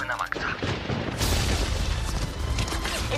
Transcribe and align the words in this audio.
gramy 0.00 0.06
na 0.06 0.16
maksa. 0.16 0.48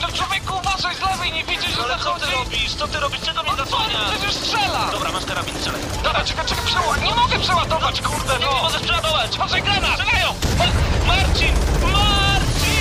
No 0.00 0.08
człowieku, 0.08 0.54
uważaj 0.58 0.94
z 0.94 1.00
lewej, 1.00 1.32
nie 1.32 1.44
widzisz, 1.44 1.70
że 1.76 1.82
Ale 1.82 1.98
co 1.98 2.14
ty 2.14 2.26
robisz? 2.30 2.74
Co 2.74 2.88
ty 2.88 3.00
robisz? 3.00 3.20
Czego 3.20 3.42
mnie 3.42 3.52
No 3.52 3.56
co, 3.56 3.64
zasłaniasz? 3.64 4.10
przecież 4.10 4.34
strzela! 4.34 4.88
Dobra, 4.92 5.12
masz 5.12 5.24
karabin, 5.26 5.54
strzelaj. 5.54 5.80
Dobra, 6.02 6.24
czekaj, 6.24 6.46
czekaj, 6.46 6.64
przeładować. 6.66 7.02
Nie 7.02 7.14
mogę 7.14 7.38
przeładować, 7.38 8.02
kurde, 8.02 8.38
Nie, 8.38 8.44
no! 8.44 8.54
nie 8.54 8.62
możesz 8.62 8.82
przeładować! 8.82 9.34
Uważaj, 9.34 9.62
granat! 9.62 10.00
Strzelają! 10.00 10.34
Ma- 10.58 11.06
Marcin! 11.06 11.54
Marcin! 11.92 12.72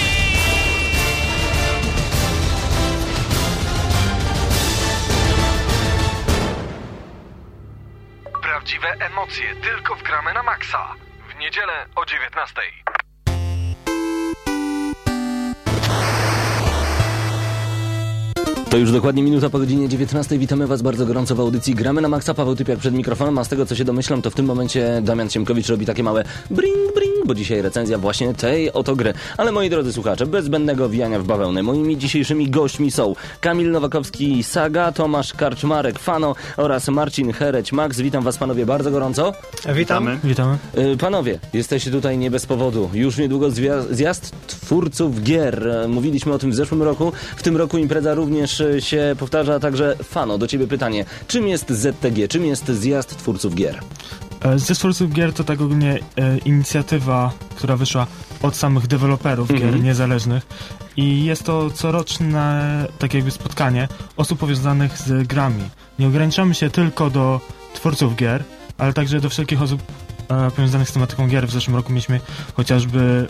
Prawdziwe 8.42 8.88
emocje 9.00 9.56
tylko 9.56 9.96
w 9.96 10.04
gramy 10.04 10.34
na 10.34 10.44
maksa. 10.44 10.94
W 11.30 11.40
niedzielę 11.40 11.86
o 11.96 12.06
19. 12.06 12.62
To 18.72 18.78
już 18.78 18.92
dokładnie 18.92 19.24
minuta 19.24 19.50
po 19.50 19.60
godzinie 19.60 19.90
19. 19.90 20.38
Witamy 20.38 20.68
Was 20.68 20.82
bardzo 20.82 21.06
gorąco 21.06 21.36
w 21.36 21.40
audycji. 21.40 21.76
Gramy 21.76 22.02
na 22.02 22.10
maksa. 22.10 22.34
Paweł 22.34 22.56
Typiak 22.56 22.80
przed 22.80 22.94
mikrofonem, 22.94 23.38
a 23.38 23.44
z 23.44 23.50
tego 23.50 23.66
co 23.66 23.76
się 23.76 23.86
domyślam, 23.86 24.22
to 24.22 24.30
w 24.30 24.36
tym 24.36 24.46
momencie 24.46 25.02
Damian 25.04 25.30
Siemkowicz 25.30 25.68
robi 25.68 25.86
takie 25.86 26.04
małe 26.04 26.24
bring 26.50 26.94
bring, 26.96 27.01
bo 27.32 27.36
dzisiaj 27.36 27.62
recenzja 27.62 27.98
właśnie 27.98 28.34
tej 28.34 28.74
oto 28.74 28.96
gry. 28.96 29.14
Ale 29.38 29.52
moi 29.52 29.70
drodzy 29.70 29.94
słuchacze, 29.94 30.26
bez 30.26 30.46
zbędnego 30.46 30.90
wijania 30.90 31.20
w 31.20 31.24
bawełnę, 31.24 31.64
moimi 31.64 31.98
dzisiejszymi 31.98 32.50
gośćmi 32.50 32.92
są 32.92 33.16
Kamil 33.42 33.72
Nowakowski, 33.72 34.44
Saga, 34.44 34.92
Tomasz 34.92 35.34
Karczmarek, 35.34 36.00
Fano 36.00 36.36
oraz 36.58 36.88
Marcin 36.88 37.34
Hereć, 37.34 37.72
Max. 37.72 38.02
Witam 38.02 38.24
Was 38.24 38.38
panowie 38.38 38.66
bardzo 38.66 38.92
gorąco. 38.92 39.34
Witamy. 39.74 40.20
Witamy. 40.24 40.58
Y, 40.78 40.98
Panowie, 40.98 41.40
jesteście 41.54 41.92
tutaj 41.92 42.18
nie 42.18 42.32
bez 42.32 42.46
powodu. 42.46 42.90
Już 42.94 43.18
niedługo 43.18 43.48
zjazd 43.90 44.32
twórców 44.48 45.24
gier. 45.24 45.68
E, 45.68 45.88
Mówiliśmy 45.88 46.34
o 46.34 46.40
tym 46.40 46.52
w 46.52 46.56
zeszłym 46.56 46.84
roku. 46.84 47.12
W 47.36 47.44
tym 47.44 47.58
roku 47.58 47.78
impreza 47.78 48.14
również 48.14 48.62
e, 48.62 48.82
się 48.82 49.16
powtarza, 49.20 49.60
także 49.60 49.96
Fano, 50.04 50.38
do 50.38 50.48
ciebie 50.48 50.68
pytanie. 50.68 51.06
Czym 51.28 51.48
jest 51.48 51.70
ZTG? 51.70 52.28
Czym 52.28 52.46
jest 52.46 52.68
zjazd 52.68 53.18
twórców 53.18 53.56
gier? 53.56 53.80
Ze 54.56 54.76
twórców 54.76 55.14
gier 55.14 55.34
to 55.34 55.44
tak 55.44 55.62
ogólnie 55.62 56.00
e, 56.18 56.38
inicjatywa, 56.38 57.32
która 57.56 57.76
wyszła 57.78 58.08
od 58.42 58.56
samych 58.56 58.88
deweloperów 58.88 59.52
Mhm. 59.52 59.72
gier 59.72 59.84
niezależnych 59.84 60.48
i 60.98 61.24
jest 61.26 61.44
to 61.44 61.70
coroczne 61.72 62.88
tak 63.00 63.14
jakby 63.14 63.32
spotkanie 63.32 63.88
osób 64.18 64.40
powiązanych 64.40 64.98
z 64.98 65.28
grami. 65.28 65.64
Nie 66.00 66.08
ograniczamy 66.08 66.56
się 66.56 66.70
tylko 66.70 67.10
do 67.10 67.40
twórców 67.74 68.16
gier, 68.16 68.44
ale 68.78 68.94
także 68.94 69.20
do 69.22 69.30
wszelkich 69.30 69.62
osób 69.62 69.82
e, 70.30 70.52
powiązanych 70.52 70.90
z 70.90 70.94
tematyką 70.94 71.28
gier. 71.28 71.48
W 71.48 71.52
zeszłym 71.52 71.76
roku 71.76 71.90
mieliśmy 71.92 72.20
chociażby 72.54 73.28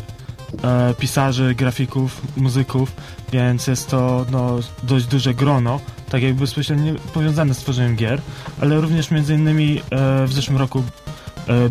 e, 0.63 0.93
pisarzy, 0.99 1.55
grafików, 1.55 2.21
muzyków, 2.37 2.91
więc 3.31 3.67
jest 3.67 3.89
to 3.89 4.25
no, 4.31 4.59
dość 4.83 5.05
duże 5.05 5.33
grono, 5.33 5.79
tak 6.09 6.21
jakby 6.23 6.39
bezpośrednio 6.41 6.93
powiązane 7.13 7.53
z 7.53 7.57
tworzeniem 7.57 7.95
gier, 7.95 8.21
ale 8.61 8.81
również 8.81 9.11
między 9.11 9.33
innymi 9.35 9.81
e, 9.91 10.27
w 10.27 10.33
zeszłym 10.33 10.57
roku 10.57 10.83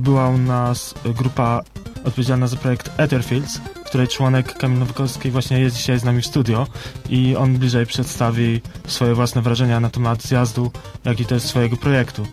była 0.00 0.28
u 0.28 0.38
nas 0.38 0.94
grupa 1.04 1.60
odpowiedzialna 2.04 2.46
za 2.46 2.56
projekt 2.56 2.90
Etherfields, 2.96 3.60
której 3.86 4.08
członek 4.08 4.54
Kamil 4.58 4.78
Nowakowski 4.78 5.30
właśnie 5.30 5.60
jest 5.60 5.76
dzisiaj 5.76 5.98
z 5.98 6.04
nami 6.04 6.22
w 6.22 6.26
studio 6.26 6.66
i 7.08 7.36
on 7.36 7.58
bliżej 7.58 7.86
przedstawi 7.86 8.60
swoje 8.86 9.14
własne 9.14 9.42
wrażenia 9.42 9.80
na 9.80 9.90
temat 9.90 10.22
zjazdu, 10.22 10.70
jak 11.04 11.20
i 11.20 11.24
też 11.24 11.42
swojego 11.42 11.76
projektu. 11.76 12.26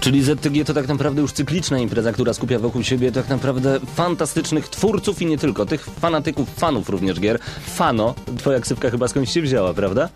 Czyli 0.00 0.22
ZTG 0.22 0.64
to 0.64 0.74
tak 0.74 0.88
naprawdę 0.88 1.20
już 1.20 1.32
cykliczna 1.32 1.78
impreza, 1.78 2.12
która 2.12 2.34
skupia 2.34 2.58
wokół 2.58 2.82
siebie 2.82 3.12
tak 3.12 3.28
naprawdę 3.28 3.80
fantastycznych 3.80 4.68
twórców 4.68 5.22
i 5.22 5.26
nie 5.26 5.38
tylko, 5.38 5.66
tych 5.66 5.84
fanatyków, 5.84 6.54
fanów 6.54 6.88
również 6.88 7.20
gier. 7.20 7.38
Fano, 7.66 8.14
twoja 8.38 8.60
ksywka 8.60 8.90
chyba 8.90 9.08
skądś 9.08 9.32
się 9.32 9.42
wzięła, 9.42 9.74
prawda? 9.74 10.08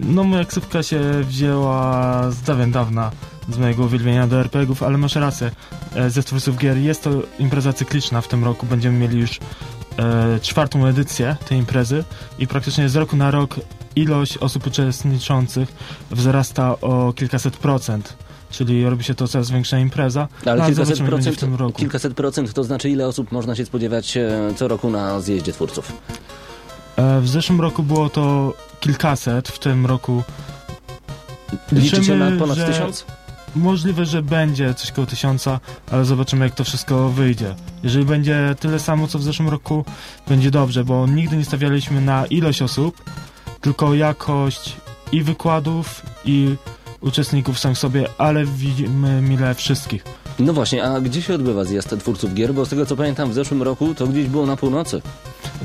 No 0.00 0.24
moja 0.24 0.44
ksywka 0.44 0.82
się 0.82 1.00
wzięła 1.24 2.30
z 2.30 2.42
dawien 2.42 2.72
dawna 2.72 3.10
z 3.48 3.58
mojego 3.58 3.84
uwielbienia 3.84 4.26
do 4.26 4.40
RPGów, 4.40 4.82
ale 4.82 4.98
masz 4.98 5.14
rację. 5.14 5.50
E, 5.94 6.10
Ze 6.10 6.22
twórców 6.22 6.56
gier 6.58 6.76
jest 6.76 7.02
to 7.04 7.10
impreza 7.38 7.72
cykliczna. 7.72 8.20
W 8.20 8.28
tym 8.28 8.44
roku 8.44 8.66
będziemy 8.66 8.98
mieli 8.98 9.18
już 9.20 9.38
e, 9.98 10.40
czwartą 10.42 10.86
edycję 10.86 11.36
tej 11.48 11.58
imprezy 11.58 12.04
i 12.38 12.46
praktycznie 12.46 12.88
z 12.88 12.96
roku 12.96 13.16
na 13.16 13.30
rok 13.30 13.56
ilość 13.96 14.38
osób 14.38 14.66
uczestniczących 14.66 15.72
wzrasta 16.10 16.80
o 16.80 17.12
kilkaset 17.16 17.56
procent. 17.56 18.16
Czyli 18.50 18.84
robi 18.84 19.04
się 19.04 19.14
to 19.14 19.28
coraz 19.28 19.50
większa 19.50 19.78
impreza. 19.78 20.28
Ale 20.46 20.56
No, 20.60 20.66
kilkaset 20.66 20.98
procent, 21.06 21.36
w 21.36 21.40
tym 21.40 21.54
roku. 21.54 21.72
kilkaset 21.72 22.14
procent 22.14 22.52
to 22.52 22.64
znaczy 22.64 22.90
ile 22.90 23.06
osób 23.06 23.32
można 23.32 23.56
się 23.56 23.64
spodziewać 23.64 24.16
e, 24.16 24.30
co 24.56 24.68
roku 24.68 24.90
na 24.90 25.20
zjeździe 25.20 25.52
twórców? 25.52 25.92
E, 26.96 27.20
W 27.20 27.28
zeszłym 27.28 27.60
roku 27.60 27.82
było 27.82 28.08
to 28.08 28.54
kilkaset, 28.80 29.48
w 29.48 29.58
tym 29.58 29.86
roku 29.86 30.22
Liczycie 31.72 31.96
liczymy, 32.00 32.30
na 32.30 32.38
ponad 32.38 32.56
że- 32.56 32.66
tysiąc? 32.66 33.04
Możliwe, 33.56 34.06
że 34.06 34.22
będzie 34.22 34.74
coś 34.74 34.92
koło 34.92 35.06
tysiąca, 35.06 35.60
ale 35.92 36.04
zobaczymy 36.04 36.44
jak 36.44 36.54
to 36.54 36.64
wszystko 36.64 37.08
wyjdzie. 37.08 37.54
Jeżeli 37.82 38.04
będzie 38.04 38.54
tyle 38.60 38.78
samo 38.78 39.08
co 39.08 39.18
w 39.18 39.22
zeszłym 39.22 39.48
roku, 39.48 39.84
będzie 40.28 40.50
dobrze, 40.50 40.84
bo 40.84 41.06
nigdy 41.06 41.36
nie 41.36 41.44
stawialiśmy 41.44 42.00
na 42.00 42.26
ilość 42.26 42.62
osób, 42.62 43.04
tylko 43.60 43.94
jakość 43.94 44.76
i 45.12 45.22
wykładów, 45.22 46.02
i 46.24 46.56
uczestników 47.00 47.58
sam 47.58 47.76
sobie, 47.76 48.06
ale 48.18 48.44
widzimy 48.44 49.22
mile 49.22 49.54
wszystkich. 49.54 50.04
No 50.38 50.52
właśnie, 50.52 50.84
a 50.84 51.00
gdzie 51.00 51.22
się 51.22 51.34
odbywa 51.34 51.64
zjazd 51.64 51.98
twórców 51.98 52.34
gier? 52.34 52.54
Bo 52.54 52.66
z 52.66 52.68
tego 52.68 52.86
co 52.86 52.96
pamiętam 52.96 53.30
w 53.30 53.34
zeszłym 53.34 53.62
roku 53.62 53.94
to 53.94 54.06
gdzieś 54.06 54.26
było 54.26 54.46
na 54.46 54.56
północy. 54.56 55.02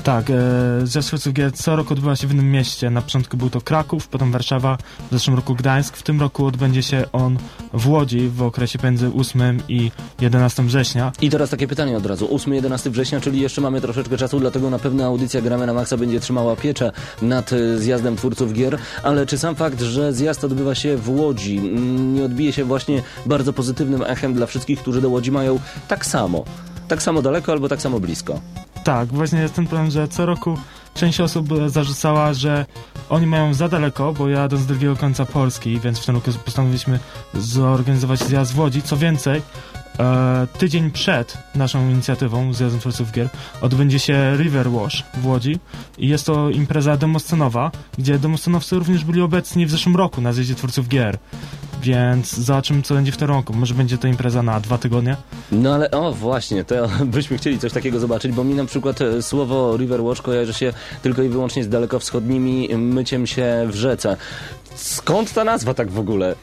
Tak, 0.03 0.29
e, 0.29 1.01
Twórców 1.01 1.33
Gier 1.33 1.53
co 1.53 1.75
roku 1.75 1.94
odbywa 1.94 2.16
się 2.16 2.28
w 2.28 2.31
innym 2.31 2.51
mieście. 2.51 2.89
Na 2.89 3.01
początku 3.01 3.38
był 3.38 3.50
to 3.50 3.61
Kraków, 3.61 4.07
potem 4.07 4.31
Warszawa, 4.31 4.78
w 5.11 5.13
zeszłym 5.13 5.35
roku 5.35 5.56
Gdańsk. 5.56 5.97
W 5.97 6.03
tym 6.03 6.19
roku 6.19 6.45
odbędzie 6.45 6.83
się 6.83 7.06
on 7.13 7.38
w 7.73 7.89
Łodzi 7.89 8.29
w 8.29 8.41
okresie 8.41 8.79
między 8.84 9.11
8 9.19 9.59
i 9.69 9.91
11 10.22 10.63
września. 10.63 11.11
I 11.22 11.29
teraz 11.29 11.50
takie 11.50 11.67
pytanie 11.67 11.97
od 11.97 12.05
razu. 12.05 12.25
8-11 12.28 12.89
września, 12.89 13.19
czyli 13.19 13.41
jeszcze 13.41 13.61
mamy 13.61 13.81
troszeczkę 13.81 14.17
czasu, 14.17 14.39
dlatego 14.39 14.69
na 14.69 14.79
pewno 14.79 15.05
audycja 15.05 15.41
Gramy 15.41 15.66
na 15.66 15.73
Maxa 15.73 15.97
będzie 15.97 16.19
trzymała 16.19 16.55
pieczę 16.55 16.91
nad 17.22 17.53
e, 17.53 17.78
zjazdem 17.78 18.16
twórców 18.16 18.53
gier, 18.53 18.78
ale 19.03 19.25
czy 19.25 19.38
sam 19.38 19.55
fakt, 19.55 19.81
że 19.81 20.13
zjazd 20.13 20.44
odbywa 20.44 20.75
się 20.75 20.97
w 20.97 21.09
Łodzi 21.09 21.57
mm, 21.57 22.13
nie 22.16 22.23
odbije 22.23 22.53
się 22.53 22.63
właśnie 22.63 23.01
bardzo 23.25 23.53
pozytywnym 23.53 24.03
echem 24.03 24.34
dla 24.34 24.45
wszystkich, 24.45 24.79
którzy 24.79 25.01
do 25.01 25.09
Łodzi 25.09 25.31
mają 25.31 25.59
tak 25.88 26.05
samo? 26.05 26.45
Tak 26.88 27.03
samo 27.03 27.22
daleko 27.22 27.51
albo 27.51 27.69
tak 27.69 27.81
samo 27.81 28.00
blisko. 28.00 28.40
Tak, 28.84 29.07
właśnie 29.07 29.40
jest 29.40 29.53
ten 29.53 29.68
problem, 29.68 29.91
że 29.91 30.07
co 30.07 30.25
roku 30.25 30.57
część 30.94 31.22
osób 31.22 31.51
e, 31.51 31.69
zarzucała, 31.69 32.34
że 32.34 32.66
oni 33.09 33.28
mają 33.28 33.53
za 33.53 33.69
daleko, 33.69 34.13
bo 34.13 34.29
jadą 34.29 34.57
z 34.57 34.66
drugiego 34.66 34.96
końca 34.96 35.25
Polski, 35.25 35.79
więc 35.79 36.00
w 36.00 36.06
tym 36.06 36.16
roku 36.16 36.31
postanowiliśmy 36.46 37.00
zorganizować 37.34 38.19
zjazd 38.19 38.53
w 38.53 38.59
Łodzi. 38.59 38.81
Co 38.81 38.97
więcej, 38.97 39.41
e, 40.00 40.47
tydzień 40.57 40.91
przed 40.91 41.38
naszą 41.56 41.90
inicjatywą, 41.90 42.53
zjazdem 42.53 42.79
twórców 42.79 43.12
gier, 43.12 43.29
odbędzie 43.62 44.00
się 44.00 44.35
River 44.38 44.72
Wash 44.72 45.03
w 45.17 45.25
Łodzi 45.25 45.59
i 45.97 46.07
jest 46.07 46.25
to 46.25 46.50
impreza 46.50 46.97
demoscenowa, 46.97 47.72
gdzie 47.97 48.19
demoscenowcy 48.19 48.75
również 48.75 49.03
byli 49.03 49.22
obecni 49.22 49.66
w 49.66 49.72
zeszłym 49.72 49.96
roku 49.96 50.22
na 50.22 50.34
zjeździe 50.34 50.56
twórców 50.56 50.88
gier. 50.88 51.17
Więc 51.81 52.36
zobaczymy, 52.36 52.81
co 52.81 52.94
będzie 52.94 53.12
w 53.12 53.18
tym 53.18 53.28
roku. 53.28 53.53
Może 53.53 53.74
będzie 53.74 53.97
to 53.97 54.08
impreza 54.08 54.44
na 54.44 54.59
dwa 54.59 54.78
tygodnie. 54.78 55.16
No 55.52 55.74
ale 55.74 55.91
o 55.91 56.13
właśnie, 56.13 56.63
to 56.63 56.75
byśmy 57.06 57.38
chcieli 57.38 57.59
coś 57.59 57.74
takiego 57.74 58.00
zobaczyć, 58.00 58.31
bo 58.31 58.44
mi 58.44 58.53
na 58.53 58.66
przykład 58.66 59.02
e, 59.02 59.22
słowo 59.22 59.78
River 59.78 60.02
Watch 60.02 60.22
kojarzy 60.22 60.53
się 60.53 60.74
tylko 61.02 61.24
i 61.24 61.30
wyłącznie 61.30 61.64
z 61.64 61.69
dalekowschodnimi 61.69 62.69
myciem 62.78 63.28
się 63.28 63.68
w 63.72 63.75
rzece. 63.75 64.18
Skąd 64.75 65.34
ta 65.34 65.44
nazwa 65.44 65.74
tak 65.74 65.91
w 65.91 66.00
ogóle? 66.00 66.35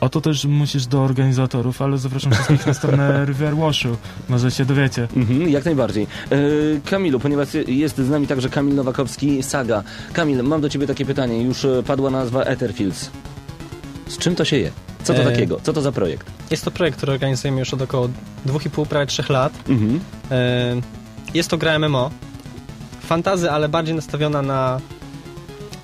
O 0.00 0.08
to 0.08 0.20
też 0.20 0.44
musisz 0.44 0.86
do 0.86 1.02
organizatorów, 1.04 1.82
ale 1.82 1.98
zapraszam 1.98 2.32
wszystkich 2.32 2.66
na 2.66 2.74
stronę 2.74 3.24
River 3.28 3.56
Washu. 3.56 3.96
Może 4.28 4.50
się 4.50 4.64
dowiecie. 4.64 5.08
Mhm, 5.16 5.48
jak 5.48 5.64
najbardziej. 5.64 6.06
E, 6.30 6.36
Kamilu, 6.90 7.20
ponieważ 7.20 7.48
jest 7.66 7.98
z 7.98 8.10
nami 8.10 8.26
także 8.26 8.48
Kamil 8.48 8.74
Nowakowski, 8.74 9.42
Saga. 9.42 9.82
Kamil, 10.12 10.42
mam 10.42 10.60
do 10.60 10.68
ciebie 10.68 10.86
takie 10.86 11.04
pytanie. 11.04 11.42
Już 11.42 11.64
e, 11.64 11.82
padła 11.82 12.10
nazwa 12.10 12.42
Etherfields. 12.42 13.10
Z 14.10 14.18
czym 14.18 14.36
to 14.36 14.44
się 14.44 14.56
je? 14.58 14.70
Co 15.04 15.14
to 15.14 15.22
E, 15.22 15.24
takiego? 15.24 15.60
Co 15.62 15.72
to 15.72 15.82
za 15.82 15.92
projekt? 15.92 16.26
Jest 16.50 16.64
to 16.64 16.70
projekt, 16.70 16.96
który 16.96 17.12
organizujemy 17.12 17.58
już 17.60 17.74
od 17.74 17.82
około 17.82 18.08
2,5, 18.46 18.86
prawie 18.86 19.06
3 19.06 19.24
lat. 19.28 19.52
Mhm. 19.68 20.00
E, 20.30 20.80
Jest 21.34 21.50
to 21.50 21.58
gra 21.58 21.78
MMO. 21.78 22.10
Fantazy, 23.00 23.50
ale 23.50 23.68
bardziej 23.68 23.94
nastawiona 23.94 24.42
na, 24.42 24.80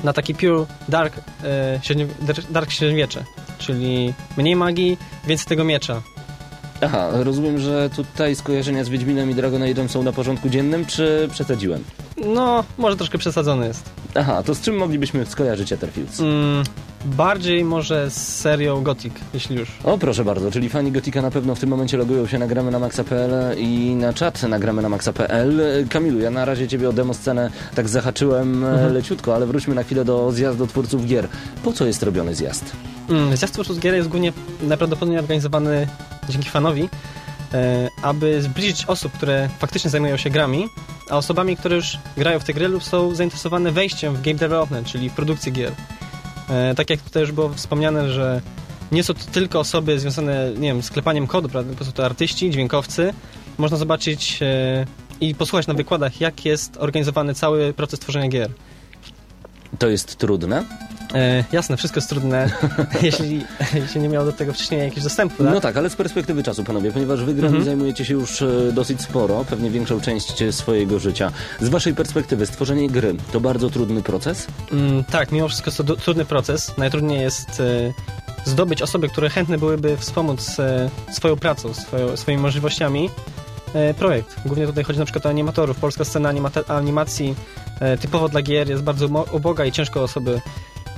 na 0.05 0.13
taki 0.13 0.35
pure 0.35 0.67
dark, 0.89 1.15
e, 1.45 1.81
średnio, 1.83 2.07
dark 2.51 2.71
średniowiecze. 2.71 3.25
Czyli 3.59 4.15
mniej 4.37 4.57
magii, 4.57 4.99
więcej 5.27 5.47
tego 5.47 5.65
miecza. 5.65 6.03
Aha, 6.81 7.09
rozumiem, 7.13 7.59
że 7.59 7.91
tutaj 7.97 8.37
skojarzenia 8.37 8.85
z 8.85 8.89
Wiedźminem 8.89 9.31
i 9.31 9.35
Dragon 9.35 9.63
Age'em 9.63 9.89
są 9.89 10.03
na 10.03 10.13
porządku 10.13 10.49
dziennym, 10.49 10.87
czy 10.87 11.29
przesadziłem? 11.33 11.85
No, 12.35 12.65
może 12.79 12.97
troszkę 12.97 13.19
przesadzony 13.19 13.67
jest. 13.67 13.91
Aha, 14.15 14.43
to 14.43 14.55
z 14.55 14.61
czym 14.61 14.77
moglibyśmy 14.77 15.27
skojarzyć 15.27 15.73
Etherfields? 15.73 16.21
Mm, 16.21 16.65
Bardziej 17.07 17.65
może 17.65 18.11
z 18.11 18.37
serią 18.37 18.83
Gothic, 18.83 19.15
jeśli 19.35 19.57
już. 19.57 19.69
O, 19.85 19.99
proszę 19.99 20.25
bardzo, 20.25 20.51
czyli 20.51 20.69
fani 20.69 20.93
Gotika 20.93 21.23
na 21.23 21.31
pewno 21.31 21.55
w 21.55 21.61
tym 21.61 21.69
momencie 21.69 21.97
logują 21.97 22.27
się 22.27 22.39
nagramy 22.39 22.71
na 22.71 22.79
maxa.pl 22.79 23.59
i 23.59 23.95
na 23.95 24.13
czat 24.13 24.43
nagramy 24.43 24.83
na 24.83 24.89
maxa.pl. 24.89 25.61
Kamilu, 25.91 26.19
ja 26.19 26.31
na 26.31 26.45
razie 26.45 26.69
ciebie 26.69 26.89
o 26.89 26.93
demo 26.93 27.15
scenę 27.15 27.51
tak 27.75 27.89
zahaczyłem 27.89 28.65
mhm. 28.65 28.95
leciutko, 28.95 29.35
ale 29.35 29.47
wróćmy 29.47 29.75
na 29.75 29.83
chwilę 29.83 30.05
do 30.05 30.33
zjazdu 30.33 30.67
twórców 30.67 31.07
gier. 31.07 31.29
Po 31.65 31.73
co 31.73 31.87
jest 31.87 32.03
robiony 32.03 32.35
zjazd? 32.35 32.73
Mm, 33.09 33.37
zjazd 33.37 33.55
twórców 33.55 33.81
gier 33.81 33.95
jest 33.95 34.09
głównie 34.09 34.33
najprawdopodobniej 34.63 35.19
organizowany 35.19 35.89
dzięki 36.29 36.51
fanowi, 36.51 36.89
e, 37.55 37.89
aby 38.03 38.43
zbliżyć 38.43 38.85
osób, 38.87 39.13
które 39.13 39.49
faktycznie 39.59 39.91
zajmują 39.91 40.17
się 40.17 40.31
grami, 40.31 40.69
a 41.11 41.17
osobami, 41.17 41.57
które 41.57 41.77
już 41.77 41.99
grają 42.17 42.39
w 42.39 42.45
te 42.45 42.55
gry 42.55 42.69
lub 42.69 42.85
są 42.85 43.15
zainteresowane 43.15 43.73
wejściem 43.73 44.15
w 44.15 44.23
game 44.23 44.39
development, 44.39 44.87
czyli 44.87 45.11
w 45.11 45.13
produkcję 45.13 45.53
gier. 45.53 45.73
E, 46.51 46.75
tak 46.75 46.91
jak 46.91 47.01
tutaj 47.01 47.23
już 47.23 47.33
było 47.33 47.49
wspomniane, 47.49 48.13
że 48.13 48.41
nie 48.93 49.05
są 49.05 49.15
to 49.15 49.21
tylko 49.33 49.61
osoby 49.61 50.01
związane, 50.01 50.51
nie 50.59 50.69
wiem, 50.69 50.83
z 50.83 50.91
klepaniem 50.91 51.27
kodu, 51.27 51.49
prawda? 51.49 51.71
Po 51.71 51.77
prostu 51.77 51.95
to 51.95 52.05
artyści, 52.05 52.51
dźwiękowcy. 52.51 53.15
Można 53.59 53.77
zobaczyć 53.77 54.39
e, 54.43 54.87
i 55.21 55.35
posłuchać 55.35 55.67
na 55.67 55.75
wykładach, 55.75 56.21
jak 56.21 56.45
jest 56.45 56.77
organizowany 56.77 57.35
cały 57.35 57.73
proces 57.73 58.01
tworzenia 58.01 58.29
gier. 58.29 58.51
To 59.79 59.89
jest 59.89 60.17
trudne? 60.17 60.65
E, 61.15 61.45
jasne, 61.53 61.77
wszystko 61.77 61.99
jest 61.99 62.09
trudne, 62.09 62.51
jeśli 63.03 63.45
się 63.93 64.01
nie 64.01 64.09
miało 64.09 64.27
do 64.27 64.33
tego 64.33 64.53
wcześniej 64.53 64.81
jakiegoś 64.81 65.05
dostępu. 65.05 65.45
Tak? 65.45 65.55
No 65.55 65.61
tak, 65.61 65.77
ale 65.77 65.91
z 65.91 65.97
perspektywy 65.97 66.43
czasu, 66.43 66.65
panowie, 66.65 66.93
ponieważ 66.93 67.25
wy 67.25 67.35
grami 67.35 67.47
mhm. 67.57 67.65
zajmujecie 67.65 68.05
się 68.05 68.15
już 68.15 68.43
e, 68.43 68.73
dosyć 68.73 69.01
sporo, 69.01 69.45
pewnie 69.45 69.71
większą 69.71 70.01
część 70.01 70.55
swojego 70.55 70.99
życia. 70.99 71.33
Z 71.61 71.69
waszej 71.69 71.95
perspektywy, 71.95 72.47
stworzenie 72.47 72.89
gry 72.89 73.15
to 73.33 73.41
bardzo 73.41 73.71
trudny 73.71 74.03
proces? 74.03 74.47
Mm, 74.73 75.05
tak, 75.05 75.33
mimo 75.33 75.49
wszystko 75.49 75.69
jest 75.69 75.79
to 75.79 75.97
trudny 75.97 76.25
proces. 76.25 76.73
Najtrudniej 76.79 77.21
jest 77.21 77.61
e, 77.61 77.93
zdobyć 78.45 78.83
osoby, 78.83 79.09
które 79.09 79.31
chętne 79.31 79.59
byłyby 79.59 79.97
wspomóc 79.97 80.61
e, 80.61 80.91
swoją 81.13 81.37
pracą, 81.37 81.75
swoją, 81.75 82.17
swoimi 82.17 82.43
możliwościami 82.43 83.11
e, 83.75 83.95
projekt. 83.95 84.37
Głównie 84.47 84.67
tutaj 84.67 84.85
chodzi 84.85 84.99
na 84.99 85.05
przykład 85.05 85.27
o 85.27 85.29
animatorów. 85.29 85.77
Polska 85.77 86.05
scena 86.05 86.33
animacji 86.69 87.35
typowo 88.01 88.29
dla 88.29 88.43
gier 88.43 88.69
jest 88.69 88.83
bardzo 88.83 89.27
uboga 89.33 89.65
i 89.65 89.73
ciężko 89.73 90.03
osoby 90.03 90.41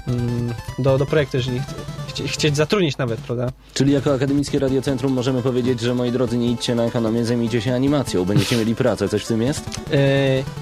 Mm, 0.09 0.55
do, 0.79 0.99
do 0.99 1.07
projektu, 1.07 1.37
jeżeli 1.37 1.61
chci, 2.09 2.29
chcieć 2.29 2.57
zatrudnić 2.57 2.99
nawet, 2.99 3.21
prawda? 3.21 3.49
Czyli 3.75 3.93
jako 3.93 4.15
Akademickie 4.15 4.59
Radiocentrum 4.59 5.13
możemy 5.13 5.43
powiedzieć, 5.43 5.81
że 5.81 5.95
moi 5.95 6.13
drodzy, 6.13 6.39
nie 6.39 6.51
idźcie 6.51 6.75
na 6.75 6.85
ekonomię, 6.85 7.25
zajmijcie 7.25 7.61
się 7.61 7.75
animacją, 7.75 8.25
będziecie 8.25 8.57
mieli 8.57 8.75
pracę, 8.75 9.09
coś 9.09 9.25
w 9.25 9.27
tym 9.27 9.43
jest? 9.43 9.67
Yy, 9.91 9.99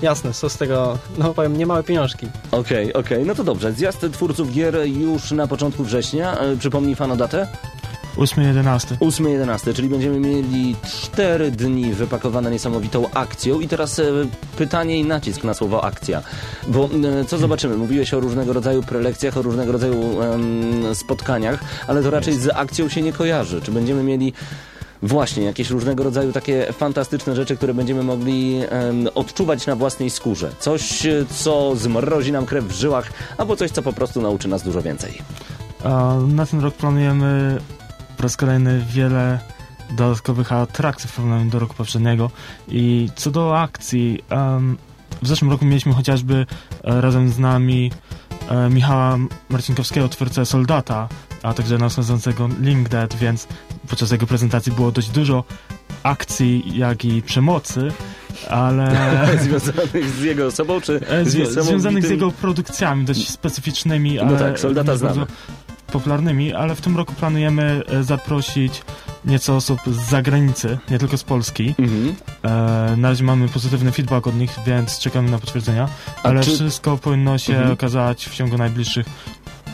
jasne, 0.02 0.34
są 0.34 0.48
z 0.48 0.56
tego, 0.56 0.98
no 1.18 1.34
powiem, 1.34 1.58
niemałe 1.58 1.82
pieniążki. 1.82 2.26
Okej, 2.50 2.58
okay, 2.58 2.82
okej, 2.82 3.16
okay. 3.16 3.24
no 3.26 3.34
to 3.34 3.44
dobrze. 3.44 3.72
Zjazd 3.72 4.06
twórców 4.12 4.52
gier 4.52 4.76
już 4.86 5.30
na 5.30 5.46
początku 5.46 5.84
września. 5.84 6.36
Yy, 6.44 6.56
przypomnij 6.56 6.94
fano 6.94 7.16
datę? 7.16 7.48
8-11. 8.16 8.96
8-11, 8.96 9.74
czyli 9.74 9.88
będziemy 9.88 10.20
mieli 10.20 10.76
4 10.84 11.50
dni 11.50 11.94
wypakowane 11.94 12.50
niesamowitą 12.50 13.10
akcją. 13.10 13.60
I 13.60 13.68
teraz 13.68 13.98
e, 13.98 14.02
pytanie 14.56 14.98
i 14.98 15.04
nacisk 15.04 15.44
na 15.44 15.54
słowo 15.54 15.84
akcja. 15.84 16.22
Bo 16.68 16.88
e, 17.20 17.24
co 17.24 17.38
zobaczymy? 17.38 17.76
Mówiłeś 17.76 18.14
o 18.14 18.20
różnego 18.20 18.52
rodzaju 18.52 18.82
prelekcjach, 18.82 19.36
o 19.36 19.42
różnego 19.42 19.72
rodzaju 19.72 20.16
spotkaniach, 20.94 21.60
ale 21.86 22.02
to 22.02 22.10
raczej 22.10 22.34
z 22.34 22.48
akcją 22.54 22.88
się 22.88 23.02
nie 23.02 23.12
kojarzy. 23.12 23.60
Czy 23.60 23.72
będziemy 23.72 24.02
mieli 24.02 24.32
Właśnie, 25.02 25.44
jakieś 25.44 25.70
różnego 25.70 26.04
rodzaju 26.04 26.32
takie 26.32 26.72
fantastyczne 26.72 27.36
rzeczy, 27.36 27.56
które 27.56 27.74
będziemy 27.74 28.02
mogli 28.02 28.60
um, 28.70 29.08
odczuwać 29.14 29.66
na 29.66 29.76
własnej 29.76 30.10
skórze. 30.10 30.50
Coś, 30.58 31.02
co 31.30 31.76
zmrozi 31.76 32.32
nam 32.32 32.46
krew 32.46 32.64
w 32.64 32.72
żyłach, 32.72 33.12
albo 33.38 33.56
coś, 33.56 33.70
co 33.70 33.82
po 33.82 33.92
prostu 33.92 34.22
nauczy 34.22 34.48
nas 34.48 34.62
dużo 34.62 34.82
więcej. 34.82 35.18
Na 36.28 36.46
ten 36.46 36.60
rok 36.60 36.74
planujemy 36.74 37.58
po 38.16 38.22
raz 38.22 38.36
kolejny 38.36 38.84
wiele 38.90 39.38
dodatkowych 39.90 40.52
atrakcji 40.52 41.08
w 41.08 41.12
porównaniu 41.12 41.50
do 41.50 41.58
roku 41.58 41.74
poprzedniego. 41.74 42.30
I 42.68 43.08
co 43.16 43.30
do 43.30 43.60
akcji, 43.60 44.22
um, 44.30 44.76
w 45.22 45.28
zeszłym 45.28 45.50
roku 45.50 45.64
mieliśmy 45.64 45.92
chociażby 45.92 46.46
e, 46.84 47.00
razem 47.00 47.28
z 47.28 47.38
nami 47.38 47.90
e, 48.48 48.70
Michała 48.70 49.18
Marcinkowskiego, 49.48 50.08
twórcę 50.08 50.46
Soldata, 50.46 51.08
a 51.42 51.54
także 51.54 51.78
nadchodzącego 51.78 52.48
LinkedIn, 52.60 53.18
więc 53.20 53.48
podczas 53.88 54.10
jego 54.10 54.26
prezentacji 54.26 54.72
było 54.72 54.92
dość 54.92 55.08
dużo 55.08 55.44
akcji, 56.02 56.78
jak 56.78 57.04
i 57.04 57.22
przemocy, 57.22 57.88
ale... 58.50 58.88
związanych 59.42 60.10
z 60.10 60.22
jego 60.22 60.46
osobą, 60.46 60.80
czy 60.80 61.00
e, 61.08 61.24
z, 61.24 61.64
Związanych 61.64 62.06
z 62.06 62.10
jego 62.10 62.30
produkcjami, 62.30 63.04
dość 63.04 63.30
specyficznymi, 63.30 64.18
No 64.26 64.36
tak, 64.36 64.60
Soldata 64.60 64.96
znamy 64.96 65.26
popularnymi, 65.98 66.52
ale 66.52 66.74
w 66.74 66.80
tym 66.80 66.96
roku 66.96 67.12
planujemy 67.12 67.82
e, 67.88 68.02
zaprosić 68.02 68.82
nieco 69.24 69.56
osób 69.56 69.80
z 69.86 70.10
zagranicy, 70.10 70.78
nie 70.90 70.98
tylko 70.98 71.18
z 71.18 71.24
Polski. 71.24 71.74
Mhm. 71.78 72.16
E, 72.42 72.96
na 72.96 73.08
razie 73.08 73.24
mamy 73.24 73.48
pozytywny 73.48 73.92
feedback 73.92 74.26
od 74.26 74.36
nich, 74.36 74.58
więc 74.66 74.98
czekamy 74.98 75.30
na 75.30 75.38
potwierdzenia, 75.38 75.88
ale 76.22 76.40
czy... 76.40 76.50
wszystko 76.50 76.96
powinno 76.96 77.38
się 77.38 77.52
mhm. 77.52 77.72
okazać 77.72 78.26
w 78.26 78.34
ciągu 78.34 78.58
najbliższych 78.58 79.06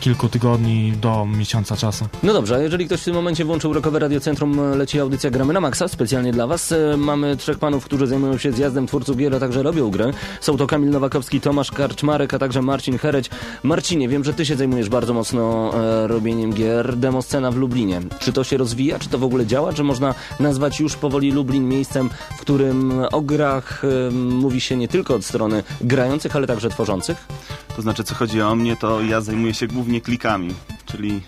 kilku 0.03 0.29
tygodni 0.29 0.93
do 1.01 1.25
miesiąca 1.25 1.77
czasu. 1.77 2.07
No 2.23 2.33
dobrze, 2.33 2.55
a 2.55 2.59
jeżeli 2.59 2.85
ktoś 2.85 3.01
w 3.01 3.03
tym 3.05 3.13
momencie 3.13 3.45
włączył 3.45 3.73
Rokowe 3.73 3.99
Radiocentrum, 3.99 4.77
leci 4.77 4.99
audycja 4.99 5.29
Gramy 5.29 5.53
na 5.53 5.61
Maxa, 5.61 5.87
specjalnie 5.87 6.31
dla 6.31 6.47
Was. 6.47 6.71
E, 6.71 6.97
mamy 6.97 7.37
trzech 7.37 7.59
panów, 7.59 7.85
którzy 7.85 8.07
zajmują 8.07 8.37
się 8.37 8.51
zjazdem 8.51 8.87
twórców 8.87 9.17
gier, 9.17 9.35
a 9.35 9.39
także 9.39 9.63
robią 9.63 9.91
grę. 9.91 10.11
Są 10.41 10.57
to 10.57 10.67
Kamil 10.67 10.89
Nowakowski, 10.89 11.41
Tomasz 11.41 11.71
Karczmarek, 11.71 12.33
a 12.33 12.39
także 12.39 12.61
Marcin 12.61 12.97
Hereć. 12.97 13.29
Marcinie, 13.63 14.09
wiem, 14.09 14.23
że 14.23 14.33
Ty 14.33 14.45
się 14.45 14.55
zajmujesz 14.55 14.89
bardzo 14.89 15.13
mocno 15.13 15.71
e, 15.73 16.07
robieniem 16.07 16.53
gier. 16.53 16.97
Demoscena 16.97 17.51
w 17.51 17.55
Lublinie. 17.55 18.01
Czy 18.19 18.33
to 18.33 18.43
się 18.43 18.57
rozwija? 18.57 18.99
Czy 18.99 19.09
to 19.09 19.17
w 19.17 19.23
ogóle 19.23 19.45
działa? 19.45 19.73
Czy 19.73 19.83
można 19.83 20.15
nazwać 20.39 20.79
już 20.79 20.95
powoli 20.95 21.31
Lublin 21.31 21.69
miejscem, 21.69 22.09
w 22.37 22.41
którym 22.41 22.93
o 23.11 23.21
grach 23.21 23.81
e, 23.85 24.11
mówi 24.11 24.61
się 24.61 24.77
nie 24.77 24.87
tylko 24.87 25.15
od 25.15 25.25
strony 25.25 25.63
grających, 25.81 26.35
ale 26.35 26.47
także 26.47 26.69
tworzących? 26.69 27.27
To 27.75 27.81
znaczy, 27.81 28.03
co 28.03 28.15
chodzi 28.15 28.41
o 28.41 28.55
mnie, 28.55 28.75
to 28.75 29.01
ja 29.01 29.21
zajmuję 29.21 29.53
się 29.53 29.67
głównie 29.67 29.92
klikami, 30.01 30.53
czyli 30.85 31.21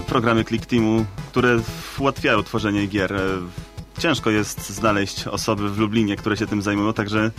programy 0.06 0.44
Click 0.44 0.66
Teamu, 0.66 1.04
które 1.30 1.60
ułatwiają 1.98 2.42
tworzenie 2.42 2.86
gier. 2.86 3.12
E, 3.12 3.20
ciężko 3.98 4.30
jest 4.30 4.70
znaleźć 4.70 5.26
osoby 5.26 5.70
w 5.70 5.78
Lublinie, 5.78 6.16
które 6.16 6.36
się 6.36 6.46
tym 6.46 6.62
zajmują, 6.62 6.92
także 6.92 7.30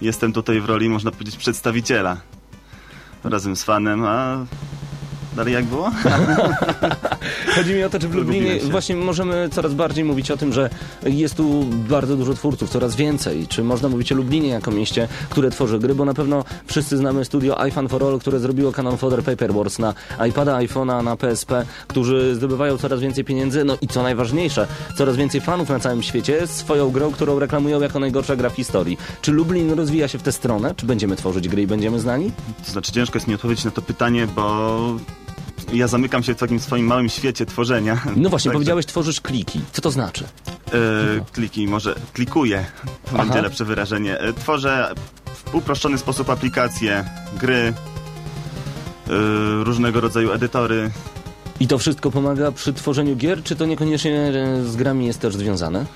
jestem 0.00 0.32
tutaj 0.32 0.60
w 0.60 0.64
roli, 0.64 0.88
można 0.88 1.10
powiedzieć, 1.10 1.36
przedstawiciela 1.36 2.16
razem 3.24 3.56
z 3.56 3.64
fanem, 3.64 4.04
a 4.04 4.46
Dalej 5.38 5.54
jak 5.54 5.64
było? 5.64 5.90
Chodzi 7.56 7.74
mi 7.74 7.84
o 7.84 7.90
to, 7.90 7.98
czy 7.98 8.08
w 8.08 8.14
Lublinie 8.14 8.60
właśnie 8.60 8.96
możemy 8.96 9.48
coraz 9.52 9.74
bardziej 9.74 10.04
mówić 10.04 10.30
o 10.30 10.36
tym, 10.36 10.52
że 10.52 10.70
jest 11.06 11.34
tu 11.34 11.64
bardzo 11.64 12.16
dużo 12.16 12.34
twórców, 12.34 12.70
coraz 12.70 12.96
więcej. 12.96 13.46
Czy 13.46 13.62
można 13.62 13.88
mówić 13.88 14.12
o 14.12 14.14
Lublinie 14.14 14.48
jako 14.48 14.70
mieście, 14.70 15.08
które 15.30 15.50
tworzy 15.50 15.78
gry, 15.78 15.94
bo 15.94 16.04
na 16.04 16.14
pewno 16.14 16.44
wszyscy 16.66 16.96
znamy 16.96 17.24
studio 17.24 17.66
iFun 17.66 17.88
for 17.88 18.04
All, 18.04 18.18
które 18.18 18.38
zrobiło 18.38 18.72
Canon 18.72 18.96
Fodder 18.96 19.22
Paper 19.22 19.52
Wars 19.52 19.78
na 19.78 19.94
iPada, 20.28 20.58
iPhone'a, 20.58 21.04
na 21.04 21.16
PSP, 21.16 21.66
którzy 21.88 22.34
zdobywają 22.34 22.78
coraz 22.78 23.00
więcej 23.00 23.24
pieniędzy, 23.24 23.64
no 23.64 23.76
i 23.80 23.88
co 23.88 24.02
najważniejsze, 24.02 24.66
coraz 24.96 25.16
więcej 25.16 25.40
fanów 25.40 25.68
na 25.68 25.80
całym 25.80 26.02
świecie 26.02 26.46
swoją 26.46 26.90
grą, 26.90 27.12
którą 27.12 27.38
reklamują 27.38 27.80
jako 27.80 27.98
najgorsza 28.00 28.36
gra 28.36 28.50
w 28.50 28.54
historii. 28.54 28.98
Czy 29.22 29.32
Lublin 29.32 29.72
rozwija 29.72 30.08
się 30.08 30.18
w 30.18 30.22
tę 30.22 30.32
stronę? 30.32 30.74
Czy 30.76 30.86
będziemy 30.86 31.16
tworzyć 31.16 31.48
gry 31.48 31.62
i 31.62 31.66
będziemy 31.66 32.00
znani? 32.00 32.32
To 32.64 32.72
znaczy 32.72 32.92
ciężko 32.92 33.16
jest 33.16 33.28
mi 33.28 33.34
odpowiedzieć 33.34 33.64
na 33.64 33.70
to 33.70 33.82
pytanie, 33.82 34.26
bo 34.26 34.78
ja 35.72 35.88
zamykam 35.88 36.22
się 36.22 36.34
w 36.34 36.38
takim 36.38 36.60
swoim 36.60 36.86
małym 36.86 37.08
świecie 37.08 37.46
tworzenia. 37.46 38.00
No 38.16 38.30
właśnie, 38.30 38.50
powiedziałeś, 38.50 38.86
tworzysz 38.86 39.20
kliki. 39.20 39.60
Co 39.72 39.82
to 39.82 39.90
znaczy? 39.90 40.24
E, 40.72 41.24
kliki, 41.32 41.68
może 41.68 41.94
klikuję, 42.12 42.64
to 42.84 43.10
Aha. 43.14 43.24
będzie 43.24 43.42
lepsze 43.42 43.64
wyrażenie. 43.64 44.18
E, 44.18 44.32
tworzę 44.32 44.94
w 45.34 45.54
uproszczony 45.54 45.98
sposób 45.98 46.30
aplikacje, 46.30 47.04
gry, 47.40 47.54
e, 47.54 47.74
różnego 49.64 50.00
rodzaju 50.00 50.32
edytory. 50.32 50.90
I 51.60 51.68
to 51.68 51.78
wszystko 51.78 52.10
pomaga 52.10 52.52
przy 52.52 52.72
tworzeniu 52.72 53.16
gier, 53.16 53.42
czy 53.42 53.56
to 53.56 53.66
niekoniecznie 53.66 54.32
z 54.64 54.76
grami 54.76 55.06
jest 55.06 55.20
też 55.20 55.36
związane? 55.36 55.86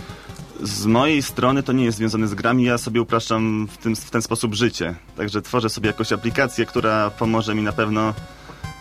Z 0.62 0.86
mojej 0.86 1.22
strony 1.22 1.62
to 1.62 1.72
nie 1.72 1.84
jest 1.84 1.98
związane 1.98 2.28
z 2.28 2.34
grami, 2.34 2.64
ja 2.64 2.78
sobie 2.78 3.02
upraszczam 3.02 3.68
w, 3.70 3.76
tym, 3.76 3.96
w 3.96 4.10
ten 4.10 4.22
sposób 4.22 4.54
życie. 4.54 4.94
Także 5.16 5.42
tworzę 5.42 5.70
sobie 5.70 5.86
jakąś 5.86 6.12
aplikację, 6.12 6.66
która 6.66 7.10
pomoże 7.10 7.54
mi 7.54 7.62
na 7.62 7.72
pewno 7.72 8.14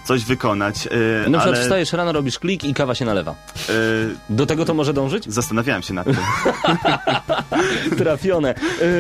coś 0.06 0.26
wykonać. 0.26 0.86
Yy, 0.86 1.30
na 1.30 1.38
przykład 1.38 1.56
ale... 1.56 1.64
wstajesz 1.64 1.94
rano, 1.94 2.12
robisz 2.12 2.40
klik 2.40 2.64
i 2.64 2.74
kawa 2.74 2.96
się 2.96 3.06
nalewa. 3.06 3.36
Yy... 3.70 3.76
Do 4.30 4.46
tego 4.46 4.66
to 4.66 4.74
może 4.74 4.94
dążyć? 4.94 5.26
Zastanawiałem 5.28 5.82
się 5.82 5.94
nad 5.94 6.06
tym. 6.06 6.16
Trafione. 7.98 8.56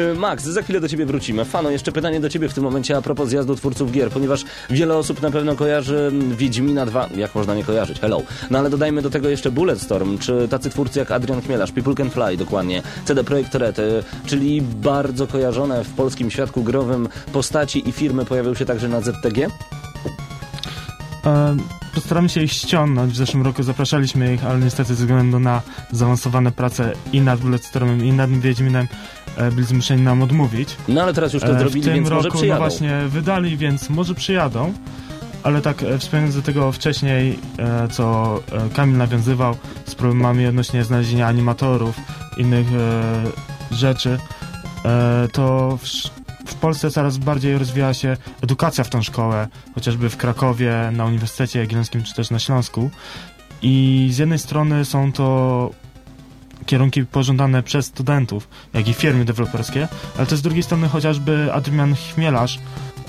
Yy, 0.10 0.15
Max, 0.20 0.43
za 0.43 0.62
chwilę 0.62 0.79
do 0.79 0.89
ciebie 0.89 1.05
wrócimy. 1.05 1.46
Fano, 1.46 1.70
jeszcze 1.70 1.91
pytanie 1.91 2.20
do 2.20 2.29
ciebie 2.29 2.50
w 2.50 2.53
tym 2.53 2.63
momencie 2.63 2.98
a 2.98 3.01
propos 3.01 3.29
zjazdu 3.29 3.55
twórców 3.55 3.91
gier, 3.91 4.10
ponieważ 4.10 4.46
wiele 4.70 4.98
osób 4.98 5.22
na 5.22 5.31
pewno 5.31 5.55
kojarzy 5.55 6.12
Wiedźmina 6.38 6.86
2. 6.86 7.10
Jak 7.15 7.36
można 7.36 7.55
nie 7.55 7.63
kojarzyć? 7.63 8.00
Hello. 8.00 8.22
No 8.50 8.60
ale 8.60 8.70
dodajmy 8.70 9.01
do 9.01 9.10
tego 9.10 9.29
jeszcze 9.29 9.51
Bulletstorm, 9.51 10.17
czy 10.17 10.48
tacy 10.48 10.70
twórcy 10.70 11.00
jak 11.00 11.12
Adrian 11.12 11.41
Chmielarz, 11.41 11.72
People 11.72 11.96
Can 11.96 12.10
Fly 12.10 12.38
dokładnie, 12.38 12.84
CD 13.05 13.24
Projekt 13.24 13.55
Red, 13.55 13.79
y, 13.79 14.03
czyli 14.25 14.62
bardzo 14.62 15.27
kojarzone 15.27 15.84
w 15.84 15.93
polskim 15.93 16.31
świadku 16.31 16.63
growym 16.63 17.10
postaci 17.34 17.89
i 17.89 17.91
firmy 17.91 18.25
pojawią 18.25 18.53
się 18.53 18.65
także 18.65 18.88
na 18.88 19.01
ZTG? 19.01 19.48
E, 21.25 21.58
postaramy 21.96 22.30
się 22.30 22.42
ich 22.42 22.51
ściągnąć. 22.51 23.13
W 23.13 23.16
zeszłym 23.16 23.44
roku 23.44 23.63
zapraszaliśmy 23.63 24.34
ich, 24.34 24.46
ale 24.46 24.60
niestety 24.60 24.96
ze 24.96 25.06
względu 25.06 25.40
na 25.40 25.62
zaawansowane 25.92 26.51
prace 26.51 26.94
i 27.13 27.22
nad 27.22 27.40
Bulletstormem 27.40 28.06
i 28.06 28.12
nad 28.12 28.30
Wiedźminem 28.30 28.88
e, 29.38 29.51
byli 29.51 29.68
zmuszeni 29.68 30.01
nam 30.01 30.22
odmówić. 30.22 30.78
No 30.88 31.01
ale 31.04 31.13
teraz 31.13 31.34
już 31.34 31.44
to 31.44 31.56
E, 31.56 31.60
zrobili, 31.60 31.82
w 31.82 31.86
tym 31.86 31.94
więc 31.94 32.10
roku 32.10 32.24
może 32.24 32.32
przyjadą. 32.38 32.54
no 32.63 32.70
właśnie 32.70 33.01
wydali, 33.08 33.58
więc 33.58 33.90
może 33.90 34.16
przyjadą. 34.16 34.74
Ale 35.44 35.62
tak 35.62 35.84
e, 35.84 35.98
wspomniając 35.98 36.36
do 36.36 36.42
tego 36.42 36.72
wcześniej, 36.72 37.40
e, 37.60 37.88
co 37.88 38.36
e, 38.51 38.70
Kamil 38.70 38.98
nawiązywał 38.98 39.56
z 39.86 39.96
problemami 39.96 40.48
odnośnie 40.48 40.84
znalezienia 40.84 41.28
animatorów, 41.28 41.96
innych 42.38 42.68
e, 42.74 43.75
rzeczy, 43.75 44.20
e, 44.86 45.28
to 45.32 45.78
w, 46.51 46.55
Polsce 46.55 46.91
coraz 46.91 47.17
bardziej 47.17 47.58
rozwija 47.58 47.93
się 47.93 48.17
edukacja 48.41 48.84
w 48.84 48.89
tą 48.89 49.01
szkołę, 49.01 49.48
chociażby 49.75 50.10
w 50.10 50.17
Krakowie, 50.17 50.89
na 50.91 51.05
Uniwersytecie 51.05 51.60
Jagiellońskim 51.60 52.03
czy 52.03 52.15
też 52.15 52.29
na 52.29 52.39
Śląsku. 52.39 52.89
I 53.62 54.10
z 54.12 54.17
jednej 54.17 54.39
strony 54.39 54.86
są 54.86 55.12
to 55.12 55.70
kierunki 56.65 57.05
pożądane 57.05 57.63
przez 57.63 57.86
studentów, 57.86 58.48
jak 58.74 58.88
i 58.88 58.93
firmy 58.93 59.25
deweloperskie, 59.25 59.88
ale 60.17 60.27
też 60.27 60.39
z 60.39 60.41
drugiej 60.41 60.63
strony 60.63 60.88
chociażby 60.88 61.53
Adrian 61.53 61.96
Chmielarz 61.96 62.60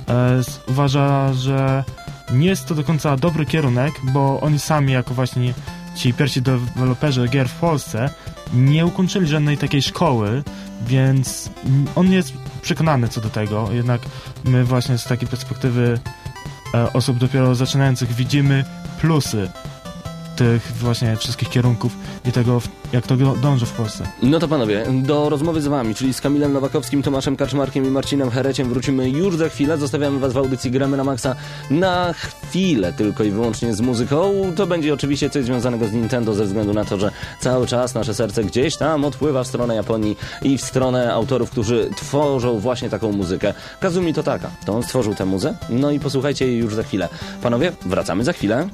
e, 0.08 0.40
uważa, 0.68 1.32
że 1.32 1.84
nie 2.32 2.46
jest 2.46 2.66
to 2.66 2.74
do 2.74 2.84
końca 2.84 3.16
dobry 3.16 3.46
kierunek, 3.46 3.92
bo 4.12 4.40
oni 4.40 4.58
sami 4.58 4.92
jako 4.92 5.14
właśnie 5.14 5.54
ci 5.96 6.14
pierwsi 6.14 6.42
deweloperzy 6.42 7.28
gier 7.28 7.48
w 7.48 7.54
Polsce 7.54 8.10
nie 8.54 8.86
ukończyli 8.86 9.26
żadnej 9.26 9.58
takiej 9.58 9.82
szkoły, 9.82 10.42
więc 10.86 11.50
on 11.94 12.12
jest 12.12 12.32
przekonany 12.62 13.08
co 13.08 13.20
do 13.20 13.30
tego, 13.30 13.68
jednak 13.72 14.00
my 14.44 14.64
właśnie 14.64 14.98
z 14.98 15.04
takiej 15.04 15.28
perspektywy 15.28 15.98
e, 16.74 16.92
osób 16.92 17.18
dopiero 17.18 17.54
zaczynających 17.54 18.12
widzimy 18.12 18.64
plusy 19.00 19.50
tych 20.42 20.72
właśnie 20.76 21.16
wszystkich 21.16 21.48
kierunków 21.48 21.92
i 22.24 22.32
tego, 22.32 22.60
jak 22.92 23.06
to 23.06 23.16
dąży 23.16 23.66
w 23.66 23.72
Polsce. 23.72 24.06
No 24.22 24.38
to 24.38 24.48
panowie, 24.48 24.86
do 24.92 25.28
rozmowy 25.28 25.60
z 25.60 25.66
wami, 25.66 25.94
czyli 25.94 26.14
z 26.14 26.20
Kamilem 26.20 26.52
Nowakowskim, 26.52 27.02
Tomaszem 27.02 27.36
Kaczmarkiem 27.36 27.86
i 27.86 27.90
Marcinem 27.90 28.30
Hereciem 28.30 28.68
wrócimy 28.68 29.10
już 29.10 29.36
za 29.36 29.48
chwilę. 29.48 29.78
Zostawiamy 29.78 30.18
was 30.18 30.32
w 30.32 30.36
audycji 30.36 30.70
Gramy 30.70 30.96
na 30.96 31.04
Maxa 31.04 31.34
na 31.70 32.12
chwilę 32.12 32.92
tylko 32.92 33.24
i 33.24 33.30
wyłącznie 33.30 33.74
z 33.74 33.80
muzyką. 33.80 34.32
To 34.56 34.66
będzie 34.66 34.94
oczywiście 34.94 35.30
coś 35.30 35.44
związanego 35.44 35.88
z 35.88 35.92
Nintendo 35.92 36.34
ze 36.34 36.44
względu 36.44 36.72
na 36.72 36.84
to, 36.84 36.98
że 36.98 37.10
cały 37.40 37.66
czas 37.66 37.94
nasze 37.94 38.14
serce 38.14 38.44
gdzieś 38.44 38.76
tam 38.76 39.04
odpływa 39.04 39.44
w 39.44 39.46
stronę 39.46 39.74
Japonii 39.74 40.16
i 40.42 40.58
w 40.58 40.62
stronę 40.62 41.12
autorów, 41.12 41.50
którzy 41.50 41.90
tworzą 41.96 42.58
właśnie 42.58 42.90
taką 42.90 43.12
muzykę. 43.12 43.54
Kazumi 43.80 44.14
Totaka, 44.14 44.50
to 44.66 44.74
on 44.74 44.82
stworzył 44.82 45.14
tę 45.14 45.24
muzę. 45.24 45.54
No 45.68 45.90
i 45.90 46.00
posłuchajcie 46.00 46.46
jej 46.46 46.58
już 46.58 46.74
za 46.74 46.82
chwilę. 46.82 47.08
Panowie, 47.42 47.72
wracamy 47.86 48.24
za 48.24 48.32
chwilę. 48.32 48.68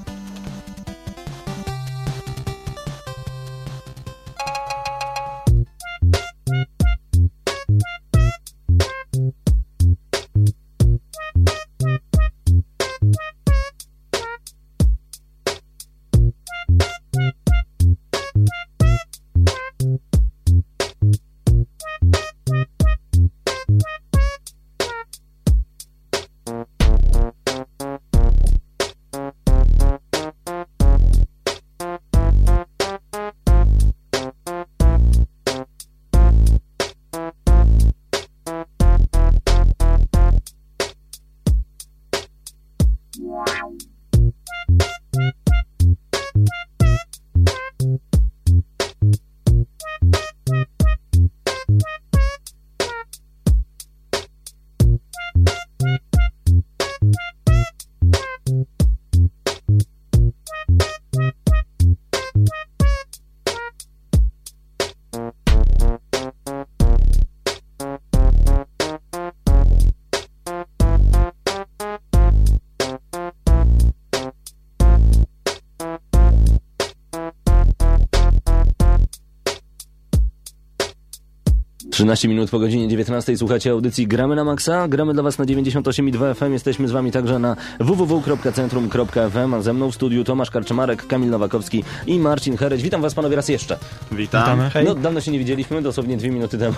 13 82.08 82.28
minut 82.28 82.50
po 82.50 82.58
godzinie 82.58 82.88
19 82.88 83.36
słuchacie 83.36 83.70
audycji 83.70 84.06
Gramy 84.06 84.36
na 84.36 84.44
Maxa. 84.44 84.88
Gramy 84.88 85.14
dla 85.14 85.22
Was 85.22 85.38
na 85.38 85.44
98,2 85.44 86.34
FM. 86.34 86.52
Jesteśmy 86.52 86.88
z 86.88 86.90
Wami 86.90 87.12
także 87.12 87.38
na 87.38 87.56
www.centrum.fm. 87.80 89.54
A 89.54 89.62
ze 89.62 89.72
mną 89.72 89.90
w 89.90 89.94
studiu 89.94 90.24
Tomasz 90.24 90.50
Karczmarek, 90.50 91.06
Kamil 91.06 91.30
Nowakowski 91.30 91.84
i 92.06 92.18
Marcin 92.18 92.56
Hereć. 92.56 92.82
Witam 92.82 93.02
Was 93.02 93.14
panowie 93.14 93.36
raz 93.36 93.48
jeszcze. 93.48 93.78
Witam. 94.12 94.42
Witamy. 94.42 94.70
Hej. 94.70 94.84
No, 94.84 94.94
dawno 94.94 95.20
się 95.20 95.30
nie 95.30 95.38
widzieliśmy, 95.38 95.82
dosłownie 95.82 96.16
dwie 96.16 96.30
minuty 96.30 96.58
temu. 96.58 96.76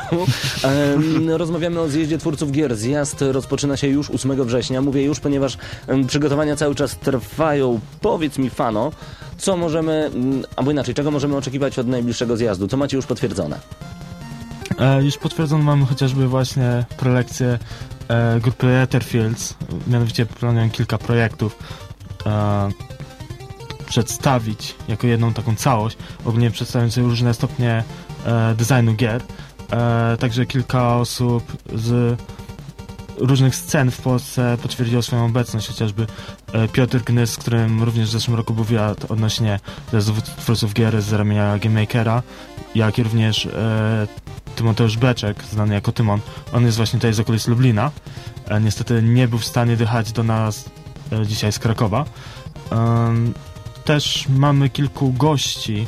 Em, 0.63 1.31
rozmawiamy 1.31 1.81
o 1.81 1.89
zjeździe 1.89 2.19
twórców 2.19 2.53
gier. 2.53 2.77
Zjazd 2.77 3.23
rozpoczyna 3.23 3.77
się 3.77 3.89
już 3.89 4.11
8 4.11 4.45
września. 4.45 4.83
Mówię 4.83 5.03
już, 5.03 5.21
ponieważ 5.21 5.59
przygotowania 6.07 6.57
cały 6.57 6.75
czas 6.75 6.97
trwają. 6.97 7.81
Powiedz 8.01 8.39
mi, 8.39 8.51
Fano, 8.51 8.93
co 9.39 9.57
możemy, 9.57 10.11
albo 10.57 10.71
inaczej, 10.71 10.95
czego 10.95 11.11
możemy 11.11 11.37
oczekiwać 11.37 11.79
od 11.79 11.87
najbliższego 11.87 12.37
zjazdu? 12.37 12.69
Co 12.69 12.77
macie 12.77 12.97
już 12.97 13.07
potwierdzone? 13.07 13.61
E, 14.81 15.03
już 15.03 15.19
potwierdzono 15.19 15.65
mamy 15.65 15.87
chociażby 15.87 16.29
właśnie 16.29 16.85
prelekcję 16.97 17.59
e, 18.09 18.41
grupy 18.41 18.67
Etherfields. 18.67 19.55
Mianowicie 19.87 20.27
planują 20.27 20.71
kilka 20.71 20.99
projektów 20.99 21.59
e, 22.27 22.69
przedstawić 23.87 24.75
jako 24.89 25.07
jedną 25.07 25.33
taką 25.33 25.57
całość, 25.57 25.97
ogólnie 26.25 26.51
przedstawiającą 26.51 27.03
różne 27.03 27.35
stopnie 27.35 27.85
designu 28.57 28.95
gier. 28.95 29.23
Także 30.19 30.47
kilka 30.47 30.97
osób 30.97 31.57
z 31.75 32.21
różnych 33.17 33.57
scen 33.57 33.91
w 33.91 34.01
Polsce 34.01 34.59
potwierdziło 34.63 35.03
swoją 35.03 35.25
obecność, 35.25 35.69
chociażby 35.69 36.07
Piotr 36.73 36.99
Gnys, 36.99 37.33
z 37.33 37.37
którym 37.37 37.83
również 37.83 38.09
w 38.09 38.13
zeszłym 38.13 38.37
roku 38.37 38.55
wywiad 38.55 39.11
odnośnie 39.11 39.61
twórców 40.37 40.75
gier 40.75 41.03
z 41.03 41.13
ramienia 41.13 41.59
Game 41.59 41.81
Makera, 41.81 42.23
jak 42.75 42.99
i 42.99 43.03
również 43.03 43.49
Tymoteusz 44.61 44.97
Beczek, 44.97 45.45
znany 45.45 45.75
jako 45.75 45.93
Tymon. 45.93 46.21
On 46.53 46.65
jest 46.65 46.77
właśnie 46.77 46.99
tutaj 46.99 47.13
z 47.13 47.21
okolic 47.21 47.49
Lublina. 47.49 47.91
E, 48.49 48.61
niestety 48.61 49.03
nie 49.03 49.29
był 49.29 49.39
w 49.39 49.45
stanie 49.45 49.77
dojechać 49.77 50.13
do 50.13 50.23
nas 50.23 50.71
e, 51.13 51.27
dzisiaj 51.27 51.53
z 51.53 51.59
Krakowa. 51.59 52.05
Też 53.85 54.29
mamy 54.29 54.71
kilku 54.71 55.13
gości 55.13 55.87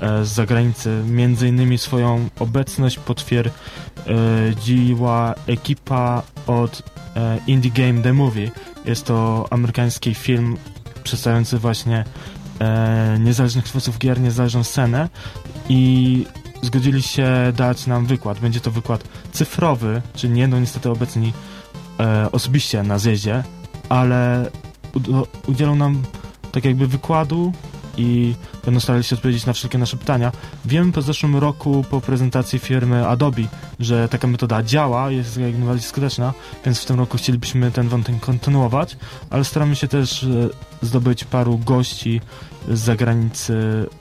e, 0.00 0.24
z 0.24 0.28
zagranicy. 0.28 1.02
Między 1.06 1.48
innymi 1.48 1.78
swoją 1.78 2.28
obecność 2.38 2.98
potwierdziła 2.98 5.34
ekipa 5.46 6.22
od 6.46 6.82
Indie 7.46 7.70
Game 7.70 8.02
The 8.02 8.12
Movie. 8.12 8.50
Jest 8.84 9.04
to 9.04 9.46
amerykański 9.50 10.14
film 10.14 10.56
przedstawiający 11.04 11.58
właśnie 11.58 12.04
niezależnych 13.20 13.64
twórców 13.64 13.98
gier, 13.98 14.20
niezależną 14.20 14.64
scenę 14.64 15.08
i 15.68 16.24
zgodzili 16.62 17.02
się 17.02 17.28
dać 17.56 17.86
nam 17.86 18.06
wykład. 18.06 18.38
Będzie 18.38 18.60
to 18.60 18.70
wykład 18.70 19.04
cyfrowy, 19.32 20.02
czyli 20.14 20.32
nie 20.32 20.42
będą 20.42 20.60
niestety 20.60 20.90
obecni 20.90 21.32
e, 22.00 22.32
osobiście 22.32 22.82
na 22.82 22.98
zjeździe, 22.98 23.44
ale 23.88 24.50
ud- 24.94 25.28
udzielą 25.46 25.74
nam 25.74 26.02
tak 26.52 26.64
jakby 26.64 26.86
wykładu 26.86 27.52
i 27.96 28.34
będą 28.64 28.80
starali 28.80 29.04
się 29.04 29.16
odpowiedzieć 29.16 29.46
na 29.46 29.52
wszelkie 29.52 29.78
nasze 29.78 29.96
pytania. 29.96 30.32
Wiem 30.64 30.92
po 30.92 31.02
zeszłym 31.02 31.36
roku 31.36 31.84
po 31.90 32.00
prezentacji 32.00 32.58
firmy 32.58 33.08
Adobe, 33.08 33.42
że 33.80 34.08
taka 34.08 34.26
metoda 34.26 34.62
działa, 34.62 35.10
jest 35.10 35.36
jak 35.36 35.54
najbardziej 35.54 35.88
skuteczna, 35.88 36.32
więc 36.64 36.80
w 36.80 36.84
tym 36.84 36.98
roku 36.98 37.18
chcielibyśmy 37.18 37.70
ten 37.70 37.88
wątek 37.88 38.20
kontynuować, 38.20 38.96
ale 39.30 39.44
staramy 39.44 39.76
się 39.76 39.88
też 39.88 40.24
e, 40.24 40.28
zdobyć 40.82 41.24
paru 41.24 41.60
gości 41.66 42.20
z 42.68 42.80
zagranicy 42.80 43.54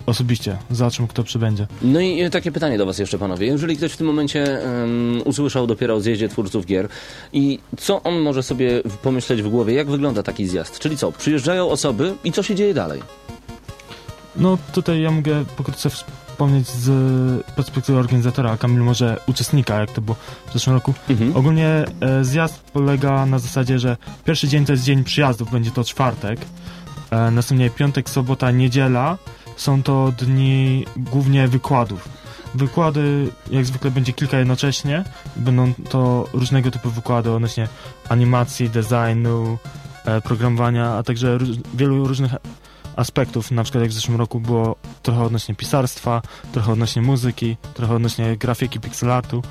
osobiście. 0.06 0.58
Zobaczymy, 0.72 1.08
kto 1.08 1.24
przybędzie. 1.24 1.68
No 1.82 2.00
i 2.00 2.30
takie 2.30 2.52
pytanie 2.52 2.78
do 2.78 2.86
Was 2.86 3.00
jeszcze, 3.00 3.18
panowie. 3.18 3.48
Jeżeli 3.48 3.78
ktoś 3.78 3.92
w 3.92 3.98
tym 3.98 4.08
momencie 4.08 4.64
em, 4.64 5.22
usłyszał 5.26 5.68
dopiero 5.68 5.96
o 5.96 6.02
zjeździe 6.02 6.30
twórców 6.30 6.66
gier 6.66 6.88
i 7.34 7.60
co 7.78 8.04
on 8.04 8.20
może 8.20 8.44
sobie 8.44 8.82
pomyśleć 9.04 9.42
w 9.42 9.50
głowie, 9.50 9.74
jak 9.74 9.90
wygląda 9.90 10.24
taki 10.24 10.48
zjazd? 10.48 10.80
Czyli 10.80 10.98
co, 10.98 11.12
przyjeżdżają 11.12 11.70
osoby 11.70 12.14
i 12.24 12.32
co 12.32 12.44
się 12.44 12.56
dzieje 12.56 12.74
dalej? 12.74 13.02
No 14.36 14.58
tutaj 14.74 15.02
ja 15.02 15.12
mogę 15.12 15.46
pokrótce 15.46 15.90
wspomnieć 15.90 16.68
z 16.68 16.90
perspektywy 17.56 18.00
organizatora, 18.00 18.52
a 18.52 18.58
Kamil 18.58 18.82
może 18.82 19.20
uczestnika, 19.28 19.80
jak 19.80 19.92
to 19.92 20.02
było 20.02 20.18
w 20.50 20.54
zeszłym 20.54 20.76
roku. 20.76 20.94
Mhm. 21.10 21.36
Ogólnie 21.36 21.68
e, 21.68 22.26
zjazd 22.26 22.62
polega 22.74 23.26
na 23.26 23.40
zasadzie, 23.40 23.80
że 23.80 23.98
pierwszy 24.26 24.48
dzień 24.48 24.66
to 24.66 24.72
jest 24.72 24.84
dzień 24.84 25.04
przyjazdów, 25.04 25.52
będzie 25.52 25.72
to 25.72 25.84
czwartek. 25.84 26.40
E, 27.12 27.32
następnie 27.32 27.70
piątek, 27.70 28.10
sobota, 28.10 28.52
niedziela 28.52 29.18
są 29.58 29.84
to 29.84 30.14
dni 30.18 30.86
głównie 30.98 31.48
wykładów. 31.48 32.10
Wykłady, 32.56 33.30
jak 33.52 33.66
zwykle, 33.66 33.92
będzie 33.92 34.14
kilka 34.14 34.38
jednocześnie. 34.38 35.04
Będą 35.36 35.74
to 35.90 36.28
różnego 36.34 36.72
typu 36.72 36.90
wykłady 36.90 37.32
odnośnie 37.32 37.68
animacji, 38.10 38.70
designu, 38.70 39.58
e, 40.06 40.22
programowania, 40.22 40.92
a 40.92 41.04
także 41.04 41.38
róż, 41.38 41.50
wielu 41.74 42.08
różnych 42.08 42.32
aspektów. 42.96 43.52
Na 43.52 43.64
przykład 43.64 43.82
jak 43.82 43.92
w 43.92 43.94
zeszłym 43.94 44.18
roku 44.18 44.40
było 44.40 44.76
trochę 45.04 45.24
odnośnie 45.24 45.56
pisarstwa, 45.56 46.22
trochę 46.52 46.72
odnośnie 46.72 47.02
muzyki, 47.02 47.58
trochę 47.74 47.96
odnośnie 47.96 48.38
grafiki, 48.38 48.80
pixelartu. 48.80 49.44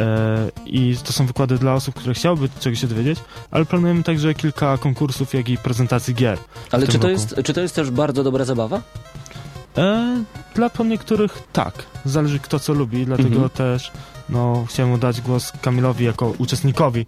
E, 0.00 0.50
I 0.66 0.96
to 1.04 1.12
są 1.12 1.26
wykłady 1.26 1.58
dla 1.58 1.74
osób, 1.74 1.94
które 1.94 2.14
chciałyby 2.14 2.48
czegoś 2.60 2.80
się 2.80 2.86
dowiedzieć, 2.86 3.18
ale 3.50 3.64
planujemy 3.64 4.02
także 4.02 4.34
kilka 4.34 4.78
konkursów, 4.78 5.34
jak 5.34 5.48
i 5.48 5.58
prezentacji 5.58 6.14
gier. 6.14 6.38
Ale 6.70 6.86
czy 6.86 6.92
to, 6.92 6.98
roku. 6.98 7.08
jest, 7.08 7.34
czy 7.44 7.52
to 7.54 7.60
jest 7.60 7.74
też 7.74 7.90
bardzo 7.90 8.24
dobra 8.24 8.44
zabawa? 8.44 8.82
E, 9.76 10.24
dla 10.54 10.70
niektórych 10.84 11.42
tak. 11.52 11.86
Zależy 12.04 12.38
kto 12.38 12.58
co 12.58 12.72
lubi, 12.72 13.06
dlatego 13.06 13.28
Mhm. 13.28 13.50
też 13.50 13.92
no, 14.28 14.64
chciałem 14.68 14.98
dać 15.00 15.20
głos 15.20 15.52
Kamilowi 15.62 16.04
jako 16.04 16.32
uczestnikowi, 16.38 17.06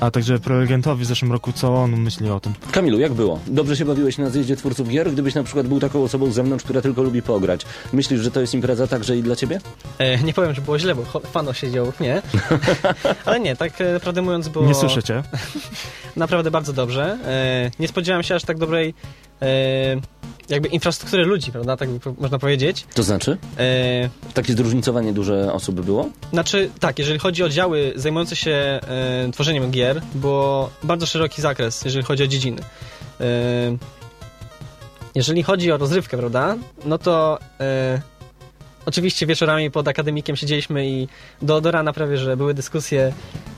a 0.00 0.10
także 0.10 0.38
prelegentowi 0.38 1.04
w 1.04 1.06
zeszłym 1.06 1.32
roku, 1.32 1.52
co 1.52 1.74
on 1.74 1.96
myśli 1.96 2.30
o 2.30 2.40
tym. 2.40 2.52
Kamilu, 2.72 2.98
jak 2.98 3.12
było? 3.12 3.40
Dobrze 3.46 3.76
się 3.76 3.84
bawiłeś 3.84 4.18
na 4.18 4.30
zjeździe 4.30 4.56
twórców 4.56 4.88
gier? 4.88 5.12
Gdybyś 5.12 5.34
na 5.34 5.42
przykład 5.42 5.66
był 5.66 5.80
taką 5.80 6.02
osobą 6.02 6.30
z 6.30 6.34
zewnątrz, 6.34 6.64
która 6.64 6.82
tylko 6.82 7.02
lubi 7.02 7.22
pograć. 7.22 7.66
Myślisz, 7.92 8.20
że 8.20 8.30
to 8.30 8.40
jest 8.40 8.54
impreza 8.54 8.86
także 8.86 9.16
i 9.16 9.22
dla 9.22 9.36
ciebie? 9.36 9.60
E, 9.98 10.22
nie 10.22 10.32
powiem, 10.34 10.54
że 10.54 10.60
było 10.60 10.78
źle, 10.78 10.94
bo 10.94 11.02
fano 11.20 11.52
siedział, 11.52 11.92
nie. 12.00 12.22
Ale 13.24 13.40
nie, 13.40 13.56
tak 13.56 13.80
e, 13.80 14.00
prawdę 14.00 14.22
mówiąc 14.22 14.48
było 14.48 14.66
Nie 14.66 14.74
słyszycie? 14.74 15.22
naprawdę 16.16 16.50
bardzo 16.50 16.72
dobrze. 16.72 17.18
E, 17.26 17.70
nie 17.78 17.88
spodziewałem 17.88 18.22
się 18.22 18.34
aż 18.34 18.42
tak 18.44 18.58
dobrej 18.58 18.94
e, 19.35 19.35
jakby 20.48 20.68
infrastruktury 20.68 21.24
ludzi, 21.24 21.52
prawda, 21.52 21.76
tak 21.76 21.88
można 22.18 22.38
powiedzieć. 22.38 22.86
To 22.94 23.02
znaczy? 23.02 23.38
E, 23.58 24.08
Takie 24.34 24.52
zróżnicowanie 24.52 25.12
duże 25.12 25.52
osób 25.52 25.80
było? 25.80 26.08
Znaczy, 26.32 26.70
tak, 26.80 26.98
jeżeli 26.98 27.18
chodzi 27.18 27.42
o 27.42 27.48
działy 27.48 27.92
zajmujące 27.96 28.36
się 28.36 28.50
e, 28.50 28.80
tworzeniem 29.32 29.70
gier, 29.70 30.02
było 30.14 30.70
bardzo 30.82 31.06
szeroki 31.06 31.42
zakres, 31.42 31.84
jeżeli 31.84 32.04
chodzi 32.04 32.22
o 32.22 32.26
dziedziny. 32.26 32.62
E, 33.20 33.24
jeżeli 35.14 35.42
chodzi 35.42 35.72
o 35.72 35.76
rozrywkę, 35.76 36.16
prawda, 36.18 36.56
no 36.84 36.98
to 36.98 37.38
e, 37.60 38.00
oczywiście 38.86 39.26
wieczorami 39.26 39.70
pod 39.70 39.88
akademikiem 39.88 40.36
siedzieliśmy 40.36 40.88
i 40.88 41.08
do, 41.42 41.60
do 41.60 41.70
rana 41.70 41.92
prawie, 41.92 42.16
że 42.18 42.36
były 42.36 42.54
dyskusje. 42.54 43.12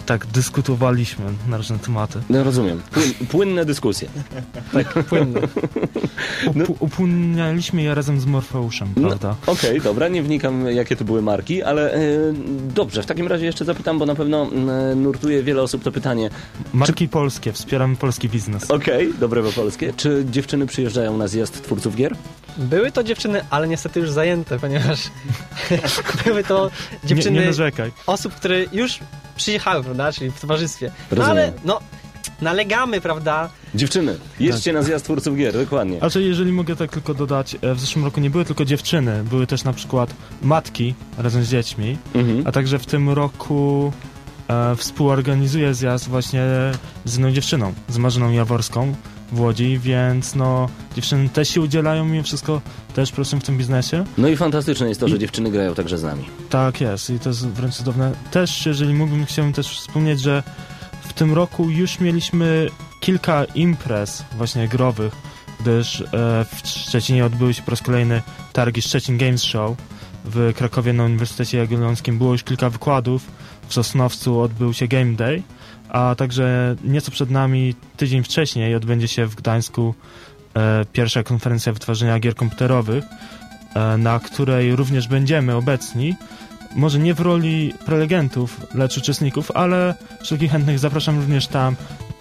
Tak, 0.07 0.27
dyskutowaliśmy 0.27 1.25
na 1.49 1.57
różne 1.57 1.79
tematy. 1.79 2.19
No 2.31 2.45
rozumiem. 2.45 2.83
Płyn, 2.91 3.13
płynne 3.29 3.65
dyskusje. 3.65 4.09
Tak, 4.73 5.05
płynne. 5.05 5.41
Upu- 6.47 6.75
upłynnialiśmy 6.81 7.83
je 7.83 7.95
razem 7.95 8.21
z 8.21 8.27
Morfeuszem, 8.27 8.89
No, 8.97 9.09
prawda? 9.09 9.37
Okej, 9.47 9.81
dobra, 9.81 10.09
nie 10.09 10.23
wnikam 10.23 10.67
jakie 10.71 10.97
to 10.97 11.05
były 11.05 11.23
marki, 11.23 11.63
ale 11.63 11.93
e, 11.95 12.01
dobrze, 12.75 13.03
w 13.03 13.07
takim 13.07 13.27
razie 13.29 13.47
jeszcze 13.47 13.65
zapytam, 13.65 13.99
bo 13.99 14.07
na 14.07 14.15
pewno 14.15 14.51
e, 14.91 14.95
nurtuje 14.95 15.43
wiele 15.43 15.63
osób 15.63 15.83
to 15.83 15.93
pytanie. 15.93 16.31
Marki 16.73 17.09
polskie, 17.09 17.53
wspieramy 17.53 17.97
polski 17.97 18.29
biznes. 18.29 18.71
Okej, 18.71 19.15
dobre 19.21 19.43
we 19.43 19.53
polskie. 19.53 19.93
Czy 19.97 20.25
dziewczyny 20.31 20.67
przyjeżdżają 20.67 21.17
na 21.17 21.29
zjazd 21.29 21.63
twórców 21.63 21.97
gier? 21.97 22.17
Były 22.59 22.93
to 22.93 23.05
dziewczyny, 23.05 23.45
ale 23.51 23.69
niestety 23.69 24.01
już 24.01 24.11
zajęte, 24.11 24.59
ponieważ 24.59 24.99
były 26.25 26.45
to 26.45 26.71
dziewczyny 27.05 27.35
Nie, 27.35 27.41
nie 27.41 27.47
narzekaj. 27.47 27.93
osób, 28.07 28.35
które 28.35 28.65
już 28.73 28.99
przyjechały, 29.37 29.85
prawda, 29.85 30.13
czyli 30.13 30.31
w 30.31 30.41
towarzystwie. 30.41 30.91
No 31.11 31.17
Rozumiem. 31.17 31.31
ale, 31.39 31.53
no, 31.65 31.81
nalegamy, 32.43 33.01
prawda, 33.01 33.51
Dziewczyny, 33.75 34.17
jedźcie 34.41 34.73
na 34.73 34.83
zjazd 34.83 35.05
twórców 35.05 35.37
gier, 35.37 35.55
dokładnie. 35.55 35.99
A 36.03 36.09
że 36.09 36.23
jeżeli 36.23 36.53
mogę 36.53 36.77
tak 36.77 36.91
tylko 36.91 37.15
dodać, 37.15 37.57
e, 37.63 37.75
w 37.75 37.81
zeszłym 37.81 38.05
roku 38.05 38.21
nie 38.21 38.31
były 38.31 38.45
tylko 38.45 38.65
dziewczyny, 38.65 39.25
były 39.25 39.47
też 39.47 39.65
na 39.65 39.73
przykład 39.73 40.15
matki 40.43 40.95
razem 41.19 41.45
z 41.45 41.49
dziećmi, 41.51 41.99
Mhm. 42.15 42.43
a 42.47 42.53
także 42.53 42.79
w 42.79 42.87
tym 42.87 43.11
roku 43.11 43.93
e, 44.49 44.77
współorganizuję 44.77 45.75
zjazd 45.75 46.09
właśnie 46.09 46.43
z 47.05 47.13
jedną 47.13 47.31
dziewczyną, 47.33 47.73
z 47.89 47.99
Marzyną 47.99 48.31
Jaworską 48.33 48.95
w 49.33 49.41
Łodzi, 49.41 49.79
więc 49.79 50.35
no 50.35 50.69
dziewczyny 50.95 51.29
też 51.29 51.49
się 51.49 51.61
udzielają 51.61 52.05
mimo 52.05 52.23
wszystko, 52.23 52.61
też 52.95 53.13
pracują 53.13 53.41
w 53.41 53.45
tym 53.45 53.59
biznesie. 53.59 54.05
No 54.19 54.29
i 54.29 54.37
fantastyczne 54.37 54.89
jest 54.89 55.01
to, 55.01 55.09
że 55.09 55.19
dziewczyny 55.19 55.51
grają 55.51 55.75
także 55.75 55.99
z 55.99 56.03
nami. 56.03 56.25
Tak 56.51 56.81
jest 56.81 57.11
i 57.11 57.19
to 57.19 57.29
jest 57.29 57.49
wręcz 57.49 57.75
cudowne. 57.75 58.13
Też, 58.31 58.67
jeżeli 58.67 58.95
mógłbym, 58.95 59.27
chciałbym 59.27 59.55
też 59.55 59.79
wspomnieć, 59.79 60.21
że 60.21 60.43
w 61.03 61.13
tym 61.13 61.35
roku 61.35 61.71
już 61.71 62.01
mieliśmy 62.01 62.69
kilka 63.01 63.45
imprez 63.45 64.25
właśnie 64.37 64.69
growych, 64.69 65.17
gdyż 65.61 66.01
e, 66.01 66.05
w 66.45 66.69
Szczecinie 66.69 67.25
odbyły 67.25 67.55
się 67.55 67.63
po 67.63 67.71
raz 67.71 67.83
kolejny 67.83 68.23
targi 68.53 68.83
Szczecin 68.83 69.19
Games 69.19 69.43
Show. 69.43 69.77
W 70.25 70.53
Krakowie 70.57 70.93
na 70.93 71.05
Uniwersytecie 71.05 71.59
Jagiellońskim 71.59 72.19
było 72.19 72.33
już 72.33 72.43
kilka 72.43 72.71
wykładów. 72.71 73.23
W 73.69 73.75
Sosnowcu 73.75 74.41
odbył 74.41 74.73
się 74.73 74.89
Game 74.89 75.13
Day, 75.13 75.43
a 75.89 76.15
także 76.15 76.77
nieco 76.85 77.11
przed 77.11 77.31
nami 77.31 77.75
tydzień 77.97 78.23
wcześniej 78.23 78.75
odbędzie 78.75 79.09
się 79.09 79.27
w 79.27 79.35
Gdańsku 79.35 79.95
e, 80.57 80.85
pierwsza 80.93 81.23
konferencja 81.23 81.73
wytwarzania 81.73 82.19
gier 82.19 82.35
komputerowych, 82.35 83.05
e, 83.75 83.97
na 83.97 84.21
której 84.21 84.77
również 84.77 85.09
będziemy 85.09 85.55
obecni. 85.55 86.15
Może 86.77 86.99
nie 86.99 87.15
w 87.15 87.21
roli 87.21 87.75
prelegentów, 87.87 88.67
lecz 88.75 88.99
uczestników, 88.99 89.51
ale 89.51 89.95
wszelkich 90.23 90.51
chętnych 90.51 90.79
zapraszam 90.79 91.17
również 91.17 91.47
tam. 91.47 91.77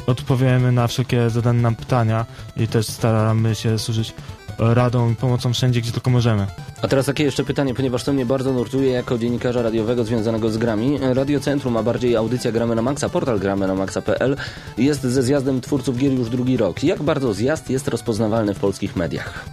Odpowiemy 0.08 0.72
na 0.72 0.88
wszelkie 0.88 1.30
zadane 1.30 1.62
nam 1.62 1.76
pytania 1.76 2.26
i 2.58 2.68
też 2.68 2.88
staramy 2.88 3.56
się 3.56 3.80
służyć 3.80 4.14
radą 4.60 5.12
i 5.12 5.16
pomocą 5.16 5.54
wszędzie, 5.54 5.82
gdzie 5.82 5.92
tylko 5.92 6.10
możemy. 6.10 6.48
A 6.82 6.88
teraz 6.88 7.06
takie 7.06 7.24
jeszcze 7.24 7.44
pytanie, 7.44 7.74
ponieważ 7.74 8.04
to 8.04 8.14
mnie 8.14 8.26
bardzo 8.26 8.54
nurtuje 8.54 8.92
jako 8.92 9.18
dziennikarza 9.18 9.62
radiowego 9.62 10.04
związanego 10.04 10.50
z 10.50 10.58
grami. 10.58 11.00
Radio 11.02 11.40
Centrum, 11.40 11.78
a 11.78 11.84
bardziej 11.84 12.16
audycja 12.16 12.52
Gramy 12.52 12.76
na 12.76 12.82
Maxa, 12.82 13.10
portal 13.10 13.40
gramy 13.40 13.68
na 13.68 13.76
maxa.pl 13.76 14.38
jest 14.78 15.02
ze 15.02 15.24
zjazdem 15.24 15.62
twórców 15.62 15.98
gier 15.98 16.14
już 16.14 16.30
drugi 16.30 16.58
rok. 16.58 16.84
Jak 16.84 17.04
bardzo 17.04 17.34
zjazd 17.34 17.70
jest 17.70 17.88
rozpoznawalny 17.88 18.54
w 18.54 18.60
polskich 18.60 18.96
mediach? 18.96 19.46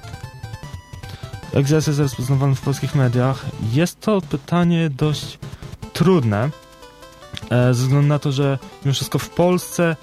Jak 1.53 1.69
zjazd 1.69 1.87
jest 1.87 2.01
rozpoznawany 2.01 2.55
w 2.55 2.61
polskich 2.61 2.95
mediach? 2.95 3.47
Jest 3.73 4.01
to 4.01 4.21
pytanie 4.21 4.91
dość 4.91 5.39
trudne, 5.93 6.51
e, 7.51 7.75
ze 7.75 7.83
względu 7.83 8.09
na 8.09 8.19
to, 8.19 8.33
że 8.33 8.59
mimo 8.85 8.95
wszystko 8.95 9.19
w 9.19 9.31
Polsce 9.31 9.97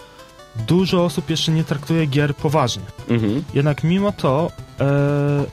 dużo 0.55 1.05
osób 1.05 1.29
jeszcze 1.29 1.51
nie 1.51 1.63
traktuje 1.63 2.05
gier 2.05 2.35
poważnie. 2.35 2.83
Mhm. 3.09 3.43
Jednak 3.53 3.83
mimo 3.83 4.11
to 4.11 4.51
e, 4.79 5.45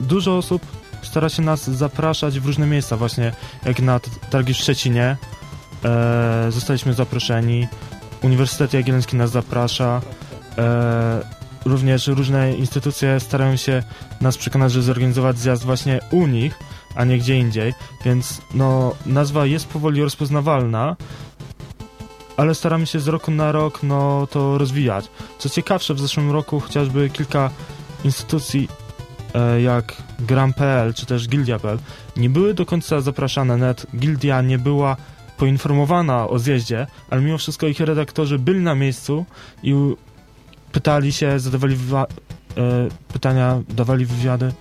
dużo 0.00 0.36
osób 0.36 0.62
stara 1.02 1.28
się 1.28 1.42
nas 1.42 1.70
zapraszać 1.70 2.40
w 2.40 2.46
różne 2.46 2.66
miejsca, 2.66 2.96
właśnie 2.96 3.32
jak 3.64 3.80
na 3.80 4.00
targi 4.30 4.54
w 4.54 4.56
Szczecinie 4.56 5.16
e, 5.84 6.46
zostaliśmy 6.50 6.94
zaproszeni, 6.94 7.68
Uniwersytet 8.22 8.72
Jagielloński 8.72 9.16
nas 9.16 9.30
zaprasza, 9.30 10.00
e, 10.58 11.36
również 11.64 12.06
różne 12.06 12.54
instytucje 12.54 13.20
starają 13.20 13.56
się 13.56 13.82
nas 14.20 14.38
przekonać, 14.38 14.72
żeby 14.72 14.84
zorganizować 14.84 15.38
zjazd 15.38 15.64
właśnie 15.64 16.00
u 16.10 16.26
nich, 16.26 16.58
a 16.94 17.04
nie 17.04 17.18
gdzie 17.18 17.38
indziej, 17.38 17.74
więc 18.04 18.40
no 18.54 18.94
nazwa 19.06 19.46
jest 19.46 19.68
powoli 19.68 20.02
rozpoznawalna, 20.02 20.96
ale 22.36 22.54
staramy 22.54 22.86
się 22.86 23.00
z 23.00 23.08
roku 23.08 23.30
na 23.30 23.52
rok 23.52 23.82
no, 23.82 24.26
to 24.30 24.58
rozwijać. 24.58 25.08
Co 25.38 25.48
ciekawsze, 25.48 25.94
w 25.94 26.00
zeszłym 26.00 26.30
roku 26.30 26.60
chociażby 26.60 27.10
kilka 27.10 27.50
instytucji 28.04 28.68
e, 29.34 29.60
jak 29.60 30.02
Gram.pl 30.18 30.94
czy 30.94 31.06
też 31.06 31.28
Gildia.pl 31.28 31.78
nie 32.16 32.30
były 32.30 32.54
do 32.54 32.66
końca 32.66 33.00
zapraszane, 33.00 33.56
nawet 33.56 33.86
Gildia 33.96 34.42
nie 34.42 34.58
była 34.58 34.96
poinformowana 35.36 36.28
o 36.28 36.38
zjeździe, 36.38 36.86
ale 37.10 37.20
mimo 37.20 37.38
wszystko 37.38 37.66
ich 37.66 37.80
redaktorzy 37.80 38.38
byli 38.38 38.60
na 38.60 38.74
miejscu 38.74 39.26
i 39.62 39.74
pytali 40.72 41.12
się, 41.12 41.40
zadawali 41.40 41.76
wa- 41.76 42.06
pytania, 43.12 43.62
dawali 43.68 44.06
wywiady 44.06 44.52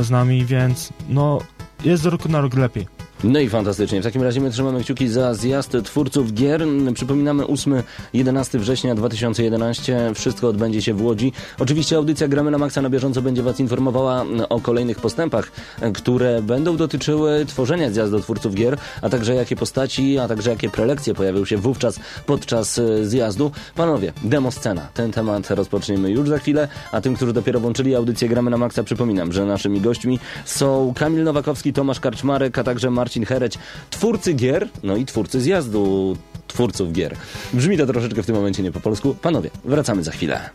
z 0.00 0.10
nami, 0.10 0.44
więc 0.44 0.92
no 1.08 1.38
jest 1.84 2.02
z 2.02 2.06
roku 2.06 2.28
na 2.28 2.40
rok 2.40 2.54
lepiej. 2.54 2.95
No 3.24 3.40
i 3.40 3.48
fantastycznie. 3.48 4.00
W 4.00 4.04
takim 4.04 4.22
razie 4.22 4.40
my 4.40 4.50
trzymamy 4.50 4.80
kciuki 4.80 5.08
za 5.08 5.34
zjazd 5.34 5.76
twórców 5.84 6.34
gier. 6.34 6.66
Przypominamy 6.94 7.44
8-11 7.44 8.58
września 8.58 8.94
2011. 8.94 10.12
Wszystko 10.14 10.48
odbędzie 10.48 10.82
się 10.82 10.94
w 10.94 11.02
Łodzi. 11.02 11.32
Oczywiście 11.58 11.96
audycja 11.96 12.28
Gramy 12.28 12.50
na 12.50 12.58
Maxa 12.58 12.82
na 12.82 12.90
bieżąco 12.90 13.22
będzie 13.22 13.42
Was 13.42 13.60
informowała 13.60 14.24
o 14.48 14.60
kolejnych 14.60 15.00
postępach, 15.00 15.52
które 15.94 16.42
będą 16.42 16.76
dotyczyły 16.76 17.46
tworzenia 17.46 17.90
zjazdu 17.90 18.20
twórców 18.20 18.54
gier, 18.54 18.76
a 19.02 19.08
także 19.08 19.34
jakie 19.34 19.56
postaci, 19.56 20.18
a 20.18 20.28
także 20.28 20.50
jakie 20.50 20.70
prelekcje 20.70 21.14
pojawią 21.14 21.44
się 21.44 21.56
wówczas 21.56 22.00
podczas 22.26 22.78
e, 22.78 23.06
zjazdu. 23.06 23.50
Panowie, 23.74 24.12
demo 24.24 24.50
scena. 24.50 24.88
Ten 24.94 25.12
temat 25.12 25.50
rozpoczniemy 25.50 26.10
już 26.10 26.28
za 26.28 26.38
chwilę, 26.38 26.68
a 26.92 27.00
tym, 27.00 27.14
którzy 27.16 27.32
dopiero 27.32 27.60
włączyli 27.60 27.94
audycję 27.94 28.28
Gramy 28.28 28.50
na 28.50 28.56
Maxa, 28.56 28.82
przypominam, 28.82 29.32
że 29.32 29.46
naszymi 29.46 29.80
gośćmi 29.80 30.18
są 30.44 30.92
Kamil 30.96 31.24
Nowakowski, 31.24 31.72
Tomasz 31.72 32.00
Karczmarek, 32.00 32.58
a 32.58 32.64
także 32.64 32.90
Marcin 32.90 33.15
Hereć, 33.24 33.58
twórcy 33.90 34.34
gier, 34.34 34.68
no 34.82 34.96
i 34.96 35.04
twórcy 35.04 35.40
zjazdu 35.40 36.16
twórców 36.46 36.92
gier. 36.92 37.16
Brzmi 37.52 37.78
to 37.78 37.86
troszeczkę 37.86 38.22
w 38.22 38.26
tym 38.26 38.34
momencie 38.34 38.62
nie 38.62 38.72
po 38.72 38.80
polsku. 38.80 39.14
Panowie, 39.14 39.50
wracamy 39.64 40.02
za 40.02 40.10
chwilę. 40.12 40.50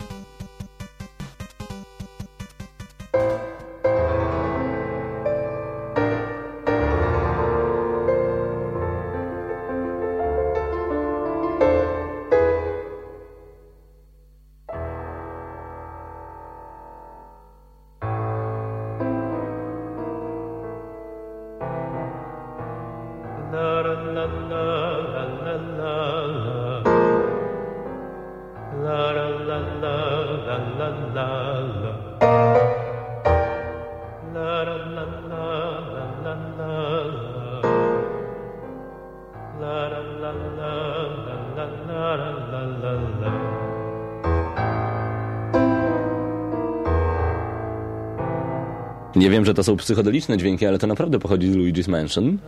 Nie 49.22 49.30
wiem, 49.30 49.44
że 49.44 49.54
to 49.54 49.64
są 49.64 49.76
psychodeliczne 49.76 50.38
dźwięki, 50.38 50.66
ale 50.66 50.78
to 50.78 50.86
naprawdę 50.86 51.18
pochodzi 51.18 51.52
z 51.52 51.56
Luigi's 51.56 51.88
Mansion. 51.88 52.38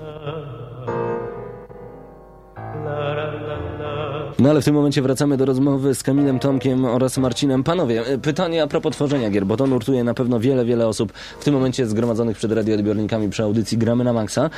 No 4.38 4.50
ale 4.50 4.62
w 4.62 4.64
tym 4.64 4.74
momencie 4.74 5.02
wracamy 5.02 5.36
do 5.36 5.44
rozmowy 5.44 5.94
z 5.94 6.02
Kamilem 6.02 6.38
Tomkiem 6.38 6.84
oraz 6.84 7.18
Marcinem. 7.18 7.64
Panowie, 7.64 8.08
y, 8.08 8.18
pytanie 8.18 8.62
a 8.62 8.66
propos 8.66 8.94
tworzenia 8.94 9.30
gier, 9.30 9.46
bo 9.46 9.56
to 9.56 9.66
nurtuje 9.66 10.04
na 10.04 10.14
pewno 10.14 10.40
wiele, 10.40 10.64
wiele 10.64 10.88
osób 10.88 11.12
w 11.12 11.44
tym 11.44 11.54
momencie 11.54 11.86
zgromadzonych 11.86 12.36
przed 12.36 12.52
radioodbiornikami 12.52 13.28
przy 13.28 13.42
audycji 13.42 13.78
Gramy 13.78 14.04
na 14.04 14.12
Maxa. 14.12 14.50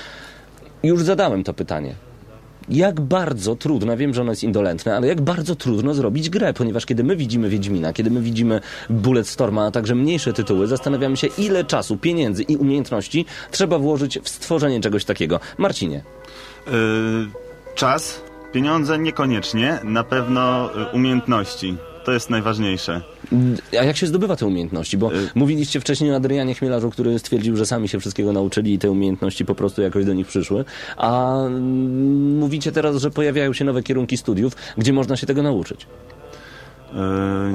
Już 0.83 1.03
zadałem 1.03 1.45
to 1.45 1.55
pytanie. 1.55 1.95
Jak 2.69 3.01
bardzo 3.01 3.57
trudno, 3.57 3.97
wiem, 3.97 4.15
że 4.15 4.21
ono 4.23 4.33
jest 4.33 4.45
indolentne, 4.45 4.97
ale 4.97 5.07
jak 5.07 5.21
bardzo 5.21 5.57
trudno 5.57 5.95
zrobić 5.95 6.31
grę, 6.31 6.53
ponieważ 6.53 6.87
kiedy 6.87 7.05
my 7.05 7.17
widzimy 7.17 7.49
Wiedźmina, 7.49 7.93
kiedy 7.93 8.11
my 8.11 8.21
widzimy 8.21 8.61
Bulletstorma, 8.91 9.67
a 9.67 9.71
także 9.71 9.95
mniejsze 9.95 10.33
tytuły, 10.33 10.67
zastanawiamy 10.67 11.17
się, 11.17 11.27
ile 11.39 11.65
czasu, 11.65 11.97
pieniędzy 11.97 12.43
i 12.43 12.57
umiejętności 12.57 13.27
trzeba 13.51 13.79
włożyć 13.79 14.19
w 14.19 14.29
stworzenie 14.29 14.81
czegoś 14.81 15.05
takiego. 15.05 15.41
Marcinie. 15.59 16.03
Yy, 16.67 16.73
czas, 17.75 18.23
pieniądze 18.53 18.99
niekoniecznie, 18.99 19.79
na 19.85 20.05
pewno 20.05 20.71
y, 20.83 20.87
umiejętności. 20.87 21.77
To 22.07 22.13
jest 22.13 22.31
najważniejsze. 22.31 23.01
A 23.81 23.85
jak 23.85 23.97
się 23.97 24.07
zdobywa 24.07 24.37
te 24.37 24.47
umiejętności? 24.47 24.99
Bo 24.99 25.15
Y- 25.15 25.29
mówiliście 25.35 25.81
wcześniej 25.81 26.13
o 26.13 26.17
Adrianie 26.17 26.55
Chmielarzu, 26.55 26.91
który 26.91 27.19
stwierdził, 27.19 27.57
że 27.57 27.67
sami 27.67 27.89
się 27.89 28.01
wszystkiego 28.01 28.33
nauczyli 28.33 28.75
i 28.75 28.79
te 28.79 28.91
umiejętności 28.91 29.45
po 29.45 29.55
prostu 29.55 29.83
jakoś 29.83 30.05
do 30.05 30.15
nich 30.15 30.27
przyszły. 30.27 30.65
A 30.97 31.37
mm, 31.47 32.39
mówicie 32.39 32.73
teraz, 32.73 32.97
że 32.97 33.11
pojawiają 33.11 33.53
się 33.53 33.65
nowe 33.65 33.83
kierunki 33.83 34.17
studiów, 34.17 34.53
gdzie 34.79 34.93
można 34.93 35.17
się 35.17 35.27
tego 35.27 35.43
nauczyć. 35.43 35.87
Yy, 36.95 37.01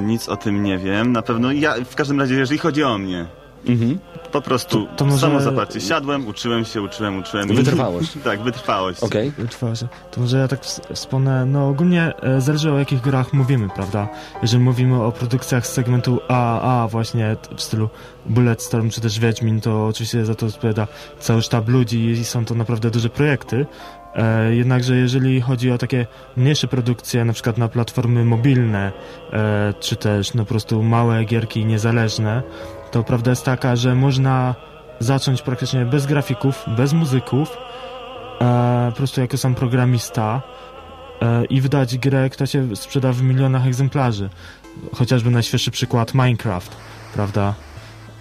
nic 0.04 0.28
o 0.28 0.36
tym 0.36 0.62
nie 0.62 0.78
wiem. 0.78 1.12
Na 1.12 1.22
pewno 1.22 1.52
ja, 1.52 1.74
w 1.84 1.94
każdym 1.94 2.20
razie, 2.20 2.34
jeżeli 2.34 2.58
chodzi 2.58 2.84
o 2.84 2.98
mnie, 2.98 3.26
Mhm. 3.66 3.98
po 4.32 4.40
prostu 4.40 4.86
To- 4.86 4.92
to 4.96 5.04
może- 5.04 5.18
samo 5.18 5.40
zaparcie. 5.40 5.80
Siadłem, 5.80 6.26
uczyłem 6.26 6.64
się, 6.64 6.82
uczyłem, 6.82 7.18
uczyłem. 7.18 7.48
i- 7.52 7.54
Wytrwałość. 7.54 8.12
tak, 8.24 8.40
wytrwałość. 8.42 9.00
Okej. 9.02 9.30
Wytrwałość. 9.30 9.84
To 10.10 10.20
może 10.20 10.38
ja 10.38 10.48
tak 10.48 10.60
ws- 10.60 10.80
wspomnę, 10.94 11.46
no 11.46 11.68
ogólnie 11.68 12.12
e, 12.22 12.40
zależy 12.40 12.72
o 12.72 12.78
jakich 12.78 13.00
grach 13.00 13.32
mówimy, 13.32 13.68
prawda? 13.74 14.08
Jeżeli 14.42 14.62
mówimy 14.64 15.02
o 15.02 15.12
produkcjach 15.12 15.66
z 15.66 15.72
segmentu 15.72 16.20
AAA 16.28 16.88
właśnie 16.88 17.36
t- 17.36 17.56
w 17.56 17.62
stylu 17.62 17.88
Bulletstorm 18.26 18.90
czy 18.90 19.00
też 19.00 19.18
Wiedźmin, 19.20 19.60
to 19.60 19.86
oczywiście 19.86 20.24
za 20.24 20.34
to 20.34 20.46
odpowiada 20.46 20.86
cały 21.18 21.42
sztab 21.42 21.68
ludzi 21.68 22.04
i 22.06 22.24
są 22.24 22.44
to 22.44 22.54
naprawdę 22.54 22.90
duże 22.90 23.08
projekty. 23.08 23.66
E, 24.14 24.54
jednakże 24.54 24.96
jeżeli 24.96 25.40
chodzi 25.40 25.70
o 25.70 25.78
takie 25.78 26.06
mniejsze 26.36 26.68
produkcje, 26.68 27.24
na 27.24 27.32
przykład 27.32 27.58
na 27.58 27.68
platformy 27.68 28.24
mobilne, 28.24 28.92
e, 29.32 29.74
czy 29.80 29.96
też 29.96 30.34
no 30.34 30.42
po 30.44 30.48
prostu 30.48 30.82
małe 30.82 31.24
gierki 31.24 31.64
niezależne, 31.64 32.42
to 32.92 33.04
prawda 33.04 33.30
jest 33.30 33.44
taka, 33.44 33.76
że 33.76 33.94
można 33.94 34.54
zacząć 35.00 35.42
praktycznie 35.42 35.84
bez 35.84 36.06
grafików, 36.06 36.64
bez 36.76 36.92
muzyków, 36.92 37.56
e, 38.40 38.86
po 38.90 38.96
prostu 38.96 39.20
jako 39.20 39.36
sam 39.36 39.54
programista 39.54 40.42
e, 41.22 41.44
i 41.44 41.60
wydać 41.60 41.98
grę, 41.98 42.30
która 42.30 42.46
się 42.46 42.76
sprzeda 42.76 43.12
w 43.12 43.22
milionach 43.22 43.66
egzemplarzy. 43.66 44.30
Chociażby 44.94 45.30
najświeższy 45.30 45.70
przykład 45.70 46.14
Minecraft, 46.14 46.76
prawda? 47.14 47.54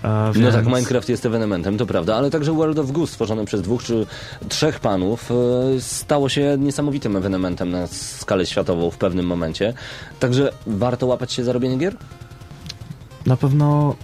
E, 0.04 0.32
No 0.36 0.52
tak, 0.52 0.66
Minecraft 0.66 1.10
jest 1.10 1.26
ewenementem, 1.26 1.78
to 1.78 1.86
prawda, 1.86 2.16
ale 2.16 2.30
także 2.32 2.52
World 2.54 2.80
of 2.80 2.92
Goose, 2.92 3.12
stworzone 3.14 3.46
przez 3.46 3.62
dwóch 3.62 3.84
czy 3.84 4.06
trzech 4.50 4.80
panów, 4.80 5.32
e, 5.32 5.82
stało 5.82 6.30
się 6.30 6.56
niesamowitym 6.60 7.16
ewenementem 7.16 7.72
na 7.72 7.88
skalę 7.88 8.46
światową 8.46 8.92
w 8.92 8.98
pewnym 8.98 9.26
momencie. 9.26 9.74
Także 10.20 10.52
warto 10.68 11.06
łapać 11.08 11.34
się 11.34 11.44
za 11.44 11.54
robienie 11.54 11.78
gier? 11.78 11.96
Na 13.26 13.38
pewno, 13.38 13.96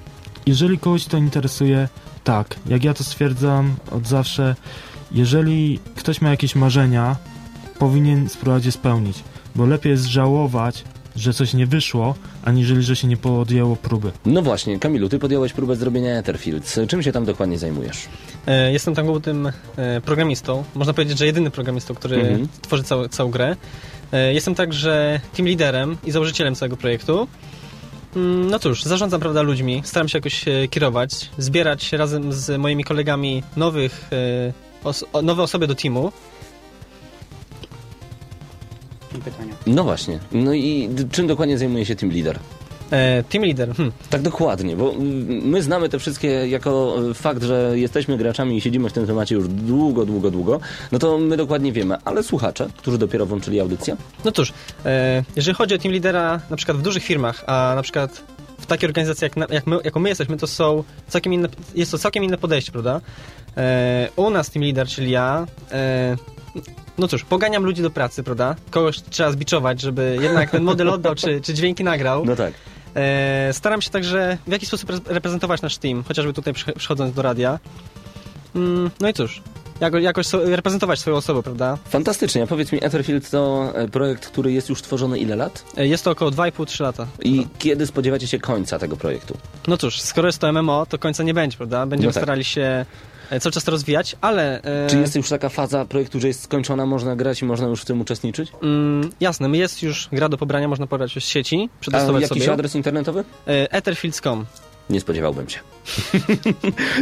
jeżeli 0.48 0.80
kogoś 0.80 1.06
to 1.06 1.18
interesuje, 1.18 1.88
tak, 2.24 2.56
jak 2.68 2.84
ja 2.84 2.94
to 2.94 3.04
stwierdzam 3.04 3.76
od 3.92 4.08
zawsze, 4.08 4.56
jeżeli 5.12 5.80
ktoś 5.96 6.22
ma 6.22 6.30
jakieś 6.30 6.56
marzenia, 6.56 7.16
powinien 7.80 8.30
spróbować 8.30 8.66
je 8.66 8.72
spełnić, 8.72 9.24
bo 9.56 9.66
lepiej 9.66 9.92
jest 9.92 10.06
żałować, 10.06 10.84
że 11.16 11.34
coś 11.34 11.54
nie 11.54 11.68
wyszło, 11.68 12.16
aniżeli, 12.46 12.84
że 12.84 12.96
się 12.96 13.08
nie 13.08 13.18
podjęło 13.18 13.76
próby. 13.76 14.12
No 14.26 14.42
właśnie, 14.42 14.80
Kamilu, 14.80 15.10
ty 15.10 15.20
podjąłeś 15.20 15.54
próbę 15.54 15.76
zrobienia 15.76 16.18
Etherfields. 16.18 16.80
Czym 16.88 17.04
się 17.04 17.12
tam 17.12 17.26
dokładnie 17.26 17.58
zajmujesz? 17.58 17.98
E, 18.48 18.72
Jestem 18.74 18.96
tam 18.96 19.06
głównym 19.06 19.52
e, 19.78 20.02
programistą. 20.02 20.64
Można 20.76 20.94
powiedzieć, 20.94 21.18
że 21.18 21.26
jedyny 21.26 21.52
programistą, 21.52 21.96
który 21.96 22.16
Mhm. 22.18 22.48
tworzy 22.62 22.84
całą, 22.84 23.08
całą 23.08 23.32
grę. 23.32 23.56
E, 24.12 24.34
Jestem 24.34 24.56
także 24.56 25.20
team 25.38 25.48
liderem 25.48 25.98
i 26.06 26.12
założycielem 26.12 26.56
całego 26.56 26.78
projektu. 26.78 27.28
Mm, 28.16 28.50
No 28.50 28.60
cóż, 28.60 28.84
zarządzam 28.84 29.20
prawda 29.22 29.42
ludźmi, 29.42 29.82
staram 29.86 30.08
się 30.08 30.18
jakoś 30.18 30.48
e, 30.48 30.68
kierować, 30.68 31.30
zbierać 31.38 31.94
razem 31.94 32.34
z 32.34 32.62
moimi 32.62 32.84
kolegami 32.84 33.44
nowych, 33.58 34.08
e, 34.12 34.54
os 34.84 35.06
nowe 35.24 35.44
osoby 35.44 35.68
do 35.68 35.76
teamu. 35.76 36.12
pytania. 39.26 39.54
No 39.68 39.84
właśnie, 39.84 40.20
no 40.32 40.54
i 40.54 40.90
czym 41.12 41.28
dokładnie 41.28 41.58
zajmuje 41.58 41.86
się 41.86 41.96
Team 41.96 42.12
Leader? 42.12 42.40
E, 42.92 43.24
Team 43.24 43.46
lider, 43.46 43.76
hm. 43.76 43.92
Tak 44.10 44.22
dokładnie, 44.22 44.76
bo 44.76 44.92
mm, 44.92 45.28
my 45.28 45.64
znamy 45.64 45.90
te 45.90 46.00
wszystkie 46.00 46.28
jako 46.48 46.98
e, 47.12 47.14
fakt, 47.14 47.44
że 47.44 47.72
jesteśmy 47.80 48.18
graczami 48.18 48.58
i 48.58 48.62
siedzimy 48.62 48.90
w 48.90 48.94
tym 48.94 49.08
temacie 49.08 49.36
już 49.36 49.48
długo, 49.48 50.06
długo, 50.06 50.32
długo, 50.32 50.60
no 50.92 51.00
to 51.00 51.18
my 51.18 51.38
dokładnie 51.38 51.72
wiemy, 51.72 51.98
ale 52.06 52.24
słuchacze, 52.24 52.68
którzy 52.78 52.98
dopiero 52.98 53.26
włączyli 53.26 53.60
audycję, 53.60 53.96
No 54.26 54.32
cóż, 54.32 54.54
e, 54.86 55.24
jeżeli 55.36 55.56
chodzi 55.56 55.76
o 55.76 55.78
team 55.78 55.94
lidera 55.94 56.40
na 56.50 56.56
przykład 56.58 56.78
w 56.78 56.82
dużych 56.82 57.04
firmach, 57.04 57.44
a 57.48 57.74
na 57.76 57.82
przykład 57.82 58.24
w 58.60 58.66
takiej 58.66 58.88
organizacji 58.90 59.26
jak, 59.26 59.38
na, 59.38 59.46
jak 59.50 59.68
my, 59.68 59.78
jaką 59.84 60.00
my 60.00 60.10
jesteśmy, 60.10 60.38
to 60.38 60.48
są 60.48 60.84
całkiem 61.08 61.34
inne, 61.34 61.50
jest 61.76 61.92
to 61.92 61.98
całkiem 61.98 62.24
inne 62.24 62.38
podejście, 62.38 62.72
prawda? 62.72 63.02
E, 63.58 64.10
u 64.16 64.30
nas 64.30 64.50
team 64.50 64.64
lider, 64.64 64.88
czyli 64.88 65.12
ja, 65.12 65.48
e, 65.72 66.18
no 66.98 67.08
cóż, 67.08 67.24
poganiam 67.24 67.64
ludzi 67.64 67.82
do 67.82 67.90
pracy, 67.90 68.24
prawda? 68.24 68.56
Kogoś 68.70 69.02
trzeba 69.10 69.32
zbiczować, 69.32 69.82
żeby 69.82 70.18
jednak 70.22 70.50
ten 70.52 70.64
model 70.64 70.90
oddał, 70.90 71.16
czy, 71.16 71.42
czy 71.42 71.54
dźwięki 71.54 71.84
nagrał. 71.84 72.26
no 72.26 72.36
tak. 72.36 72.54
E, 72.98 73.54
staram 73.54 73.82
się 73.82 73.90
także 73.90 74.38
w 74.48 74.52
jakiś 74.52 74.68
sposób 74.68 74.90
re- 74.90 75.00
reprezentować 75.06 75.62
nasz 75.62 75.78
team, 75.78 76.04
chociażby 76.04 76.34
tutaj 76.34 76.54
przy- 76.54 76.74
przychodząc 76.74 77.14
do 77.14 77.22
radia. 77.22 77.60
Mm, 78.56 78.92
no 79.00 79.10
i 79.10 79.14
cóż, 79.14 79.42
jako, 79.80 79.98
jakoś 80.00 80.28
so, 80.28 80.40
reprezentować 80.46 81.00
swoją 81.00 81.16
osobę, 81.16 81.44
prawda? 81.44 81.78
Fantastycznie. 81.90 82.44
A 82.44 82.48
powiedz 82.48 82.72
mi, 82.72 82.84
Etherfield 82.84 83.30
to 83.30 83.72
e, 83.76 83.88
projekt, 83.88 84.26
który 84.28 84.52
jest 84.52 84.70
już 84.70 84.82
tworzony 84.82 85.20
ile 85.20 85.36
lat? 85.36 85.64
E, 85.78 85.88
Jest 85.88 86.04
to 86.04 86.12
około 86.12 86.32
2,5-3 86.32 86.82
lata. 86.84 87.08
I 87.24 87.48
kiedy 87.60 87.88
spodziewacie 87.88 88.28
się 88.28 88.40
końca 88.40 88.80
tego 88.80 88.98
projektu? 88.98 89.38
No 89.68 89.78
cóż, 89.78 90.02
skoro 90.02 90.28
jest 90.28 90.40
to 90.40 90.52
MMO, 90.54 90.86
to 90.86 90.98
końca 91.00 91.24
nie 91.24 91.34
będzie, 91.34 91.58
prawda? 91.58 91.86
Będziemy 91.86 92.10
No 92.10 92.14
tak. 92.14 92.24
starali 92.24 92.44
się 92.44 92.86
cały 93.40 93.54
czas 93.54 93.64
to 93.64 93.72
rozwijać, 93.72 94.16
ale... 94.22 94.62
e, 94.62 94.88
Czy 94.90 94.98
jest 95.00 95.16
już 95.16 95.30
taka 95.30 95.50
faza 95.50 95.86
projektu, 95.86 96.20
że 96.20 96.28
jest 96.28 96.44
skończona, 96.44 96.86
można 96.86 97.16
grać 97.16 97.42
i 97.42 97.46
można 97.46 97.68
już 97.68 97.82
w 97.82 97.86
tym 97.86 98.02
uczestniczyć? 98.02 98.52
Mm, 98.64 99.10
jasne, 99.20 99.50
jest 99.58 99.84
już 99.84 100.10
gra 100.12 100.30
do 100.30 100.38
pobrania, 100.38 100.68
można 100.68 100.88
pobrać 100.88 101.16
już 101.16 101.26
z 101.26 101.28
sieci, 101.28 101.70
A 101.94 102.12
jakiś 102.22 102.28
sobie. 102.44 102.54
adres 102.54 102.76
internetowy? 102.76 103.24
E, 103.48 103.72
Etherfields.com. 103.72 104.46
Nie 104.90 105.00
spodziewałbym 105.02 105.50
się. 105.50 105.60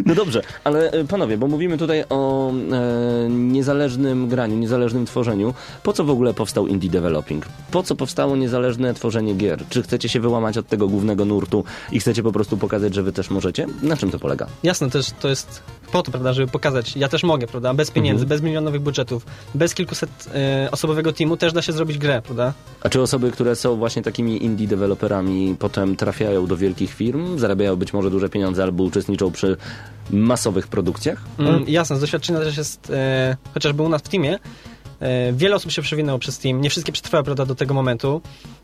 No 0.05 0.15
dobrze, 0.15 0.41
ale 0.63 0.91
e, 0.91 1.03
panowie, 1.05 1.37
bo 1.37 1.47
mówimy 1.47 1.77
tutaj 1.77 2.03
o 2.09 2.51
e, 2.51 3.29
niezależnym 3.29 4.27
graniu, 4.27 4.55
niezależnym 4.57 5.05
tworzeniu. 5.05 5.53
Po 5.83 5.93
co 5.93 6.03
w 6.03 6.09
ogóle 6.09 6.33
powstał 6.33 6.67
indie 6.67 6.89
developing? 6.89 7.45
Po 7.71 7.83
co 7.83 7.95
powstało 7.95 8.35
niezależne 8.35 8.93
tworzenie 8.93 9.33
gier? 9.33 9.63
Czy 9.69 9.83
chcecie 9.83 10.09
się 10.09 10.19
wyłamać 10.19 10.57
od 10.57 10.67
tego 10.67 10.87
głównego 10.87 11.25
nurtu 11.25 11.63
i 11.91 11.99
chcecie 11.99 12.23
po 12.23 12.31
prostu 12.31 12.57
pokazać, 12.57 12.93
że 12.93 13.03
wy 13.03 13.11
też 13.11 13.29
możecie? 13.29 13.67
Na 13.83 13.97
czym 13.97 14.11
to 14.11 14.19
polega? 14.19 14.47
Jasne, 14.63 14.89
też 14.89 15.11
to 15.19 15.27
jest 15.29 15.61
po 15.91 16.03
to, 16.03 16.11
prawda, 16.11 16.33
żeby 16.33 16.51
pokazać, 16.51 16.97
ja 16.97 17.07
też 17.09 17.23
mogę, 17.23 17.47
prawda, 17.47 17.73
bez 17.73 17.91
pieniędzy, 17.91 18.23
Mhm. 18.23 18.29
bez 18.29 18.41
milionowych 18.41 18.81
budżetów, 18.81 19.25
bez 19.55 19.73
kilkuset 19.75 20.09
e, 20.35 20.69
osobowego 20.71 21.13
teamu 21.13 21.37
też 21.37 21.53
da 21.53 21.61
się 21.61 21.71
zrobić 21.73 21.97
grę, 21.97 22.21
prawda? 22.25 22.53
A 22.83 22.89
czy 22.89 23.01
osoby, 23.01 23.31
które 23.31 23.55
są 23.55 23.75
właśnie 23.75 24.01
takimi 24.01 24.43
indie 24.45 24.67
deweloperami, 24.67 25.55
potem 25.59 25.95
trafiają 25.95 26.47
do 26.47 26.57
wielkich 26.57 26.93
firm, 26.93 27.39
zarabiają 27.39 27.75
być 27.75 27.93
może 27.93 28.09
duże 28.09 28.29
pieniądze 28.29 28.63
albo 28.63 28.74
uczestniczą 28.83 29.31
przy 29.31 29.57
masowych 30.09 30.67
produkcjach? 30.67 31.21
Mm, 31.39 31.65
jasne, 31.67 31.97
z 31.97 31.99
doświadczenia 31.99 32.39
też 32.39 32.57
jest, 32.57 32.89
e, 32.89 33.37
chociażby 33.53 33.83
u 33.83 33.89
nas 33.89 34.01
w 34.01 34.09
teamie, 34.09 34.39
e, 34.99 35.33
wiele 35.33 35.55
osób 35.55 35.71
się 35.71 35.81
przewinęło 35.81 36.19
przez 36.19 36.39
team, 36.39 36.61
nie 36.61 36.69
wszystkie 36.69 36.91
przetrwały, 36.91 37.23
prawda, 37.23 37.45
do 37.45 37.55
tego 37.55 37.73
momentu. 37.73 38.21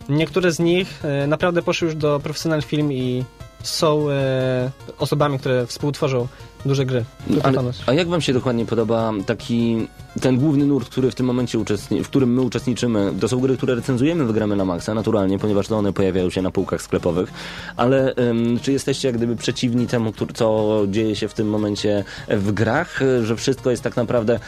Niektóre 0.09 0.51
z 0.51 0.59
nich 0.59 1.05
e, 1.05 1.27
naprawdę 1.27 1.61
poszły 1.61 1.85
już 1.85 1.95
do 1.95 2.19
profesjonalnych 2.19 2.65
firm 2.65 2.91
i 2.91 3.23
są 3.63 4.09
e, 4.09 4.71
osobami, 4.99 5.39
które 5.39 5.67
współtworzą 5.67 6.27
duże 6.65 6.85
gry. 6.85 7.05
No, 7.27 7.41
ale, 7.43 7.61
a 7.85 7.93
jak 7.93 8.07
wam 8.07 8.21
się 8.21 8.33
dokładnie 8.33 8.65
podoba 8.65 9.11
taki 9.25 9.87
ten 10.21 10.37
główny 10.37 10.65
nurt, 10.65 10.89
który 10.89 11.11
w 11.11 11.15
tym 11.15 11.25
momencie 11.25 11.59
uczestni- 11.59 12.03
w 12.03 12.07
którym 12.07 12.33
my 12.33 12.41
uczestniczymy? 12.41 13.13
To 13.19 13.27
są 13.27 13.39
gry, 13.39 13.57
które 13.57 13.75
recenzujemy, 13.75 14.25
wygramy 14.25 14.55
na 14.55 14.65
maksa, 14.65 14.93
naturalnie, 14.93 15.39
ponieważ 15.39 15.67
to 15.67 15.77
one 15.77 15.93
pojawiają 15.93 16.29
się 16.29 16.41
na 16.41 16.51
półkach 16.51 16.81
sklepowych, 16.81 17.33
ale 17.77 18.15
ym, 18.15 18.59
czy 18.59 18.71
jesteście 18.71 19.07
jak 19.07 19.17
gdyby 19.17 19.35
przeciwni 19.35 19.87
temu, 19.87 20.13
co 20.33 20.81
dzieje 20.87 21.15
się 21.15 21.27
w 21.27 21.33
tym 21.33 21.49
momencie 21.49 22.03
w 22.27 22.51
grach, 22.51 22.99
że 23.23 23.35
wszystko 23.35 23.71
jest 23.71 23.83
tak 23.83 23.95
naprawdę 23.95 24.39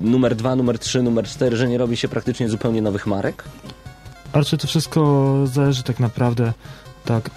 numer 0.00 0.36
dwa, 0.36 0.56
numer 0.56 0.78
trzy, 0.78 1.02
numer 1.02 1.24
cztery, 1.24 1.56
że 1.56 1.68
nie 1.68 1.78
robi 1.78 1.96
się 1.96 2.08
praktycznie 2.08 2.48
zupełnie 2.48 2.82
nowych 2.82 3.06
marek? 3.06 3.44
Ale 4.32 4.44
czy 4.44 4.58
to 4.58 4.66
wszystko 4.66 5.32
zależy 5.46 5.82
tak 5.82 6.00
naprawdę, 6.00 6.52
tak 7.04 7.30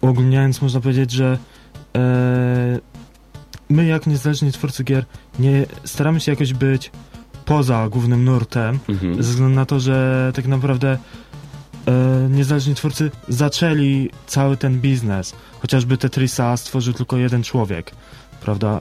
uogólniając 0.00 0.62
można 0.62 0.80
powiedzieć, 0.80 1.10
że 1.10 1.38
e, 1.96 2.78
my 3.68 3.86
jak 3.86 4.06
niezależni 4.06 4.52
twórcy 4.52 4.84
gier 4.84 5.04
nie 5.38 5.66
staramy 5.84 6.20
się 6.20 6.32
jakoś 6.32 6.52
być 6.54 6.90
poza 7.44 7.88
głównym 7.88 8.24
nurtem, 8.24 8.78
Mhm. 8.88 9.14
ze 9.22 9.30
względu 9.30 9.54
na 9.54 9.66
to, 9.66 9.80
że 9.80 10.32
tak 10.34 10.46
naprawdę 10.46 10.98
e, 11.86 12.28
niezależni 12.30 12.74
twórcy 12.74 13.10
zaczęli 13.28 14.10
cały 14.26 14.56
ten 14.56 14.80
biznes. 14.80 15.34
Chociażby 15.60 15.96
Tetrisa 15.96 16.56
stworzył 16.56 16.94
tylko 16.94 17.16
jeden 17.16 17.42
człowiek, 17.42 17.90
prawda? 18.40 18.80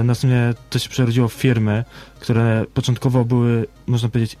E, 0.00 0.02
następnie 0.04 0.54
to 0.70 0.78
się 0.78 0.88
przerodziło 0.88 1.28
w 1.28 1.32
firmy, 1.32 1.84
które 2.20 2.64
początkowo 2.74 3.24
były, 3.24 3.66
można 3.86 4.08
powiedzieć, 4.08 4.36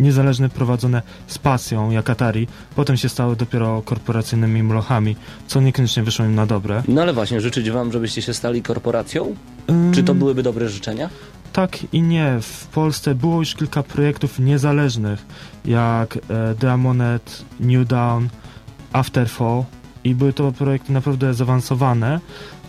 niezależne, 0.00 0.48
prowadzone 0.48 1.02
z 1.26 1.38
pasją, 1.38 1.90
jak 1.90 2.10
Atari. 2.10 2.48
Potem 2.76 2.96
się 2.96 3.08
stały 3.08 3.36
dopiero 3.36 3.82
korporacyjnymi 3.82 4.62
mlochami, 4.62 5.16
co 5.46 5.60
niekoniecznie 5.60 6.02
wyszło 6.02 6.24
im 6.24 6.34
na 6.34 6.46
dobre. 6.46 6.82
No 6.88 7.02
ale 7.02 7.12
właśnie, 7.12 7.40
życzyć 7.40 7.70
wam, 7.70 7.92
żebyście 7.92 8.22
się 8.22 8.34
stali 8.34 8.62
korporacją? 8.62 9.34
Czy 9.92 10.02
to 10.02 10.12
Ym, 10.12 10.18
byłyby 10.18 10.42
dobre 10.42 10.68
życzenia? 10.68 11.10
Tak 11.52 11.78
i 11.94 12.02
nie. 12.02 12.38
W 12.40 12.66
Polsce 12.66 13.14
było 13.14 13.38
już 13.38 13.54
kilka 13.54 13.82
projektów 13.82 14.38
niezależnych, 14.38 15.26
jak 15.64 16.16
e, 16.16 16.54
The 16.58 16.72
Amonet, 16.72 17.44
New 17.60 17.88
Dawn, 17.88 18.26
Afterfall 18.92 19.64
i 20.04 20.14
były 20.14 20.32
to 20.32 20.52
projekty 20.52 20.92
naprawdę 20.92 21.34
zaawansowane. 21.34 22.20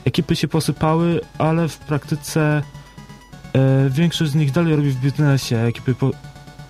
Ekipy 0.06 0.36
się 0.36 0.48
posypały, 0.48 1.22
ale 1.38 1.68
w 1.68 1.78
praktyce 1.78 2.62
e, 3.54 3.90
większość 3.90 4.32
z 4.32 4.36
nich 4.36 4.52
dalej 4.52 4.76
robi 4.76 4.90
w 4.90 5.00
biznesie. 5.00 5.58
Ekipy 5.58 5.96
po, 5.96 6.12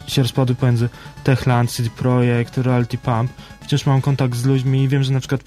się 0.08 0.22
rozpadły 0.22 0.56
pomiędzy 0.56 0.90
Techland, 1.24 1.72
CD 1.72 1.90
Projekt, 1.90 2.58
Reality 2.58 2.98
Pump. 2.98 3.32
Wciąż 3.62 3.86
mam 3.86 4.02
kontakt 4.02 4.36
z 4.36 4.46
ludźmi 4.46 4.84
i 4.84 4.88
wiem, 4.88 5.04
że 5.04 5.12
na 5.14 5.20
przykład 5.20 5.42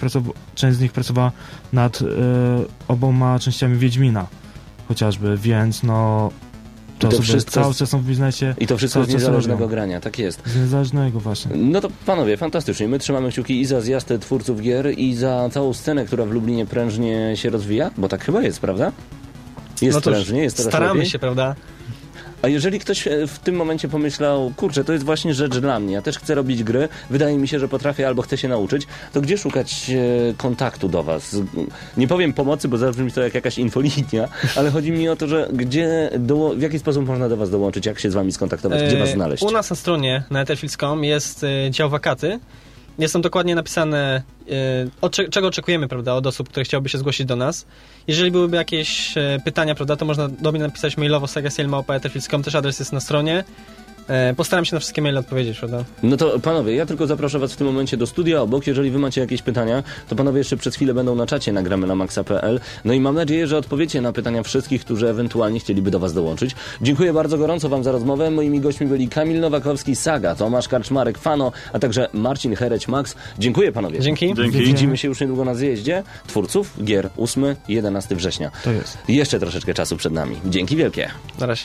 część 0.55 0.77
z 0.77 0.81
nich 0.81 0.93
pracowała 0.93 1.33
nad 1.73 2.03
e, 2.03 2.05
oboma 2.89 3.39
częściami 3.39 3.79
Wiedźmina 3.79 4.27
chociażby, 4.89 5.37
więc 5.37 5.83
no 5.83 6.31
I 6.97 7.01
to 7.01 7.09
to 7.09 7.09
osoby 7.09 7.23
wszystko 7.23 7.53
cały 7.53 7.75
czas 7.75 7.89
są 7.89 7.99
w 8.01 8.05
biznesie 8.05 8.55
I 8.59 8.67
to 8.67 8.77
wszystko 8.77 9.05
z 9.05 9.09
niezależnego 9.09 9.61
robią. 9.61 9.71
grania, 9.71 10.01
tak 10.01 10.19
jest. 10.19 10.43
z 10.47 10.57
niezależnego 10.57 11.21
właśnie. 11.21 11.57
No 11.57 11.81
to 11.81 11.89
panowie, 12.07 12.37
fantastycznie. 12.37 12.89
My 12.89 12.99
trzymamy 12.99 13.31
kciuki 13.31 13.61
i 13.61 13.65
za 13.67 13.81
zjazd 13.81 14.13
twórców 14.21 14.61
gier 14.61 14.99
i 14.99 15.15
za 15.15 15.49
całą 15.53 15.73
scenę, 15.75 16.05
która 16.05 16.25
w 16.25 16.31
Lublinie 16.31 16.67
prężnie 16.67 17.33
się 17.37 17.51
rozwija, 17.51 17.91
bo 17.99 18.09
tak 18.09 18.25
chyba 18.25 18.43
jest, 18.43 18.61
prawda? 18.61 18.93
Jest 19.83 19.95
No 20.07 20.13
prężnie, 20.13 20.43
jest 20.43 20.57
coraz 20.57 20.71
staramy 20.73 20.95
lepiej. 20.95 21.11
się, 21.11 21.19
prawda? 21.19 21.55
A 22.43 22.49
jeżeli 22.49 22.79
ktoś 22.79 23.07
e, 23.07 23.27
w 23.27 23.39
tym 23.39 23.55
momencie 23.57 23.89
pomyślał, 23.89 24.53
kurczę, 24.57 24.85
to 24.85 24.93
jest 24.93 25.05
właśnie 25.05 25.35
rzecz 25.35 25.59
dla 25.59 25.81
mnie, 25.81 25.95
ja 25.95 26.03
też 26.03 26.19
chcę 26.19 26.35
robić 26.35 26.65
gry, 26.65 26.89
wydaje 27.11 27.39
mi 27.39 27.49
się, 27.49 27.59
że 27.59 27.69
potrafię 27.69 28.07
albo 28.07 28.23
chcę 28.23 28.39
się 28.39 28.49
nauczyć, 28.49 28.87
to 29.13 29.21
gdzie 29.21 29.39
szukać 29.39 29.91
e, 29.91 30.35
kontaktu 30.35 30.89
do 30.89 31.03
was? 31.03 31.37
Nie 31.97 32.09
powiem 32.09 32.33
pomocy, 32.33 32.69
bo 32.69 32.79
zabrzmi 32.79 33.13
to 33.13 33.23
jak 33.23 33.35
jakaś 33.35 33.59
infolinia, 33.59 34.29
ale 34.57 34.71
chodzi 34.71 34.93
mi 34.93 35.09
o 35.09 35.17
to, 35.17 35.29
że 35.29 35.49
gdzie, 35.53 36.11
doło- 36.19 36.55
w 36.57 36.61
jaki 36.63 36.79
sposób 36.79 37.07
można 37.07 37.29
do 37.29 37.37
was 37.37 37.51
dołączyć, 37.51 37.87
jak 37.87 37.99
się 37.99 38.11
z 38.11 38.15
wami 38.15 38.33
skontaktować, 38.33 38.83
gdzie 38.83 38.99
was 38.99 39.09
E, 39.09 39.13
znaleźć? 39.13 39.43
U 39.43 39.51
nas 39.51 39.71
na 39.71 39.77
stronie 39.77 40.23
na 40.31 40.41
etherfields.com 40.41 41.05
jest 41.05 41.45
dział 41.71 41.91
wakaty. 41.91 42.39
Jest 42.99 43.13
tam 43.13 43.23
dokładnie 43.23 43.55
napisane, 43.55 44.23
e, 44.51 44.53
od 45.01 45.13
cze- 45.13 45.29
czego 45.29 45.49
oczekujemy, 45.49 45.89
prawda, 45.89 46.15
od 46.15 46.27
osób, 46.27 46.49
które 46.49 46.65
chciałyby 46.65 46.89
się 46.89 46.99
zgłosić 46.99 47.27
do 47.27 47.37
nas. 47.37 47.67
Jeżeli 48.07 48.31
byłyby 48.31 48.57
jakieś 48.57 49.17
e, 49.19 49.39
pytania, 49.45 49.75
prawda, 49.75 49.97
to 49.97 50.05
można 50.05 50.29
do 50.29 50.53
mnie 50.53 50.61
napisać 50.61 50.97
mailowo 50.97 51.27
sagasielmałpa.etherfields.com, 51.27 52.43
też 52.43 52.55
adres 52.55 52.79
jest 52.79 52.93
na 52.93 53.01
stronie. 53.01 53.45
E, 54.09 54.35
Postaram 54.35 54.65
się 54.65 54.77
na 54.77 54.81
wszystkie 54.81 55.03
maile 55.03 55.19
odpowiedzieć, 55.19 55.59
prawda? 55.59 55.85
No 56.03 56.17
to 56.17 56.39
panowie, 56.41 56.75
ja 56.75 56.87
tylko 56.87 57.07
zaproszę 57.07 57.39
was 57.39 57.53
w 57.53 57.57
tym 57.57 57.67
momencie 57.67 57.97
do 57.97 58.07
studia 58.07 58.43
obok. 58.43 58.67
Jeżeli 58.67 58.91
wy 58.91 58.99
macie 58.99 59.21
jakieś 59.21 59.43
pytania, 59.43 59.83
to 60.09 60.17
panowie 60.17 60.39
jeszcze 60.39 60.57
przez 60.57 60.75
chwilę 60.75 60.95
będą 60.95 61.15
na 61.15 61.27
czacie 61.27 61.53
nagramy 61.53 61.87
na 61.87 61.95
maxa.pl. 61.95 62.61
No 62.85 62.93
i 62.93 63.01
mam 63.01 63.15
nadzieję, 63.15 63.47
że 63.47 63.59
odpowiecie 63.59 64.01
na 64.01 64.13
pytania 64.13 64.43
wszystkich, 64.43 64.81
którzy 64.85 65.09
ewentualnie 65.09 65.61
chcieliby 65.61 65.91
do 65.91 65.99
was 65.99 66.13
dołączyć. 66.15 66.55
Dziękuję 66.83 67.13
bardzo 67.13 67.39
gorąco 67.39 67.69
wam 67.69 67.85
za 67.85 67.93
rozmowę. 67.93 68.31
Moimi 68.31 68.61
gośćmi 68.61 68.87
byli 68.87 69.09
Kamil 69.09 69.41
Nowakowski, 69.41 69.97
Saga, 69.97 70.35
Tomasz 70.35 70.69
Karczmarek, 70.69 71.19
Fano, 71.19 71.53
a 71.73 71.79
także 71.79 72.09
Marcin 72.13 72.55
Hereć, 72.57 72.89
Max. 72.89 73.15
Dziękuję 73.39 73.73
panowie. 73.73 74.01
Dzięki. 74.01 74.35
Dzięki. 74.35 74.59
Widzimy 74.59 74.97
się 74.97 75.09
już 75.09 75.21
niedługo 75.21 75.45
na 75.45 75.55
zjeździe 75.55 76.03
twórców 76.27 76.85
gier 76.85 77.11
8-11 77.19 78.15
września. 78.17 78.51
To 78.65 78.73
jest. 78.73 78.99
Jeszcze 79.09 79.41
troszeczkę 79.41 79.75
czasu 79.75 79.97
przed 79.97 80.13
nami. 80.13 80.37
Dzięki 80.47 80.77
wielkie. 80.77 81.11
Na 81.39 81.47
razie. 81.47 81.65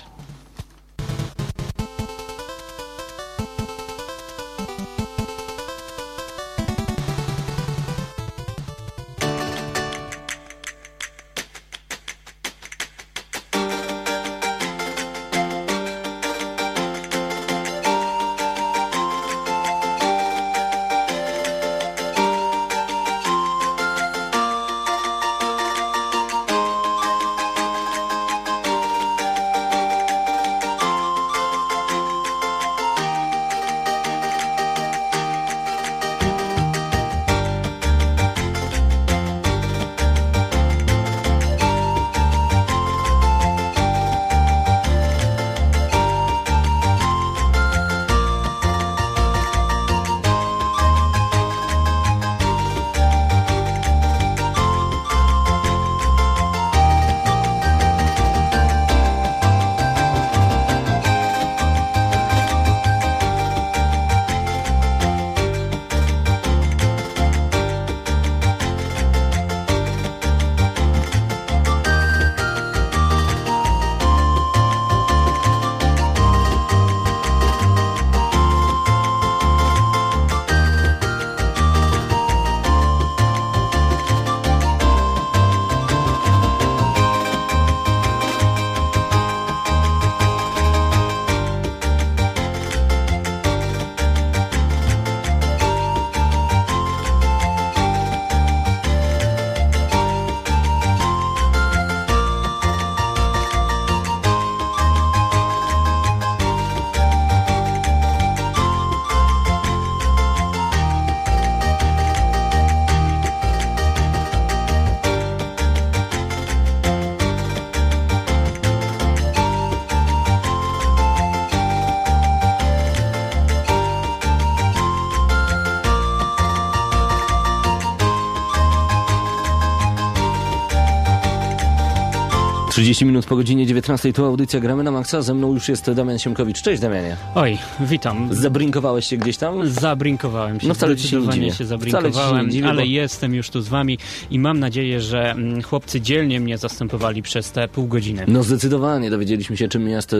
30 132.93 133.05
minut 133.05 133.25
po 133.25 133.35
godzinie 133.35 133.65
19 133.67 134.13
to 134.13 134.25
audycja 134.25 134.59
Gramy 134.59 134.83
na 134.83 134.91
Maxa. 134.91 135.21
Ze 135.21 135.33
mną 135.33 135.53
już 135.53 135.69
jest 135.69 135.91
Damian 135.91 136.19
Siemkowicz. 136.19 136.61
Cześć 136.61 136.81
Damianie. 136.81 137.17
Oj, 137.35 137.57
witam. 137.79 138.27
Zabrinkowałeś 138.31 139.05
się 139.07 139.17
gdzieś 139.17 139.37
tam? 139.37 139.69
Zabrinkowałem 139.69 140.59
się, 140.59 140.67
No 140.67 140.73
wcale 140.73 140.97
ci 140.97 141.07
się 141.07 141.21
nie 141.21 141.29
dziwię. 141.29 141.45
się 141.45 141.51
ci 141.51 141.57
się 141.57 141.65
zabrinkowałem, 141.65 142.45
nie 142.45 142.51
dziwię, 142.51 142.69
ale 142.69 142.81
bo- 142.81 142.87
jestem 142.87 143.33
już 143.35 143.49
tu 143.49 143.61
z 143.61 143.67
wami 143.67 143.97
i 144.31 144.39
mam 144.39 144.59
nadzieję, 144.59 145.01
że 145.01 145.31
mm, 145.31 145.61
chłopcy 145.61 146.01
dzielnie 146.01 146.39
mnie 146.39 146.57
zastępowali 146.57 147.21
przez 147.21 147.51
te 147.51 147.67
pół 147.67 147.87
godziny. 147.87 148.25
No 148.27 148.43
zdecydowanie 148.43 149.09
dowiedzieliśmy 149.09 149.57
się, 149.57 149.67
czym 149.67 149.87
jest, 149.87 150.13
e, 150.13 150.17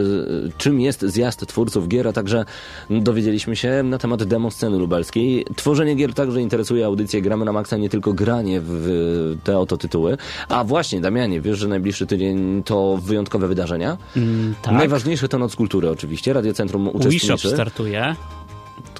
czym 0.58 0.80
jest 0.80 1.02
zjazd 1.02 1.46
twórców 1.46 1.88
gier, 1.88 2.08
a 2.08 2.12
także 2.12 2.44
dowiedzieliśmy 2.90 3.56
się 3.56 3.82
na 3.84 3.98
temat 3.98 4.24
demo 4.24 4.50
sceny 4.50 4.78
lubelskiej. 4.78 5.46
Tworzenie 5.56 5.94
gier 5.94 6.14
także 6.14 6.40
interesuje 6.40 6.86
audycję 6.86 7.22
Gramy 7.22 7.44
na 7.44 7.52
Maxa, 7.52 7.76
nie 7.76 7.88
tylko 7.88 8.12
granie 8.12 8.60
w 8.64 9.36
te 9.44 9.58
oto 9.58 9.76
tytuły. 9.76 10.16
A 10.48 10.64
właśnie, 10.64 11.00
Damianie, 11.00 11.40
wiesz, 11.40 11.58
że 11.58 11.68
najbliższy 11.68 12.06
tydzień 12.06 12.63
to 12.64 12.98
wyjątkowe 13.02 13.48
wydarzenia? 13.48 13.96
Mm, 14.16 14.54
tak. 14.62 14.74
Najważniejsze 14.74 15.28
to 15.28 15.38
Noc 15.38 15.56
Kultury 15.56 15.90
oczywiście. 15.90 16.32
Radiocentrum 16.32 16.84
Wishop 16.84 17.00
uczestniczy. 17.06 17.50
startuje. 17.50 18.16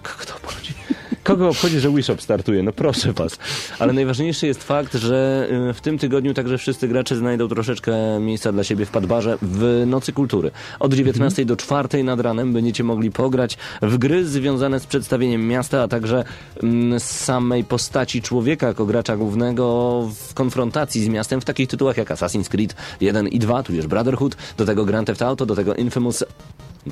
Kogo 0.02 0.24
to 0.26 0.33
obchodzi? 0.33 0.33
Kogo 1.24 1.48
obchodzi, 1.48 1.80
że 1.80 1.90
Wishop 1.90 2.22
startuje? 2.22 2.62
No 2.62 2.72
proszę 2.72 3.12
was. 3.12 3.38
Ale 3.78 3.92
najważniejszy 3.92 4.46
jest 4.46 4.64
fakt, 4.64 4.94
że 4.94 5.48
y, 5.70 5.72
w 5.72 5.80
tym 5.80 5.98
tygodniu 5.98 6.34
także 6.34 6.58
wszyscy 6.58 6.88
gracze 6.88 7.16
znajdą 7.16 7.48
troszeczkę 7.48 8.20
miejsca 8.20 8.52
dla 8.52 8.64
siebie 8.64 8.86
w 8.86 8.90
Padbarze 8.90 9.38
w 9.42 9.84
Nocy 9.86 10.12
Kultury. 10.12 10.50
Od 10.80 10.94
19 10.94 11.44
do 11.44 11.56
4 11.56 12.04
nad 12.04 12.20
ranem 12.20 12.52
będziecie 12.52 12.84
mogli 12.84 13.10
pograć 13.10 13.56
w 13.82 13.98
gry 13.98 14.26
związane 14.26 14.80
z 14.80 14.86
przedstawieniem 14.86 15.48
miasta, 15.48 15.82
a 15.82 15.88
także 15.88 16.24
mm, 16.62 17.00
z 17.00 17.04
samej 17.04 17.64
postaci 17.64 18.22
człowieka 18.22 18.66
jako 18.66 18.86
gracza 18.86 19.16
głównego 19.16 19.64
w 20.28 20.34
konfrontacji 20.34 21.04
z 21.04 21.08
miastem 21.08 21.40
w 21.40 21.44
takich 21.44 21.68
tytułach 21.68 21.96
jak 21.96 22.08
Assassin's 22.08 22.48
Creed 22.48 22.76
1 23.00 23.28
i 23.28 23.38
2, 23.38 23.62
tudzież 23.62 23.86
Brotherhood, 23.86 24.36
do 24.56 24.66
tego 24.66 24.84
Grand 24.84 25.06
Theft 25.06 25.22
Auto, 25.22 25.46
do 25.46 25.56
tego 25.56 25.74
Infamous 25.74 26.24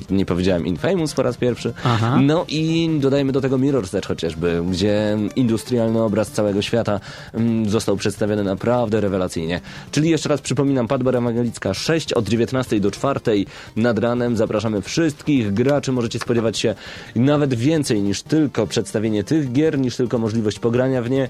nie 0.09 0.25
powiedziałem 0.25 0.67
Infamous 0.67 1.13
po 1.13 1.23
raz 1.23 1.37
pierwszy. 1.37 1.73
Aha. 1.83 2.19
No 2.21 2.45
i 2.49 2.89
dodajmy 2.99 3.31
do 3.31 3.41
tego 3.41 3.57
Mirror's 3.57 3.97
Edge 3.97 4.07
chociażby, 4.07 4.63
gdzie 4.69 5.17
industrialny 5.35 6.01
obraz 6.01 6.31
całego 6.31 6.61
świata 6.61 6.99
mm, 7.33 7.69
został 7.69 7.97
przedstawiony 7.97 8.43
naprawdę 8.43 9.01
rewelacyjnie. 9.01 9.61
Czyli 9.91 10.09
jeszcze 10.09 10.29
raz 10.29 10.41
przypominam, 10.41 10.87
Padbar 10.87 11.15
Ewangelicka 11.15 11.73
6 11.73 12.13
od 12.13 12.29
19 12.29 12.79
do 12.79 12.91
4 12.91 13.19
nad 13.75 13.99
ranem. 13.99 14.37
Zapraszamy 14.37 14.81
wszystkich 14.81 15.53
graczy. 15.53 15.91
Możecie 15.91 16.19
spodziewać 16.19 16.57
się 16.57 16.75
nawet 17.15 17.53
więcej 17.53 18.01
niż 18.01 18.21
tylko 18.21 18.67
przedstawienie 18.67 19.23
tych 19.23 19.51
gier, 19.51 19.79
niż 19.79 19.95
tylko 19.95 20.17
możliwość 20.17 20.59
pogrania 20.59 21.01
w 21.01 21.09
nie, 21.09 21.29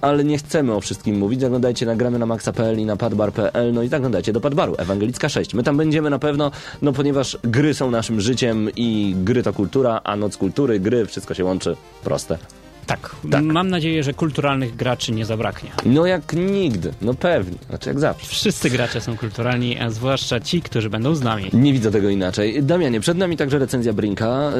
ale 0.00 0.24
nie 0.24 0.38
chcemy 0.38 0.74
o 0.74 0.80
wszystkim 0.80 1.18
mówić. 1.18 1.40
Zaglądajcie 1.40 1.86
na 1.86 1.96
gramy 1.96 2.18
na 2.18 2.26
maxa.pl 2.26 2.78
i 2.78 2.84
na 2.84 2.96
padbar.pl, 2.96 3.72
no 3.72 3.82
i 3.82 3.88
zaglądajcie 3.88 4.32
do 4.32 4.40
Padbaru. 4.40 4.74
Ewangelicka 4.78 5.28
6. 5.28 5.54
My 5.54 5.62
tam 5.62 5.76
będziemy 5.76 6.10
na 6.10 6.18
pewno, 6.18 6.50
no 6.82 6.92
ponieważ 6.92 7.38
gry 7.44 7.74
są 7.74 7.90
naszym 8.02 8.20
życiem 8.20 8.68
i 8.76 9.14
gry 9.24 9.42
to 9.42 9.52
kultura, 9.52 10.00
a 10.04 10.16
noc 10.16 10.36
kultury, 10.36 10.80
gry, 10.80 11.06
wszystko 11.06 11.34
się 11.34 11.44
łączy. 11.44 11.76
Proste. 12.04 12.38
Tak. 12.86 13.16
Tak. 13.30 13.42
Mam 13.42 13.70
nadzieję, 13.70 14.02
że 14.02 14.14
kulturalnych 14.14 14.76
graczy 14.76 15.12
nie 15.12 15.24
zabraknie. 15.24 15.70
No 15.84 16.06
jak 16.06 16.32
nigdy, 16.32 16.92
no 17.02 17.14
pewnie, 17.14 17.58
znaczy 17.68 17.88
jak 17.88 18.00
zawsze. 18.00 18.26
Wszyscy 18.26 18.70
gracze 18.70 19.00
są 19.00 19.16
kulturalni, 19.16 19.78
a 19.78 19.90
zwłaszcza 19.90 20.40
ci, 20.40 20.62
którzy 20.62 20.90
będą 20.90 21.14
z 21.14 21.22
nami. 21.22 21.50
Nie 21.52 21.72
widzę 21.72 21.90
tego 21.90 22.08
inaczej. 22.08 22.62
Damianie, 22.62 23.00
przed 23.00 23.18
nami 23.18 23.36
także 23.36 23.58
recenzja 23.58 23.92
Brinka. 23.92 24.52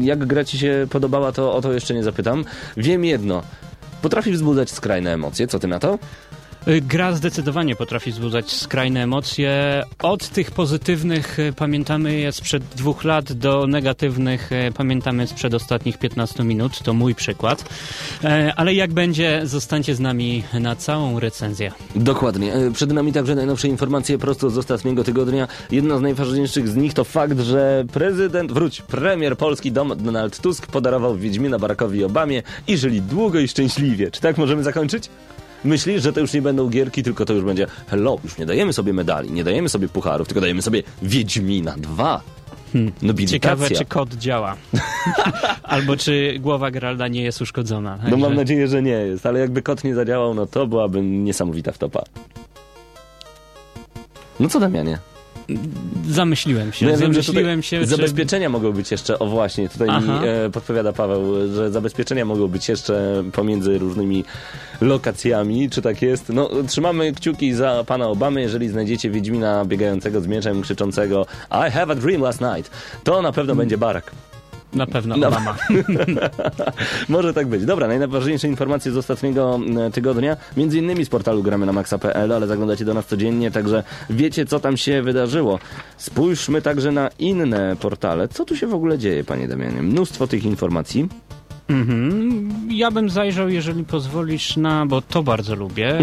Jak 0.00 0.26
gra 0.26 0.44
ci 0.44 0.58
się 0.58 0.86
podobała, 0.90 1.32
to 1.32 1.54
o 1.54 1.60
to 1.60 1.72
jeszcze 1.72 1.94
nie 1.94 2.02
zapytam. 2.02 2.44
Wiem 2.76 3.04
jedno. 3.04 3.42
Potrafi 4.02 4.32
wzbudzać 4.32 4.70
skrajne 4.70 5.12
emocje. 5.12 5.46
Co 5.46 5.58
ty 5.58 5.68
na 5.68 5.78
to? 5.78 5.98
Y, 6.68 6.80
Gra 6.80 7.12
zdecydowanie 7.12 7.76
potrafi 7.76 8.10
wzbudzać 8.10 8.52
skrajne 8.52 9.02
emocje. 9.02 9.82
Od 10.02 10.28
tych 10.28 10.50
pozytywnych 10.50 11.38
y, 11.38 11.52
pamiętamy 11.56 12.14
je 12.14 12.32
sprzed 12.32 12.62
dwóch 12.76 13.04
lat, 13.04 13.32
do 13.32 13.66
negatywnych 13.66 14.52
y, 14.52 14.72
pamiętamy 14.76 15.26
sprzed 15.26 15.54
ostatnich 15.54 15.98
15 15.98 16.44
minut. 16.44 16.82
To 16.82 16.94
mój 16.94 17.14
przykład. 17.14 17.64
E, 18.24 18.52
Ale 18.56 18.74
jak 18.74 18.92
będzie, 18.92 19.40
zostańcie 19.44 19.94
z 19.94 20.00
nami 20.00 20.42
na 20.60 20.76
całą 20.76 21.20
recenzję. 21.20 21.72
Dokładnie. 21.96 22.54
E, 22.54 22.70
Przed 22.70 22.92
nami 22.92 23.12
także 23.12 23.34
najnowsze 23.34 23.68
informacje 23.68 24.18
prosto 24.18 24.50
z 24.50 24.58
ostatniego 24.58 25.04
tygodnia. 25.04 25.48
Jedna 25.70 25.98
z 25.98 26.00
najważniejszych 26.00 26.68
z 26.68 26.76
nich 26.76 26.94
to 26.94 27.04
fakt, 27.04 27.40
że 27.40 27.84
prezydent, 27.92 28.52
wróć, 28.52 28.82
premier 28.82 29.36
Polski 29.36 29.72
Donald 29.72 30.40
Tusk 30.40 30.66
podarował 30.66 31.16
Wiedźmina 31.16 31.58
Barackowi 31.58 32.04
Obamie 32.04 32.42
i 32.66 32.76
żyli 32.76 33.02
długo 33.02 33.38
i 33.38 33.48
szczęśliwie. 33.48 34.10
Czy 34.10 34.20
tak 34.20 34.38
możemy 34.38 34.62
zakończyć? 34.62 35.10
Myślisz, 35.64 36.02
że 36.02 36.12
to 36.12 36.20
już 36.20 36.32
nie 36.32 36.42
będą 36.42 36.68
gierki, 36.68 37.02
tylko 37.02 37.24
to 37.24 37.32
już 37.32 37.44
będzie 37.44 37.66
hello, 37.86 38.18
już 38.24 38.38
nie 38.38 38.46
dajemy 38.46 38.72
sobie 38.72 38.92
medali, 38.92 39.30
nie 39.32 39.44
dajemy 39.44 39.68
sobie 39.68 39.88
pucharów, 39.88 40.28
tylko 40.28 40.40
dajemy 40.40 40.62
sobie 40.62 40.82
Wiedźmina 41.02 41.74
2. 41.78 42.20
Nobilitacja. 43.02 43.54
Ciekawe, 43.56 43.70
czy 43.70 43.84
kod 43.84 44.14
działa. 44.14 44.56
Albo 45.62 45.96
czy 45.96 46.36
głowa 46.40 46.70
Geralda 46.70 47.08
nie 47.08 47.22
jest 47.22 47.40
uszkodzona. 47.40 47.98
No 48.04 48.10
mam 48.10 48.20
Także- 48.20 48.36
nadzieję, 48.36 48.68
że 48.68 48.82
nie 48.82 48.90
jest, 48.90 49.26
ale 49.26 49.40
jakby 49.40 49.62
kot 49.62 49.84
nie 49.84 49.94
zadziałał, 49.94 50.34
no 50.34 50.46
to 50.46 50.66
byłaby 50.66 51.02
niesamowita 51.02 51.72
wtopa. 51.72 52.02
No 54.40 54.48
co 54.48 54.60
Damianie? 54.60 54.98
Zamyśliłem 56.10 56.72
się, 56.72 56.86
No 56.86 56.92
ja 56.92 56.96
zamyśliłem 56.96 57.62
się, 57.62 57.80
czy... 57.80 57.86
zabezpieczenia 57.86 58.48
mogą 58.48 58.72
być 58.72 58.90
jeszcze, 58.90 59.18
o 59.18 59.26
właśnie, 59.26 59.68
tutaj 59.68 59.88
mi 59.88 60.10
e, 60.10 60.50
podpowiada 60.50 60.92
Paweł, 60.92 61.48
że 61.54 61.70
zabezpieczenia 61.70 62.24
mogą 62.24 62.48
być 62.48 62.68
jeszcze 62.68 63.24
pomiędzy 63.32 63.78
różnymi 63.78 64.24
lokacjami, 64.80 65.70
czy 65.70 65.82
tak 65.82 66.02
jest? 66.02 66.28
No, 66.28 66.50
trzymamy 66.68 67.12
kciuki 67.12 67.52
za 67.54 67.84
pana 67.86 68.08
Obamy, 68.08 68.40
jeżeli 68.40 68.68
znajdziecie 68.68 69.10
Wiedźmina 69.10 69.64
biegającego 69.64 70.20
z 70.20 70.26
mieczem, 70.26 70.62
krzyczącego 70.62 71.26
I 71.50 71.70
have 71.70 71.92
a 71.92 71.94
dream 71.94 72.22
last 72.22 72.40
night, 72.40 72.70
to 73.04 73.22
na 73.22 73.32
pewno 73.32 73.54
będzie 73.54 73.78
barak. 73.78 74.12
Na 74.74 74.86
pewno 74.86 75.16
No. 75.16 75.28
Obama. 75.28 75.56
Może 77.08 77.34
tak 77.34 77.46
być. 77.46 77.64
Dobra, 77.64 77.88
najważniejsze 77.88 78.48
informacje 78.48 78.92
z 78.92 78.96
ostatniego 78.96 79.60
e, 79.86 79.90
tygodnia, 79.90 80.36
między 80.56 80.78
innymi 80.78 81.04
z 81.04 81.08
portalu 81.08 81.42
gramy 81.42 81.66
na 81.66 81.72
maxa.pl, 81.72 82.32
ale 82.32 82.46
zaglądacie 82.46 82.84
do 82.84 82.94
nas 82.94 83.06
codziennie, 83.06 83.50
także 83.50 83.82
wiecie, 84.10 84.46
co 84.46 84.60
tam 84.60 84.76
się 84.76 85.02
wydarzyło. 85.02 85.58
Spójrzmy 85.96 86.62
także 86.62 86.92
na 86.92 87.10
inne 87.18 87.76
portale. 87.80 88.28
Co 88.28 88.44
tu 88.44 88.56
się 88.56 88.66
w 88.66 88.74
ogóle 88.74 88.98
dzieje, 88.98 89.24
panie 89.24 89.48
Damianie? 89.48 89.82
Mnóstwo 89.82 90.26
tych 90.26 90.44
informacji. 90.44 91.08
Mhm. 91.68 92.68
Ja 92.70 92.90
bym 92.90 93.10
zajrzał, 93.10 93.48
jeżeli 93.48 93.84
pozwolisz, 93.84 94.56
na, 94.56 94.86
bo 94.86 95.02
to 95.02 95.22
bardzo 95.22 95.54
lubię, 95.54 95.98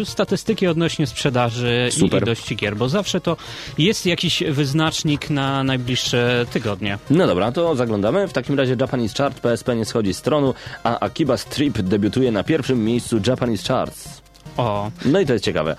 y, 0.00 0.04
statystyki 0.04 0.66
odnośnie 0.66 1.06
sprzedaży 1.06 1.88
Super. 1.90 2.22
i 2.22 2.24
ilości 2.24 2.56
gier, 2.56 2.76
bo 2.76 2.88
zawsze 2.88 3.20
to 3.20 3.36
jest 3.78 4.06
jakiś 4.06 4.42
wyznacznik 4.50 5.30
na 5.30 5.64
najbliższe 5.64 6.46
tygodnie. 6.52 6.98
No 7.10 7.26
dobra, 7.26 7.52
to 7.52 7.74
zaglądamy. 7.76 8.28
W 8.28 8.32
takim 8.32 8.58
razie 8.58 8.76
Japanese 8.80 9.14
Chart 9.18 9.40
PSP 9.40 9.76
nie 9.76 9.84
schodzi 9.84 10.14
z 10.14 10.22
tronu, 10.22 10.54
a 10.84 10.98
Akiba 11.00 11.36
Strip 11.36 11.78
debiutuje 11.78 12.32
na 12.32 12.44
pierwszym 12.44 12.84
miejscu 12.84 13.20
Japanese 13.26 13.68
Charts. 13.74 14.22
O, 14.56 14.90
No 15.04 15.20
i 15.20 15.26
to 15.26 15.32
jest 15.32 15.44
ciekawe. 15.44 15.76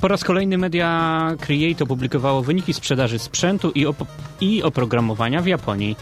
po 0.00 0.08
raz 0.08 0.24
kolejny 0.24 0.58
Media 0.58 1.32
Create 1.40 1.84
opublikowało 1.84 2.42
wyniki 2.42 2.74
sprzedaży 2.74 3.18
sprzętu 3.18 3.70
i, 3.70 3.86
op- 3.86 4.06
i 4.40 4.62
oprogramowania 4.62 5.42
w 5.42 5.46
Japonii. 5.46 5.96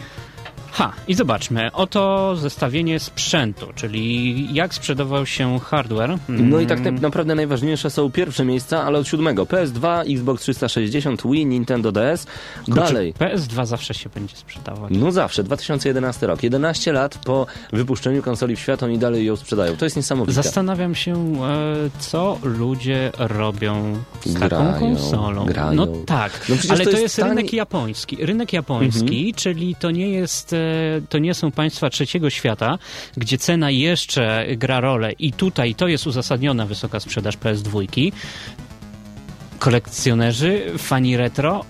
Ha, 0.77 0.91
i 1.07 1.13
zobaczmy, 1.13 1.71
oto 1.73 2.35
zestawienie 2.35 2.99
sprzętu, 2.99 3.65
czyli 3.75 4.53
jak 4.53 4.73
sprzedawał 4.73 5.25
się 5.25 5.59
hardware. 5.59 6.17
No 6.29 6.59
i 6.59 6.65
tak 6.67 6.79
Mm. 6.79 6.95
na- 6.95 7.01
naprawdę 7.01 7.35
najważniejsze 7.35 7.89
są 7.89 8.11
pierwsze 8.11 8.45
miejsca, 8.45 8.83
ale 8.83 8.99
od 8.99 9.07
siódmego. 9.07 9.45
PS2, 9.45 10.01
Xbox 10.13 10.41
360, 10.41 11.21
Wii, 11.31 11.45
Nintendo 11.45 11.91
DS. 11.91 12.25
Kurczę, 12.65 12.81
Dalej. 12.81 13.13
PS2 13.13 13.65
zawsze 13.65 13.93
się 13.93 14.09
będzie 14.09 14.35
sprzedawać. 14.35 14.91
No 14.95 15.11
zawsze, 15.11 15.43
2011 15.43 16.27
rok. 16.27 16.43
11 16.43 16.91
lat 16.93 17.17
po 17.25 17.45
wypuszczeniu 17.73 18.21
konsoli 18.21 18.55
w 18.55 18.59
świat, 18.59 18.83
oni 18.83 18.97
dalej 18.99 19.25
ją 19.25 19.35
sprzedają. 19.35 19.77
To 19.77 19.85
jest 19.85 19.95
niesamowite. 19.97 20.33
Zastanawiam 20.33 20.95
się, 20.95 21.13
e, 21.43 21.43
co 21.99 22.37
ludzie 22.43 23.11
robią 23.19 23.95
z 24.25 24.33
Grają, 24.33 24.49
taką 24.49 24.79
konsolą. 24.79 25.45
grają. 25.45 25.73
No 25.73 25.87
tak, 26.05 26.31
No 26.49 26.55
ale 26.69 26.77
to 26.79 26.83
to 26.85 26.89
jest 26.91 27.01
jest 27.01 27.15
tani- 27.15 27.29
rynek 27.29 27.53
japoński. 27.53 28.17
Rynek 28.25 28.53
japoński, 28.53 29.33
czyli 29.33 29.75
to 29.75 29.91
nie 29.91 30.09
jest, 30.09 30.53
e, 30.53 30.64
to 31.09 31.17
nie 31.17 31.33
są 31.33 31.51
państwa 31.51 31.89
trzeciego 31.89 32.29
świata, 32.29 32.77
gdzie 33.17 33.37
cena 33.37 33.71
jeszcze 33.71 34.45
gra 34.57 34.79
rolę 34.79 35.11
i 35.11 35.33
tutaj 35.33 35.75
to 35.75 35.87
jest 35.87 36.07
uzasadniona 36.07 36.65
wysoka 36.65 36.99
sprzedaż 36.99 37.37
PS2. 37.37 38.11
Kolekcjonerzy, 39.59 40.61
fani 40.77 41.17
retro, 41.17 41.65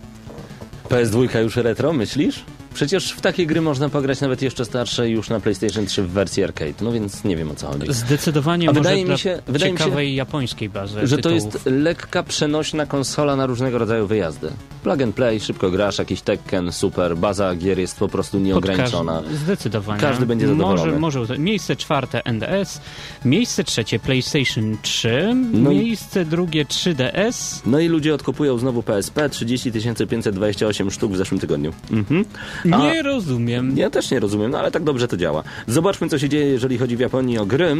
PS2 0.89 1.39
już 1.41 1.55
retro, 1.55 1.93
myślisz? 1.93 2.43
Przecież 2.75 3.11
w 3.11 3.21
takie 3.21 3.45
gry 3.45 3.61
można 3.61 3.89
pograć 3.89 4.21
nawet 4.21 4.41
jeszcze 4.41 4.65
starsze 4.65 5.09
już 5.09 5.29
na 5.29 5.39
PlayStation 5.39 5.85
3 5.85 6.03
w 6.03 6.09
wersji 6.09 6.43
arcade, 6.43 6.73
no 6.81 6.91
więc 6.91 7.23
nie 7.23 7.37
wiem 7.37 7.51
o 7.51 7.55
co 7.55 7.67
chodzi. 7.67 7.93
Zdecydowanie 7.93 8.69
A 8.69 8.71
może 8.71 8.79
wydaje 8.81 9.05
mi 9.05 9.17
się- 9.19 9.41
wydaje 9.47 9.71
mi 9.71 9.77
się, 9.77 9.83
ciekawej 9.83 10.15
japońskiej 10.15 10.69
bazy 10.69 11.07
Że 11.07 11.17
to 11.17 11.29
tytułów. 11.29 11.53
jest 11.53 11.65
lekka, 11.65 12.23
przenośna 12.23 12.85
konsola 12.85 13.35
na 13.35 13.45
różnego 13.45 13.77
rodzaju 13.77 14.07
wyjazdy. 14.07 14.49
Plug 14.83 15.01
and 15.01 15.15
play, 15.15 15.39
szybko 15.39 15.71
grasz, 15.71 15.97
jakiś 15.97 16.21
Tekken, 16.21 16.71
super, 16.71 17.17
baza 17.17 17.55
gier 17.55 17.79
jest 17.79 17.99
po 17.99 18.07
prostu 18.07 18.39
nieograniczona. 18.39 19.23
Zdecydowanie. 19.33 20.01
Każdy 20.01 20.25
będzie 20.25 20.47
zadowolony. 20.47 20.99
Może, 20.99 21.19
może, 21.21 21.37
miejsce 21.39 21.75
czwarte 21.75 22.25
NDS, 22.25 22.81
miejsce 23.25 23.63
trzecie 23.63 23.99
PlayStation 23.99 24.77
3, 24.81 25.33
No 25.53 25.71
i- 25.71 25.75
miejsce 25.79 26.25
drugie 26.25 26.65
3DS. 26.65 27.61
No 27.65 27.79
i 27.79 27.87
ludzie 27.87 28.13
odkupują 28.15 28.57
znowu 28.57 28.83
PSP, 28.83 29.29
30 29.29 29.71
528 30.09 30.91
sztuk 30.91 31.11
w 31.13 31.17
zeszłym 31.17 31.39
tygodniu. 31.39 31.73
Mhm. 31.91 32.25
A- 32.71 32.77
Nie 32.77 33.01
rozumiem. 33.01 33.77
Ja 33.77 33.89
też 33.89 34.11
nie 34.11 34.19
rozumiem, 34.19 34.51
no 34.51 34.59
ale 34.59 34.71
tak 34.71 34.83
dobrze 34.83 35.07
to 35.07 35.17
działa. 35.17 35.43
Zobaczmy, 35.67 36.09
co 36.09 36.19
się 36.19 36.29
dzieje, 36.29 36.45
jeżeli 36.45 36.77
chodzi 36.77 36.97
w 36.97 36.99
Japonii 36.99 37.37
o 37.37 37.45
gry. 37.45 37.65
E, 37.65 37.75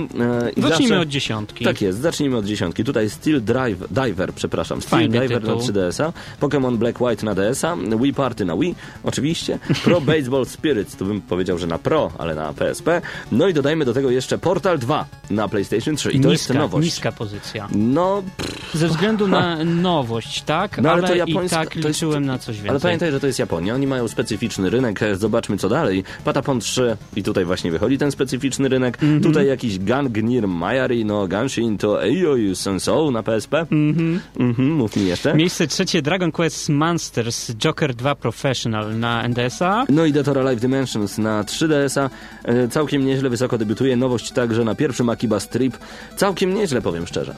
i 0.55 0.61
Zacznijmy 0.61 0.69
zawsze- 0.69 0.99
od 0.99 1.07
dziesiątki. 1.07 1.65
Tak 1.65 1.81
jest, 1.81 1.99
zacznijmy 1.99 2.37
od 2.37 2.45
dziesiątki. 2.45 2.83
Tutaj 2.83 3.09
Steel 3.09 3.43
Drive, 3.43 3.79
Diver, 3.91 4.33
przepraszam, 4.33 4.81
Steel 4.81 4.99
Fajny 5.01 5.19
Diver 5.19 5.41
tytuł. 5.41 5.55
na 5.55 5.61
3DS-a, 5.61 6.13
Pokémon 6.45 6.77
Black 6.77 7.01
White 7.01 7.25
na 7.25 7.35
DS-a, 7.35 7.75
Wii 8.01 8.13
Party 8.13 8.45
na 8.45 8.55
Wii, 8.57 8.75
oczywiście, 9.03 9.59
Pro 9.83 10.01
Baseball 10.11 10.45
Spirits, 10.45 10.95
tu 10.95 11.05
bym 11.05 11.21
powiedział, 11.21 11.57
że 11.57 11.67
na 11.67 11.77
Pro, 11.79 12.11
ale 12.17 12.35
na 12.35 12.53
PSP. 12.53 13.01
No 13.31 13.47
i 13.47 13.53
dodajmy 13.53 13.85
do 13.85 13.93
tego 13.93 14.09
jeszcze 14.11 14.37
Portal 14.37 14.79
2 14.79 15.05
na 15.29 15.47
PlayStation 15.47 15.95
3 15.95 16.09
i 16.11 16.19
to 16.19 16.29
niska, 16.29 16.31
jest 16.31 16.53
nowość. 16.53 16.85
niska 16.85 17.11
pozycja. 17.11 17.67
No, 17.75 18.23
Ze 18.73 18.87
względu 18.87 19.27
na 19.27 19.63
nowość, 19.91 20.41
tak? 20.41 20.81
No, 20.81 20.89
ale 20.89 20.97
ale 20.99 21.07
to 21.07 21.15
i 21.15 21.33
japońska- 21.33 21.49
tak 21.55 21.69
to 21.69 21.75
jest- 21.75 21.87
liczyłem 21.87 22.25
na 22.25 22.39
coś 22.39 22.55
więcej. 22.55 22.69
ale 22.69 22.79
pamiętaj, 22.79 23.11
że 23.11 23.19
to 23.19 23.27
jest 23.27 23.39
Japonia, 23.39 23.73
oni 23.75 23.87
mają 23.87 24.07
specyficzny 24.07 24.69
rynek, 24.75 25.03
e, 25.03 25.15
zobaczmy 25.15 25.57
co 25.57 25.69
dalej. 25.69 26.03
Patapon 26.23 26.59
3 26.59 26.97
i 27.15 27.23
tutaj 27.23 27.45
właśnie 27.45 27.71
wychodzi 27.71 27.97
ten 27.97 28.11
specyficzny 28.11 28.69
rynek. 28.69 29.03
Mhm. 29.03 29.21
Tutaj 29.21 29.47
jakiś 29.47 29.79
Gangnir 29.79 30.47
Mayari 30.47 31.05
no 31.05 31.27
Ganshin 31.27 31.77
to 31.77 32.03
Eiyou 32.03 32.55
Sensou 32.55 33.11
na 33.11 33.23
PSP. 33.23 33.53
Mhm. 33.71 34.19
mów 34.57 34.95
mi 34.95 35.07
jeszcze. 35.07 35.35
Miejsce 35.35 35.67
trzecie 35.67 36.01
Dragon 36.01 36.31
Quest 36.31 36.69
Monsters 36.69 37.51
Joker 37.55 37.95
2 37.95 38.15
Professional 38.15 38.99
na 38.99 39.23
NDS-a. 39.27 39.85
No 39.89 40.05
i 40.05 40.13
Datora 40.13 40.41
Live 40.41 40.61
Dimensions 40.61 41.17
na 41.17 41.43
3DS-a. 41.43 42.09
E, 42.43 42.67
Całkiem 42.67 43.05
nieźle 43.05 43.29
wysoko 43.29 43.57
debiutuje. 43.57 43.95
Nowość 43.95 44.31
także 44.31 44.63
na 44.63 44.75
pierwszym 44.75 45.09
Akiba 45.09 45.39
Strip. 45.39 45.77
Całkiem 46.15 46.53
nieźle, 46.53 46.81
powiem 46.81 47.07
szczerze. 47.07 47.35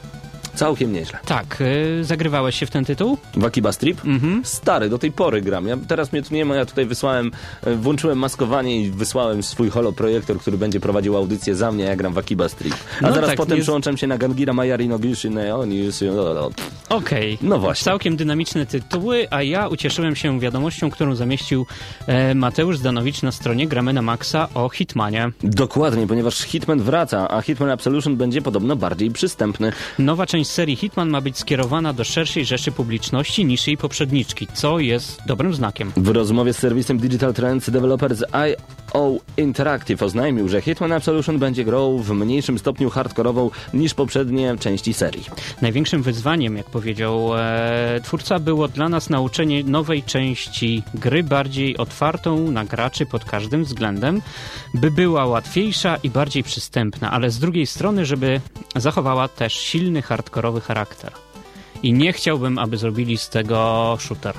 Całkiem 0.58 0.92
nieźle. 0.92 1.18
Tak, 1.26 1.60
y, 1.60 2.04
zagrywałeś 2.04 2.58
się 2.58 2.66
w 2.66 2.70
ten 2.70 2.84
tytuł? 2.84 3.18
W 3.36 3.44
Akiba 3.44 3.72
Strip? 3.72 4.04
Mhm. 4.04 4.42
Stary, 4.44 4.88
do 4.88 4.98
tej 4.98 5.12
pory 5.12 5.42
gram. 5.42 5.66
Ja, 5.66 5.76
teraz 5.88 6.12
mnie 6.12 6.22
tu 6.22 6.34
nie 6.34 6.44
ma, 6.44 6.56
ja 6.56 6.66
tutaj 6.66 6.86
wysłałem, 6.86 7.30
e, 7.64 7.74
włączyłem 7.74 8.18
maskowanie 8.18 8.80
i 8.82 8.90
wysłałem 8.90 9.42
swój 9.42 9.70
holoprojektor, 9.70 10.38
który 10.38 10.58
będzie 10.58 10.80
prowadził 10.80 11.16
audycję 11.16 11.54
za 11.56 11.72
mnie, 11.72 11.84
ja 11.84 11.96
gram 11.96 12.12
w 12.12 12.18
Akiba 12.18 12.48
Strip. 12.48 12.74
A 13.02 13.06
No 13.06 13.14
zaraz 13.14 13.30
tak, 13.30 13.36
potem 13.36 13.56
nie- 13.58 13.62
przyłączam 13.62 13.96
się 13.96 14.06
na 14.06 14.18
Gangira 14.18 14.52
Mayari 14.52 14.88
no 14.88 14.98
Gishi 14.98 15.30
Neoni. 15.30 15.88
Okej. 16.88 17.38
No 17.42 17.58
właśnie. 17.58 17.84
Całkiem 17.84 18.16
dynamiczne 18.16 18.66
tytuły, 18.66 19.26
a 19.30 19.42
ja 19.42 19.68
ucieszyłem 19.68 20.16
się 20.16 20.40
wiadomością, 20.40 20.90
którą 20.90 21.14
zamieścił 21.14 21.66
e, 22.06 22.34
Mateusz 22.34 22.78
Zdanowicz 22.78 23.22
na 23.22 23.32
stronie 23.32 23.68
Gramy 23.68 23.92
na 23.92 24.02
Maxa 24.02 24.48
o 24.54 24.68
Hitmanie. 24.68 25.30
Dokładnie, 25.42 26.06
ponieważ 26.06 26.38
Hitman 26.38 26.80
wraca, 26.80 27.28
a 27.30 27.42
Hitman 27.42 27.70
Absolution 27.70 28.16
będzie 28.16 28.42
podobno 28.42 28.76
bardziej 28.76 29.10
przystępny. 29.10 29.72
Nowa 29.98 30.26
część 30.26 30.47
serii 30.48 30.76
Hitman 30.76 31.08
ma 31.08 31.20
być 31.20 31.38
skierowana 31.38 31.92
do 31.92 32.04
szerszej 32.04 32.44
rzeszy 32.44 32.72
publiczności 32.72 33.44
niż 33.44 33.66
jej 33.66 33.76
poprzedniczki, 33.76 34.46
co 34.54 34.78
jest 34.78 35.20
dobrym 35.26 35.54
znakiem. 35.54 35.92
W 35.96 36.08
rozmowie 36.08 36.52
z 36.52 36.58
serwisem 36.58 36.98
Digital 36.98 37.34
Trends 37.34 37.70
deweloper 37.70 38.14
z 38.14 38.24
IO 38.94 39.18
Interactive 39.36 40.02
oznajmił, 40.02 40.48
że 40.48 40.60
Hitman 40.60 40.92
Absolution 40.92 41.38
będzie 41.38 41.64
grą 41.64 41.98
w 41.98 42.10
mniejszym 42.10 42.58
stopniu 42.58 42.90
hardkorową 42.90 43.50
niż 43.74 43.94
poprzednie 43.94 44.56
części 44.60 44.94
serii. 44.94 45.24
Największym 45.62 46.02
wyzwaniem, 46.02 46.56
jak 46.56 46.66
powiedział 46.66 47.30
e, 47.36 48.00
twórca, 48.02 48.38
było 48.38 48.68
dla 48.68 48.88
nas 48.88 49.10
nauczenie 49.10 49.64
nowej 49.64 50.02
części 50.02 50.82
gry, 50.94 51.22
bardziej 51.22 51.76
otwartą 51.76 52.50
na 52.50 52.64
graczy 52.64 53.06
pod 53.06 53.24
każdym 53.24 53.64
względem, 53.64 54.22
by 54.74 54.90
była 54.90 55.26
łatwiejsza 55.26 55.96
i 55.96 56.10
bardziej 56.10 56.42
przystępna, 56.42 57.10
ale 57.10 57.30
z 57.30 57.38
drugiej 57.38 57.66
strony, 57.66 58.06
żeby 58.06 58.40
zachowała 58.76 59.28
też 59.28 59.54
silny, 59.54 60.02
hardkorowy 60.02 60.60
charakter. 60.60 61.12
I 61.82 61.92
nie 61.92 62.12
chciałbym, 62.12 62.58
aby 62.58 62.76
zrobili 62.76 63.18
z 63.18 63.28
tego 63.28 63.96
shooter. 64.00 64.34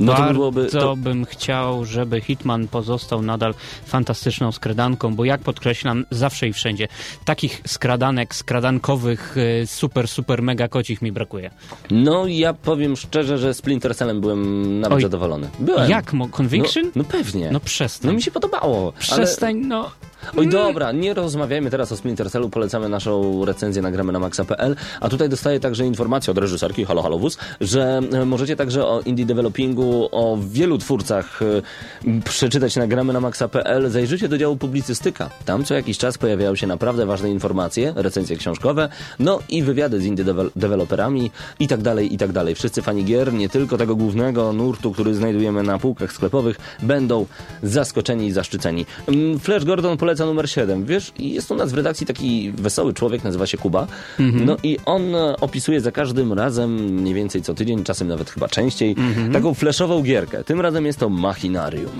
No 0.00 0.12
to 0.12 0.18
Bardzo 0.18 0.34
byłoby... 0.34 0.66
To, 0.66 0.96
bym 0.96 1.24
chciał, 1.24 1.84
żeby 1.84 2.20
Hitman 2.20 2.68
pozostał 2.68 3.22
nadal 3.22 3.54
fantastyczną 3.86 4.52
skradanką, 4.52 5.14
bo 5.14 5.24
jak 5.24 5.40
podkreślam, 5.40 6.04
zawsze 6.10 6.48
i 6.48 6.52
wszędzie 6.52 6.88
takich 7.24 7.62
skradanek, 7.66 8.34
skradankowych, 8.34 9.36
y, 9.36 9.66
super, 9.66 10.08
super, 10.08 10.42
mega 10.42 10.68
kocich 10.68 11.02
mi 11.02 11.12
brakuje. 11.12 11.50
no 11.90 12.26
ja 12.26 12.54
powiem 12.54 12.96
szczerze, 12.96 13.38
że 13.38 13.54
Splinter 13.54 13.96
Cellem 13.96 14.20
byłem 14.20 14.80
nawet 14.80 14.96
Oj. 14.96 15.02
zadowolony. 15.02 15.48
Byłem. 15.58 15.90
Jak? 15.90 16.12
Mo- 16.12 16.28
Conviction? 16.28 16.84
No, 16.84 16.90
no 16.96 17.04
pewnie. 17.04 17.46
No 17.46 17.52
No 17.52 17.60
przestań. 17.60 18.14
mi 18.14 18.22
się 18.22 18.30
podobało. 18.30 18.92
Przestań, 18.92 19.56
no. 19.56 19.90
Oj 20.36 20.48
dobra, 20.48 20.92
nie 20.92 21.14
rozmawiajmy 21.14 21.70
teraz 21.70 21.92
o 21.92 21.96
Splinter 21.96 22.30
Cellu, 22.30 22.50
polecamy 22.50 22.88
naszą 22.88 23.44
recenzję 23.44 23.82
nagramy 23.82 24.12
na 24.12 24.18
maxa.pl, 24.18 24.76
a 25.00 25.08
tutaj 25.08 25.28
dostaję 25.28 25.60
także 25.60 25.86
informację 25.86 26.30
od 26.30 26.38
reżyserki 26.38 26.84
Halo 26.84 27.02
Halo 27.02 27.18
Wuz, 27.18 27.38
że 27.60 28.00
e, 28.12 28.24
możecie 28.24 28.56
także 28.56 28.86
o 28.86 29.00
indie 29.00 29.26
developingu, 29.26 30.08
o 30.12 30.38
wielu 30.40 30.78
twórcach 30.78 31.40
e, 31.42 32.20
przeczytać 32.24 32.76
nagramy 32.76 33.12
na 33.12 33.20
maxa.pl. 33.20 33.90
Zajrzyjcie 33.90 34.28
do 34.28 34.38
działu 34.38 34.56
publicystyka. 34.56 35.30
Tam 35.44 35.64
co 35.64 35.74
jakiś 35.74 35.98
czas 35.98 36.18
pojawiają 36.18 36.54
się 36.54 36.66
naprawdę 36.66 37.06
ważne 37.06 37.30
informacje, 37.30 37.92
recenzje 37.96 38.36
książkowe, 38.36 38.88
no 39.18 39.38
i 39.48 39.62
wywiady 39.62 40.00
z 40.00 40.04
indie 40.04 40.24
deweloperami 40.56 41.30
i 41.60 41.68
tak 41.68 41.82
dalej, 41.82 42.14
i 42.14 42.18
tak 42.18 42.32
dalej. 42.32 42.54
Wszyscy 42.54 42.82
fani 42.82 43.04
gier, 43.04 43.32
nie 43.32 43.48
tylko 43.48 43.78
tego 43.78 43.96
głównego 43.96 44.52
nurtu, 44.52 44.92
który 44.92 45.14
znajdujemy 45.14 45.62
na 45.62 45.78
półkach 45.78 46.12
sklepowych, 46.12 46.56
będą 46.82 47.26
zaskoczeni 47.62 48.26
i 48.26 48.32
zaszczyceni. 48.32 48.86
Mm, 49.08 49.38
Flash 49.38 49.64
Gordon 49.64 49.96
poleca 49.96 50.15
numer 50.24 50.50
7. 50.50 50.84
Wiesz, 50.84 51.12
i 51.18 51.32
jest 51.34 51.50
u 51.50 51.54
nas 51.54 51.72
w 51.72 51.74
redakcji 51.74 52.06
taki 52.06 52.50
wesoły 52.52 52.94
człowiek, 52.94 53.24
nazywa 53.24 53.46
się 53.46 53.58
Kuba. 53.58 53.86
No 54.18 54.56
i 54.62 54.78
on 54.84 55.14
e, 55.14 55.36
opisuje 55.40 55.80
za 55.80 55.92
każdym 55.92 56.32
razem, 56.32 56.74
mniej 56.74 57.14
więcej 57.14 57.42
co 57.42 57.54
tydzień, 57.54 57.84
czasem 57.84 58.08
nawet 58.08 58.30
chyba 58.30 58.48
częściej, 58.48 58.96
taką 59.32 59.54
flashową 59.54 60.02
gierkę. 60.02 60.44
Tym 60.44 60.60
razem 60.60 60.86
jest 60.86 60.98
to 60.98 61.08
Machinarium. 61.08 61.92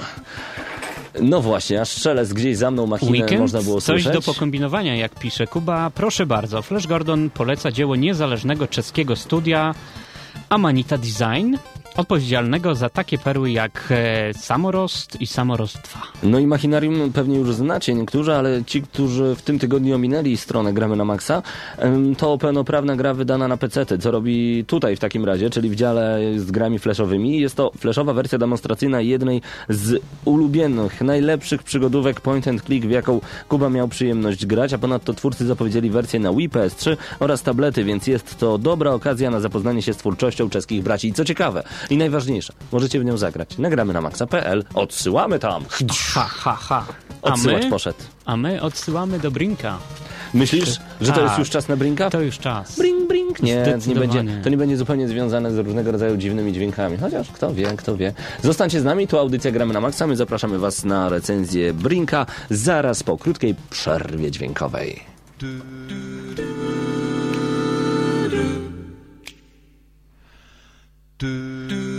No 1.22 1.40
właśnie, 1.42 1.80
aż 1.80 1.88
szelest 1.90 2.32
gdzieś 2.34 2.56
za 2.56 2.70
mną 2.70 2.86
machinę 2.86 3.12
Weekend? 3.12 3.40
można 3.40 3.62
było 3.62 3.80
Coś 3.80 4.02
słyszeć. 4.02 4.12
do 4.12 4.32
pokombinowania, 4.32 4.96
jak 4.96 5.14
pisze 5.14 5.46
Kuba. 5.46 5.90
Proszę 5.90 6.26
bardzo, 6.26 6.62
Flash 6.62 6.86
Gordon 6.86 7.30
poleca 7.30 7.72
dzieło 7.72 7.96
niezależnego 7.96 8.66
czeskiego 8.66 9.16
studia 9.16 9.74
Amanita 10.48 10.98
Design, 10.98 11.54
odpowiedzialnego 11.96 12.74
za 12.74 12.90
takie 12.90 13.18
perły 13.18 13.50
jak 13.50 13.88
e, 13.90 14.34
Samorost 14.34 15.20
i 15.20 15.26
Samorost 15.26 15.78
2. 15.78 16.02
No 16.22 16.38
i 16.38 16.46
Machinarium 16.46 17.12
pewnie 17.12 17.38
już 17.38 17.54
znacie 17.54 17.94
niektórzy, 17.94 18.34
ale 18.34 18.64
ci, 18.64 18.82
którzy 18.82 19.34
w 19.34 19.42
tym 19.42 19.58
tygodniu 19.58 19.94
ominęli 19.94 20.36
stronę 20.36 20.72
Gramy 20.72 20.96
na 20.96 21.04
Maxa, 21.04 21.42
to 22.18 22.38
pełnoprawna 22.38 22.96
gra 22.96 23.14
wydana 23.14 23.48
na 23.48 23.56
PC, 23.56 23.86
co 23.98 24.10
robi 24.10 24.64
tutaj 24.66 24.96
w 24.96 25.00
takim 25.00 25.24
razie, 25.24 25.50
czyli 25.50 25.70
w 25.70 25.74
dziale 25.74 26.20
z 26.36 26.50
grami 26.50 26.78
flashowymi. 26.78 27.40
Jest 27.40 27.54
to 27.54 27.72
flashowa 27.78 28.12
wersja 28.12 28.38
demonstracyjna 28.38 29.00
jednej 29.00 29.42
z 29.68 30.02
ulubionych, 30.24 31.00
najlepszych 31.00 31.62
przygodówek 31.62 32.20
point 32.20 32.48
and 32.48 32.62
click, 32.62 32.86
w 32.86 32.90
jaką 32.90 33.20
Kuba 33.48 33.70
miał 33.70 33.88
przyjemność 33.88 34.46
grać, 34.46 34.72
a 34.72 34.78
ponadto 34.78 35.14
twórcy 35.14 35.46
zapowiedzieli 35.46 35.90
wersję 35.90 36.20
na 36.20 36.32
Wii, 36.32 36.50
PS3 36.50 36.96
oraz 37.20 37.42
tablety, 37.42 37.84
więc 37.84 38.06
jest 38.06 38.38
to 38.38 38.58
dobra 38.58 38.90
okazja 38.90 39.30
na 39.30 39.40
zapoznanie 39.40 39.82
się 39.82 39.94
z 39.94 39.96
twórczością 39.96 40.50
czeskich 40.50 40.82
braci. 40.82 41.08
I 41.08 41.12
co 41.12 41.24
ciekawe 41.24 41.62
i 41.90 41.96
najważniejsze, 41.96 42.52
możecie 42.72 43.00
w 43.00 43.04
nią 43.04 43.16
zagrać. 43.16 43.58
Nagramy 43.58 43.92
na 43.92 44.00
maxa.pl, 44.00 44.64
odsyłamy 44.74 45.38
tam. 45.38 45.64
Ha, 46.14 46.24
ha, 46.28 46.54
ha. 46.60 46.84
A 47.22 47.32
Odsyłacz 47.32 47.64
my, 47.64 47.70
poszedł. 47.70 47.98
a 48.24 48.36
my 48.36 48.62
odsyłamy 48.62 49.18
do 49.18 49.30
Brinka. 49.30 49.78
Myślisz, 50.34 50.68
że 51.00 51.12
to 51.12 51.20
jest 51.20 51.30
Tak. 51.32 51.38
już 51.38 51.50
czas 51.50 51.68
na 51.68 51.76
Brinka? 51.76 52.10
To 52.10 52.20
już 52.20 52.38
czas. 52.38 52.78
Bring, 52.78 53.08
bring. 53.08 53.42
Nie, 53.42 53.54
nie 53.56 53.62
Zdecydowanie. 53.64 54.08
będzie, 54.22 54.42
to 54.42 54.48
nie 54.48 54.56
będzie 54.56 54.76
zupełnie 54.76 55.08
związane 55.08 55.52
z 55.52 55.58
różnego 55.58 55.92
rodzaju 55.92 56.16
dziwnymi 56.16 56.52
dźwiękami. 56.52 56.96
Chociaż 56.96 57.30
kto 57.30 57.54
wie, 57.54 57.66
kto 57.76 57.96
wie. 57.96 58.12
Zostańcie 58.42 58.80
z 58.80 58.84
nami, 58.84 59.08
tu 59.08 59.18
audycja 59.18 59.50
Gramy 59.50 59.74
na 59.74 59.80
Maxa. 59.80 60.06
My 60.06 60.16
zapraszamy 60.16 60.58
Was 60.58 60.84
na 60.84 61.08
recenzję 61.08 61.74
Brinka 61.74 62.26
zaraz 62.50 63.02
po 63.02 63.18
krótkiej 63.18 63.54
przerwie 63.70 64.30
dźwiękowej. 64.30 65.00
Do 71.18 71.95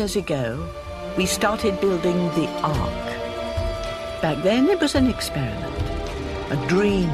years 0.00 0.16
ago, 0.16 0.66
we 1.18 1.26
started 1.26 1.78
building 1.78 2.16
the 2.30 2.48
Ark. 2.62 3.06
Back 4.22 4.42
then, 4.42 4.70
it 4.70 4.80
was 4.80 4.94
an 4.94 5.06
experiment, 5.08 5.76
a 6.50 6.56
dream, 6.68 7.10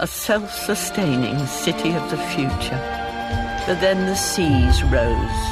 a 0.00 0.06
self 0.08 0.50
sustaining 0.50 1.38
city 1.46 1.92
of 1.94 2.10
the 2.10 2.16
future. 2.34 2.82
But 3.68 3.78
then 3.80 3.98
the 4.06 4.16
seas 4.16 4.82
rose. 4.90 5.42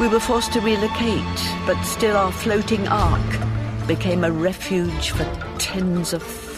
We 0.00 0.08
were 0.08 0.24
forced 0.30 0.54
to 0.54 0.60
relocate, 0.60 1.40
but 1.66 1.76
still 1.84 2.16
our 2.16 2.32
floating 2.32 2.88
Ark 2.88 3.30
became 3.86 4.24
a 4.24 4.32
refuge 4.32 5.10
for 5.10 5.26
tens 5.58 6.14
of. 6.14 6.50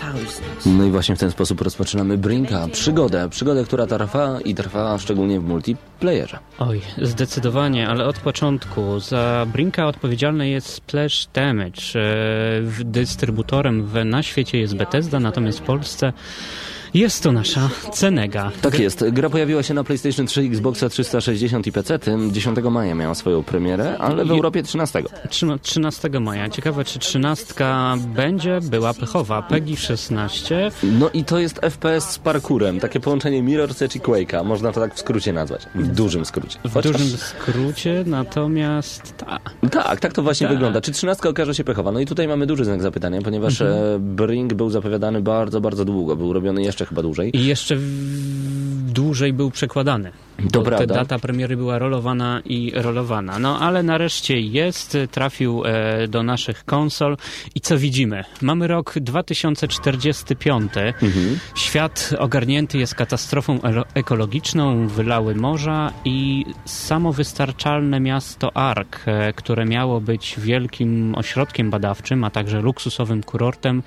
No 0.66 0.84
i 0.84 0.90
właśnie 0.90 1.16
w 1.16 1.18
ten 1.18 1.30
sposób 1.30 1.60
rozpoczynamy 1.60 2.18
Brinka, 2.18 2.68
przygodę, 2.72 3.28
przygodę, 3.28 3.64
która 3.64 3.86
trwa 3.86 4.40
i 4.40 4.54
trwa 4.54 4.98
szczególnie 4.98 5.40
w 5.40 5.44
Oj, 6.58 6.80
zdecydowanie, 7.02 7.88
ale 7.88 8.04
od 8.04 8.18
początku. 8.18 9.00
Za 9.00 9.46
Brinka 9.52 9.86
odpowiedzialny 9.86 10.48
jest 10.48 10.68
Splash 10.68 11.26
Damage. 11.34 11.82
E, 11.94 12.84
Dystrybutorem 12.84 13.86
w, 13.86 14.04
na 14.04 14.22
świecie 14.22 14.58
jest 14.58 14.76
Bethesda, 14.76 15.20
natomiast 15.20 15.58
w 15.58 15.62
Polsce 15.62 16.12
jest 16.94 17.22
to 17.22 17.32
nasza 17.32 17.70
Cenega. 17.92 18.50
Tak 18.62 18.78
jest. 18.78 19.04
Gra 19.12 19.30
pojawiła 19.30 19.62
się 19.62 19.74
na 19.74 19.84
PlayStation 19.84 20.26
3, 20.26 20.40
Xboxa 20.40 20.88
360 20.88 21.66
i 21.66 21.72
PC. 21.72 21.98
10 22.32 22.58
maja 22.70 22.94
miała 22.94 23.14
swoją 23.14 23.42
premierę, 23.42 23.98
ale 23.98 24.24
w 24.24 24.30
Europie 24.30 24.62
13. 24.62 25.02
Trzyma- 25.28 25.58
13 25.58 26.20
maja. 26.20 26.48
Ciekawe, 26.50 26.84
czy 26.84 26.98
13 26.98 27.54
będzie 28.14 28.58
była 28.62 28.94
pechowa. 28.94 29.42
PEGI 29.42 29.76
16. 29.76 30.70
No 30.82 31.10
i 31.14 31.24
to 31.24 31.38
jest 31.38 31.58
FPS 31.62 32.10
z 32.10 32.18
parkurem. 32.18 32.80
Takie 32.80 33.00
połączenie 33.00 33.42
Mirror's 33.42 33.84
Edge 33.84 33.96
i 33.96 34.00
Quake'a. 34.00 34.44
Można 34.44 34.72
to 34.72 34.80
tak 34.80 34.94
w 34.94 34.98
skrócie 34.98 35.32
nazwać. 35.32 35.66
W 35.74 35.86
dużym 35.88 36.24
skrócie. 36.24 36.58
W 36.64 36.74
Chociaż- 36.74 36.92
dużym 36.92 37.18
skrócie, 37.18 38.04
natomiast 38.06 39.16
ta, 39.16 39.38
Tak, 39.70 40.00
tak 40.00 40.12
to 40.12 40.22
właśnie 40.22 40.46
Tak. 40.46 40.56
wygląda. 40.56 40.80
Czy 40.80 40.92
13 40.92 41.28
okaże 41.28 41.54
się 41.54 41.64
pechowa? 41.64 41.92
No 41.92 42.00
i 42.00 42.06
tutaj 42.06 42.28
mamy 42.28 42.46
duży 42.46 42.64
znak 42.64 42.82
zapytania, 42.82 43.22
ponieważ 43.22 43.60
Mhm. 43.60 43.80
e, 43.96 43.98
Brink 43.98 44.54
był 44.54 44.70
zapowiadany 44.70 45.20
bardzo, 45.20 45.60
bardzo 45.60 45.84
długo. 45.84 46.16
Był 46.16 46.32
robiony 46.32 46.62
jeszcze 46.62 46.81
chyba 46.86 47.02
dłużej. 47.02 47.36
i 47.36 47.46
jeszcze 47.46 47.76
dłużej 48.92 49.32
był 49.32 49.50
przekładany. 49.50 50.12
Prawda. 50.52 50.78
Ta 50.78 50.86
data 50.86 51.18
premiery 51.18 51.56
była 51.56 51.78
rolowana 51.78 52.42
i 52.44 52.72
rolowana. 52.74 53.38
No 53.38 53.60
ale 53.60 53.82
nareszcie 53.82 54.40
jest, 54.40 54.98
trafił 55.10 55.62
e, 55.64 56.08
do 56.08 56.22
naszych 56.22 56.64
konsol 56.64 57.16
i 57.54 57.60
co 57.60 57.78
widzimy? 57.78 58.24
Mamy 58.40 58.66
rok 58.66 58.94
2045. 59.00 60.72
Mhm. 60.76 61.38
Świat 61.54 62.14
ogarnięty 62.18 62.78
jest 62.78 62.94
katastrofą 62.94 63.58
ekologiczną, 63.94 64.88
wylały 64.88 65.34
morza 65.34 65.92
i 66.04 66.44
samowystarczalne 66.64 68.00
miasto 68.00 68.56
Ark, 68.56 69.00
e, 69.06 69.32
które 69.32 69.64
miało 69.64 70.00
być 70.00 70.34
wielkim 70.38 71.14
ośrodkiem 71.14 71.70
badawczym, 71.70 72.24
a 72.24 72.30
także 72.30 72.60
luksusowym 72.60 73.22
kurortem, 73.22 73.82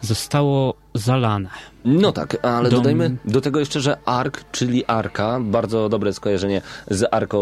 zostało 0.00 0.74
zalane. 0.96 1.48
No 1.84 2.12
tak, 2.12 2.36
ale 2.44 2.68
Dom- 2.68 2.78
dodajmy 2.78 3.16
do 3.24 3.40
tego 3.40 3.60
jeszcze, 3.60 3.80
że 3.80 3.96
Ark, 4.04 4.44
czyli 4.52 4.84
Arka, 4.86 5.38
bardzo 5.40 5.88
dobre 5.88 6.12
skojarzenie 6.12 6.62
z 6.90 7.04
Arką 7.10 7.38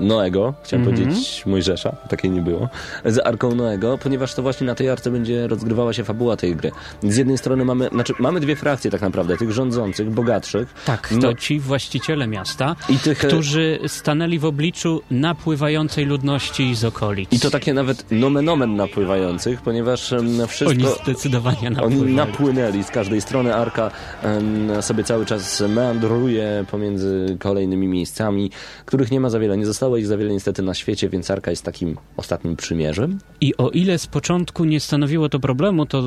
Noego, 0.00 0.54
chciałem 0.64 0.86
Mhm. 0.88 1.04
powiedzieć 1.06 1.46
Mojżesza, 1.46 1.96
takiej 2.08 2.30
nie 2.30 2.42
było, 2.42 2.68
z 3.04 3.26
Arką 3.26 3.54
Noego, 3.54 3.98
ponieważ 3.98 4.34
to 4.34 4.42
właśnie 4.42 4.66
na 4.66 4.74
tej 4.74 4.90
Arce 4.90 5.10
będzie 5.10 5.46
rozgrywała 5.46 5.92
się 5.92 6.04
fabuła 6.04 6.36
tej 6.36 6.56
gry. 6.56 6.70
Z 7.02 7.16
jednej 7.16 7.38
strony 7.38 7.64
mamy, 7.64 7.88
znaczy 7.88 8.12
mamy 8.18 8.40
dwie 8.40 8.56
frakcje 8.56 8.90
tak 8.90 9.00
naprawdę, 9.00 9.36
tych 9.36 9.52
rządzących, 9.52 10.10
bogatszych. 10.10 10.74
Tak, 10.86 11.08
No. 11.12 11.20
to 11.20 11.34
ci 11.34 11.60
właściciele 11.60 12.26
miasta, 12.26 12.76
I 12.88 12.98
tych, 12.98 13.24
e, 13.24 13.28
którzy 13.28 13.78
stanęli 13.86 14.38
w 14.38 14.44
obliczu 14.44 15.02
napływającej 15.10 16.06
ludności 16.06 16.74
z 16.74 16.84
okolic. 16.84 17.32
I 17.32 17.40
to 17.40 17.50
takie 17.50 17.74
nawet 17.74 18.04
nomen 18.10 18.48
omen 18.48 18.76
napływających, 18.76 19.60
ponieważ 19.62 20.12
em, 20.12 20.46
wszystko... 20.48 20.70
Oni 20.88 20.94
zdecydowanie 21.02 21.58
Oni 21.68 21.76
napływali. 21.76 22.14
napłynęli 22.14 22.84
z 22.84 22.90
każdej 22.90 23.20
strony. 23.20 23.54
Arka 23.54 23.90
em, 24.22 24.82
sobie 24.82 25.04
cały 25.04 25.26
czas 25.26 25.62
meandruje 25.68 26.64
pomiędzy 26.70 27.36
kolejnymi 27.40 27.88
miejscami, 27.88 28.50
których 28.86 29.10
nie 29.10 29.20
ma 29.20 29.30
za 29.30 29.38
wiele. 29.38 29.56
Nie 29.56 29.66
zostało 29.66 29.85
ich 29.96 30.06
za 30.06 30.16
wiele 30.16 30.32
niestety 30.32 30.62
na 30.62 30.74
świecie, 30.74 31.08
więc 31.08 31.30
Arka 31.30 31.50
jest 31.50 31.62
takim 31.62 31.96
ostatnim 32.16 32.56
przymierzem. 32.56 33.18
I 33.40 33.56
o 33.56 33.70
ile 33.70 33.98
z 33.98 34.06
początku 34.06 34.64
nie 34.64 34.80
stanowiło 34.80 35.28
to 35.28 35.40
problemu, 35.40 35.86
to 35.86 36.02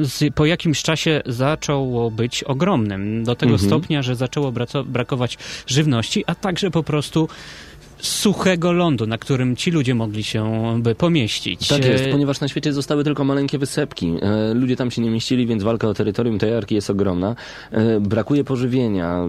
z, 0.00 0.34
po 0.34 0.46
jakimś 0.46 0.82
czasie 0.82 1.22
zaczęło 1.26 2.10
być 2.10 2.44
ogromnym. 2.44 3.24
Do 3.24 3.34
tego 3.36 3.52
Mhm. 3.52 3.68
stopnia, 3.70 4.02
że 4.02 4.16
zaczęło 4.16 4.52
brakować 4.86 5.38
żywności, 5.66 6.24
a 6.26 6.34
także 6.34 6.70
po 6.70 6.82
prostu 6.82 7.28
suchego 8.02 8.72
lądu, 8.72 9.06
na 9.06 9.18
którym 9.18 9.56
ci 9.56 9.70
ludzie 9.70 9.94
mogli 9.94 10.24
się 10.24 10.50
by 10.82 10.94
pomieścić. 10.94 11.68
Tak 11.68 11.84
jest, 11.84 12.04
E, 12.04 12.12
ponieważ 12.12 12.40
na 12.40 12.48
świecie 12.48 12.72
zostały 12.72 13.04
tylko 13.04 13.24
maleńkie 13.24 13.58
wysepki. 13.58 14.14
E, 14.22 14.54
ludzie 14.54 14.76
tam 14.76 14.90
się 14.90 15.02
nie 15.02 15.10
mieścili, 15.10 15.46
więc 15.46 15.62
walka 15.62 15.88
o 15.88 15.94
terytorium 15.94 16.38
tej 16.38 16.54
Arki 16.54 16.74
jest 16.74 16.90
ogromna. 16.90 17.36
E, 17.70 18.00
brakuje 18.00 18.44
pożywienia, 18.44 19.20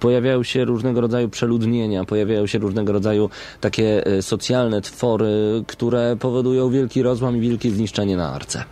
pojawiają 0.00 0.42
się 0.42 0.64
różnego 0.64 1.00
rodzaju 1.00 1.28
przeludnienia, 1.28 2.04
pojawiają 2.04 2.46
się 2.46 2.58
różnego 2.58 2.92
rodzaju 2.92 3.30
takie 3.60 4.04
socjalne 4.20 4.80
twory, 4.80 5.64
które 5.66 6.16
powodują 6.16 6.70
wielki 6.70 7.02
rozłam 7.02 7.36
i 7.36 7.40
wielkie 7.40 7.70
zniszczenie 7.70 8.16
na 8.16 8.32
Arce. 8.32 8.64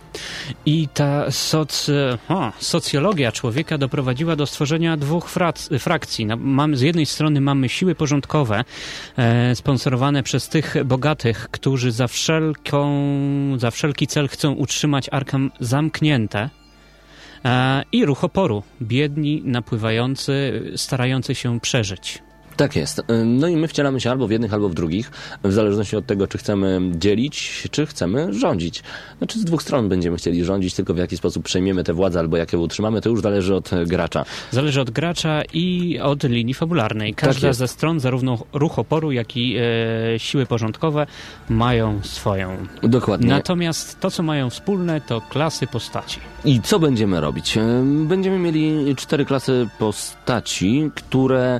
I 0.65 0.87
ta 0.93 1.31
soc, 1.31 1.91
o, 2.29 2.51
socjologia 2.59 3.31
człowieka 3.31 3.77
doprowadziła 3.77 4.35
do 4.35 4.45
stworzenia 4.45 4.97
dwóch 4.97 5.29
frakcji. 5.79 6.25
Mamy, 6.37 6.77
z 6.77 6.81
jednej 6.81 7.05
strony 7.05 7.41
mamy 7.41 7.69
siły 7.69 7.95
porządkowe, 7.95 8.63
sponsorowane 9.53 10.23
przez 10.23 10.49
tych 10.49 10.75
bogatych, 10.85 11.47
którzy 11.51 11.91
za, 11.91 12.07
wszelką, 12.07 12.87
za 13.57 13.71
wszelki 13.71 14.07
cel 14.07 14.27
chcą 14.27 14.53
utrzymać 14.53 15.09
Arkham 15.11 15.51
zamknięte. 15.59 16.49
E, 17.45 17.83
I 17.91 18.05
ruch 18.05 18.23
oporu, 18.23 18.63
biedni, 18.81 19.41
napływający, 19.45 20.63
starający 20.75 21.35
się 21.35 21.59
przeżyć. 21.59 22.26
Tak 22.57 22.75
jest. 22.75 23.01
No 23.25 23.47
i 23.47 23.55
my 23.57 23.67
wcielamy 23.67 24.01
się 24.01 24.11
albo 24.11 24.27
w 24.27 24.31
jednych, 24.31 24.53
albo 24.53 24.69
w 24.69 24.73
drugich, 24.73 25.11
w 25.43 25.51
zależności 25.51 25.95
od 25.95 26.05
tego, 26.05 26.27
czy 26.27 26.37
chcemy 26.37 26.81
dzielić, 26.95 27.67
czy 27.71 27.85
chcemy 27.85 28.33
rządzić. 28.33 28.83
Znaczy 29.17 29.39
z 29.39 29.45
dwóch 29.45 29.61
stron 29.61 29.89
będziemy 29.89 30.17
chcieli 30.17 30.45
rządzić, 30.45 30.73
tylko 30.73 30.93
w 30.93 30.97
jaki 30.97 31.17
sposób 31.17 31.43
przejmiemy 31.43 31.83
tę 31.83 31.93
władzę, 31.93 32.19
albo 32.19 32.37
jak 32.37 32.53
ją 32.53 32.59
utrzymamy, 32.59 33.01
to 33.01 33.09
już 33.09 33.21
zależy 33.21 33.55
od 33.55 33.73
e, 33.73 33.85
gracza. 33.85 34.25
Zależy 34.51 34.81
od 34.81 34.89
gracza 34.89 35.41
i 35.53 35.99
od 35.99 36.23
linii 36.23 36.53
fabularnej. 36.53 37.13
Każda 37.13 37.47
jest. 37.47 37.59
ze 37.59 37.67
stron, 37.67 37.99
zarówno 37.99 38.37
ruch 38.53 38.79
oporu, 38.79 39.11
jak 39.11 39.37
i 39.37 39.55
e, 39.57 40.19
siły 40.19 40.45
porządkowe, 40.45 41.07
mają 41.49 41.99
swoją. 42.03 42.57
Dokładnie. 42.83 43.29
Natomiast 43.29 43.99
to, 43.99 44.11
co 44.11 44.23
mają 44.23 44.49
wspólne, 44.49 45.01
to 45.01 45.21
klasy 45.21 45.67
postaci. 45.67 46.19
I 46.45 46.61
co 46.61 46.79
będziemy 46.79 47.21
robić? 47.21 47.57
Em, 47.57 48.07
Będziemy 48.07 48.39
mieli 48.39 48.95
cztery 48.95 49.25
klasy 49.25 49.67
postaci, 49.79 50.91
które... 50.95 51.59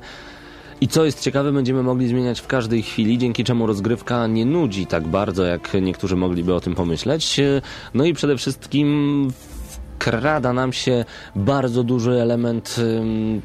I 0.82 0.88
co 0.88 1.06
jest 1.06 1.22
ciekawe, 1.22 1.52
będziemy 1.52 1.84
mogli 1.84 2.08
zmieniać 2.08 2.40
w 2.40 2.48
każdej 2.48 2.84
chwili, 2.84 3.18
dzięki 3.18 3.44
czemu 3.44 3.68
rozgrywka 3.68 4.28
nie 4.28 4.46
nudzi 4.46 4.88
tak 4.88 5.08
bardzo, 5.08 5.44
jak 5.44 5.74
niektórzy 5.82 6.16
mogliby 6.16 6.54
o 6.54 6.60
tym 6.60 6.76
pomyśleć. 6.76 7.40
No 7.94 8.06
i 8.06 8.14
przede 8.14 8.38
wszystkim 8.38 9.28
wkrada 9.98 10.54
nam 10.54 10.74
się 10.74 11.06
bardzo 11.36 11.84
duży 11.84 12.22
element, 12.22 12.76
em, 13.00 13.42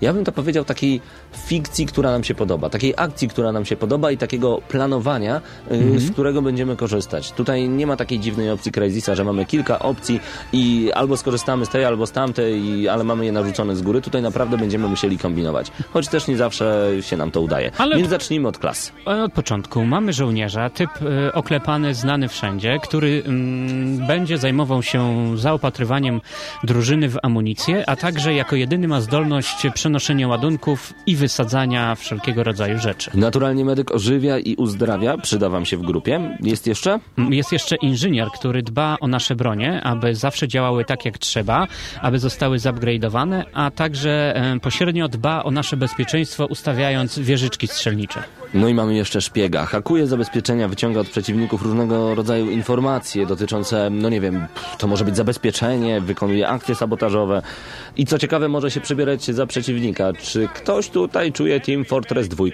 ja 0.00 0.12
bym 0.12 0.24
to 0.24 0.32
powiedział, 0.32 0.64
takiej 0.64 1.00
fikcji, 1.36 1.86
która 1.86 2.10
nam 2.10 2.24
się 2.24 2.34
podoba, 2.34 2.70
takiej 2.70 2.94
akcji, 2.96 3.28
która 3.28 3.52
nam 3.52 3.64
się 3.64 3.76
podoba 3.76 4.10
i 4.10 4.16
takiego 4.16 4.60
planowania, 4.68 5.40
y, 5.72 6.00
z 6.00 6.10
którego 6.10 6.42
będziemy 6.42 6.76
korzystać. 6.76 7.32
Tutaj 7.32 7.68
nie 7.68 7.86
ma 7.86 7.96
takiej 7.96 8.18
dziwnej 8.20 8.50
opcji 8.50 8.72
Crazisa, 8.72 9.14
że 9.14 9.24
mamy 9.24 9.46
kilka 9.46 9.78
opcji 9.78 10.20
i 10.52 10.90
albo 10.94 11.16
skorzystamy 11.16 11.66
z 11.66 11.68
tej, 11.68 11.84
albo 11.84 12.06
z 12.06 12.12
tamtej, 12.12 12.88
ale 12.88 13.04
mamy 13.04 13.24
je 13.24 13.32
narzucone 13.32 13.76
z 13.76 13.82
góry. 13.82 14.00
Tutaj 14.00 14.22
naprawdę 14.22 14.58
będziemy 14.58 14.88
musieli 14.88 15.18
kombinować, 15.18 15.72
choć 15.92 16.08
też 16.08 16.26
nie 16.28 16.36
zawsze 16.36 16.88
się 17.00 17.16
nam 17.16 17.30
to 17.30 17.40
udaje. 17.40 17.70
Ale- 17.78 17.96
Więc 17.96 18.08
zacznijmy 18.08 18.48
od 18.48 18.58
klas. 18.58 18.92
Od 19.04 19.32
początku 19.32 19.84
mamy 19.84 20.12
żołnierza, 20.12 20.70
typ 20.70 20.90
e, 21.26 21.32
oklepany, 21.32 21.94
znany 21.94 22.28
wszędzie, 22.28 22.78
który 22.82 23.22
mm, 23.26 24.06
będzie 24.06 24.38
zajmował 24.38 24.82
się 24.82 25.32
zaopatrywaniem 25.38 26.20
drużyny 26.64 27.08
w 27.08 27.16
amunicję, 27.22 27.84
a 27.88 27.96
także 27.96 28.34
jako 28.34 28.56
jedyny 28.56 28.88
ma 28.88 29.00
zdolność 29.00 29.56
przenoszenia 29.74 30.28
ładunków 30.28 30.92
i 31.06 31.16
wysadzania 31.22 31.94
wszelkiego 31.94 32.44
rodzaju 32.44 32.78
rzeczy. 32.78 33.10
Naturalnie 33.14 33.64
medyk 33.64 33.90
ożywia 33.90 34.38
i 34.38 34.54
uzdrawia, 34.54 35.16
przyda 35.18 35.48
wam 35.48 35.64
się 35.64 35.76
w 35.76 35.82
grupie. 35.82 36.36
Jest 36.40 36.66
jeszcze? 36.66 37.00
Jest 37.30 37.52
jeszcze 37.52 37.76
inżynier, 37.76 38.28
który 38.34 38.62
dba 38.62 38.96
o 39.00 39.08
nasze 39.08 39.36
bronie, 39.36 39.80
aby 39.82 40.14
zawsze 40.14 40.48
działały 40.48 40.84
tak 40.84 41.04
jak 41.04 41.18
trzeba, 41.18 41.66
aby 42.00 42.18
zostały 42.18 42.58
zupgrade'owane, 42.58 43.44
a 43.54 43.70
także 43.70 44.36
e, 44.36 44.60
pośrednio 44.60 45.08
dba 45.08 45.42
o 45.42 45.50
nasze 45.50 45.76
bezpieczeństwo, 45.76 46.46
ustawiając 46.46 47.18
wieżyczki 47.18 47.66
strzelnicze. 47.66 48.22
No 48.54 48.68
i 48.68 48.74
mamy 48.74 48.94
jeszcze 48.94 49.20
szpiega. 49.20 49.66
Hakuje 49.66 50.06
zabezpieczenia, 50.06 50.68
wyciąga 50.68 51.00
od 51.00 51.08
przeciwników 51.08 51.62
różnego 51.62 52.14
rodzaju 52.14 52.50
informacje 52.50 53.26
dotyczące, 53.26 53.90
no 53.90 54.08
nie 54.08 54.20
wiem, 54.20 54.46
to 54.78 54.86
może 54.86 55.04
być 55.04 55.16
zabezpieczenie, 55.16 56.00
wykonuje 56.00 56.48
akcje 56.48 56.74
sabotażowe 56.74 57.42
i 57.96 58.06
co 58.06 58.18
ciekawe 58.18 58.48
może 58.48 58.70
się 58.70 58.80
przebierać 58.80 59.24
za 59.24 59.46
przeciwnika. 59.46 60.12
Czy 60.12 60.48
ktoś 60.54 60.88
tutaj 61.12 61.32
czuje 61.32 61.60
Team 61.60 61.84
Fortress 61.84 62.28
2? 62.28 62.44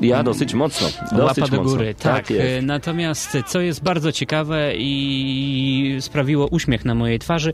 Ja 0.00 0.22
dosyć 0.22 0.54
mocno. 0.54 0.88
Dosyć. 1.12 1.18
Łapa 1.18 1.34
do 1.34 1.56
mocno. 1.56 1.62
góry, 1.62 1.94
tak. 1.94 2.30
jest. 2.30 2.42
E, 2.46 2.62
Natomiast 2.62 3.38
co 3.46 3.60
jest 3.60 3.82
bardzo 3.82 4.12
ciekawe 4.12 4.72
i 4.76 5.96
sprawiło 6.00 6.46
uśmiech 6.46 6.84
na 6.84 6.94
mojej 6.94 7.18
twarzy, 7.18 7.52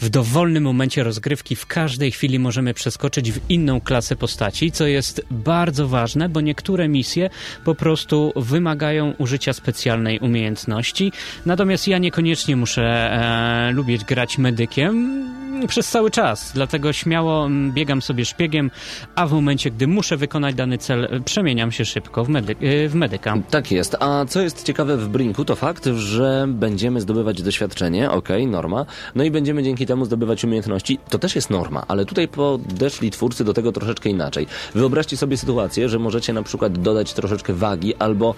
w 0.00 0.08
dowolnym 0.08 0.62
momencie 0.64 1.02
rozgrywki 1.04 1.56
w 1.56 1.66
każdej 1.66 2.10
chwili 2.10 2.38
możemy 2.38 2.74
przeskoczyć 2.74 3.32
w 3.32 3.40
inną 3.48 3.80
klasę 3.80 4.16
postaci, 4.16 4.72
co 4.72 4.86
jest 4.86 5.22
bardzo 5.30 5.88
ważne, 5.88 6.28
bo 6.28 6.40
niektóre 6.40 6.88
misje 6.88 7.30
po 7.64 7.74
prostu 7.74 8.32
wymagają 8.36 9.14
użycia 9.18 9.52
specjalnej 9.52 10.18
umiejętności. 10.18 11.12
Natomiast 11.46 11.88
ja 11.88 11.98
niekoniecznie 11.98 12.56
muszę 12.56 12.82
e, 12.82 13.72
lubić 13.72 14.04
grać 14.04 14.38
medykiem 14.38 15.24
przez 15.68 15.88
cały 15.88 16.10
czas, 16.10 16.52
dlatego 16.54 16.92
śmiało 16.92 17.46
mm, 17.46 17.72
biegam 17.72 18.02
sobie 18.02 18.24
szpiegiem, 18.24 18.70
a 19.14 19.26
w 19.26 19.32
momencie, 19.32 19.70
gdy 19.70 19.86
muszę 19.86 20.16
wykonać 20.16 20.54
dany 20.54 20.78
cel, 20.78 21.04
e, 21.04 21.20
przemieniam 21.20 21.72
się 21.72 21.84
szybko 21.84 22.24
w, 22.24 22.28
medy 22.28 22.56
e, 22.60 22.88
w 22.88 22.94
medyka. 22.94 23.34
Tak 23.50 23.70
jest. 23.70 23.96
A 24.00 24.24
co 24.24 24.40
jest 24.40 24.62
ciekawe 24.62 24.96
w 24.96 25.08
Brinku, 25.08 25.44
to 25.44 25.56
fakt, 25.56 25.86
że 25.94 26.44
będziemy 26.48 27.00
zdobywać 27.00 27.42
doświadczenie, 27.42 28.10
okej, 28.10 28.46
norma, 28.46 28.86
no 29.14 29.24
i 29.24 29.30
będziemy 29.30 29.62
dzięki 29.62 29.86
temu 29.86 30.04
zdobywać 30.04 30.44
umiejętności, 30.44 30.98
to 31.10 31.18
też 31.18 31.34
jest 31.34 31.50
norma, 31.50 31.84
ale 31.88 32.04
tutaj 32.04 32.28
podeszli 32.28 33.10
twórcy 33.10 33.44
do 33.44 33.54
tego 33.54 33.72
troszeczkę 33.72 34.08
inaczej. 34.08 34.46
Wyobraźcie 34.74 35.16
sobie 35.16 35.36
sytuację, 35.36 35.88
że 35.88 35.98
możecie 35.98 36.32
na 36.32 36.42
przykład 36.42 36.78
dodać 36.78 37.12
troszeczkę 37.12 37.52
wagi 37.52 37.94
albo 37.94 38.34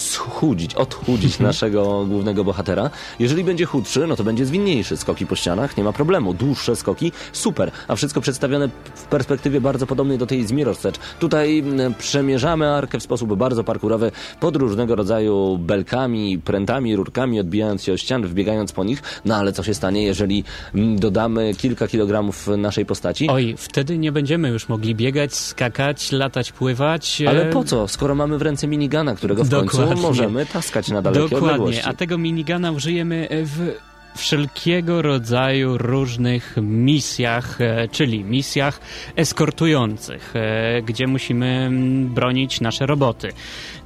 schudzić, 0.00 0.74
odchudzić 0.74 1.38
naszego 1.50 2.04
głównego 2.04 2.44
bohatera. 2.44 2.90
Jeżeli 3.18 3.44
będzie 3.44 3.64
chudszy, 3.64 4.06
no 4.06 4.16
to 4.16 4.24
będzie 4.24 4.46
zwinniejszy. 4.46 4.96
Skoki 4.96 5.26
po 5.26 5.36
ścianach, 5.36 5.76
nie 5.76 5.84
ma 5.84 5.92
problemu. 5.92 6.34
Dłuższe 6.34 6.76
skoki, 6.76 7.12
super. 7.32 7.70
A 7.88 7.96
wszystko 7.96 8.20
przedstawione 8.20 8.68
w 8.94 9.04
perspektywie 9.04 9.60
bardzo 9.60 9.86
podobnej 9.86 10.18
do 10.18 10.26
tej 10.26 10.46
z 10.46 10.52
Mirror's 10.52 10.88
Edge. 10.88 10.98
Tutaj 11.18 11.58
mm, 11.58 11.94
przemierzamy 11.94 12.68
arkę 12.68 13.00
w 13.00 13.02
sposób 13.02 13.34
bardzo 13.34 13.64
parkurowy 13.64 14.12
pod 14.40 14.56
różnego 14.56 14.96
rodzaju 14.96 15.58
belkami, 15.58 16.38
prętami, 16.38 16.96
rurkami, 16.96 17.40
odbijając 17.40 17.82
się 17.82 17.92
o 17.92 17.96
ścian, 17.96 18.26
wbiegając 18.26 18.72
po 18.72 18.84
nich. 18.84 19.02
No 19.24 19.36
ale 19.36 19.52
co 19.52 19.62
się 19.62 19.74
stanie, 19.74 20.02
jeżeli 20.02 20.44
mm, 20.74 20.98
dodamy 20.98 21.54
kilka 21.54 21.88
kilogramów 21.88 22.48
naszej 22.48 22.86
postaci? 22.86 23.28
Oj, 23.28 23.54
wtedy 23.58 23.98
nie 23.98 24.12
będziemy 24.12 24.48
już 24.48 24.68
mogli 24.68 24.94
biegać, 24.94 25.34
skakać, 25.34 26.12
latać, 26.12 26.52
pływać. 26.52 27.22
Ale 27.28 27.48
e, 27.48 27.52
po 27.52 27.64
co, 27.64 27.88
skoro 27.88 28.14
mamy 28.14 28.38
w 28.38 28.42
ręce 28.42 28.66
minigana, 28.66 29.14
którego 29.14 29.44
w 29.44 29.50
końcu 29.50 29.76
Dokładnie. 29.76 29.89
Możemy 29.94 30.46
taskać 30.46 30.88
na 30.88 31.02
dalekie 31.02 31.20
Dokładnie, 31.22 31.48
odległości? 31.48 31.82
a 31.84 31.92
tego 31.94 32.18
minigana 32.18 32.72
użyjemy 32.72 33.28
w 33.30 33.72
wszelkiego 34.16 35.02
rodzaju 35.02 35.78
różnych 35.78 36.56
misjach, 36.62 37.60
e, 37.60 37.88
czyli 37.88 38.24
misjach 38.24 38.80
eskortujących, 39.16 40.36
e, 40.36 40.82
gdzie 40.82 41.06
musimy 41.06 41.46
mm, 41.46 42.08
bronić 42.08 42.60
nasze 42.60 42.86
roboty, 42.86 43.32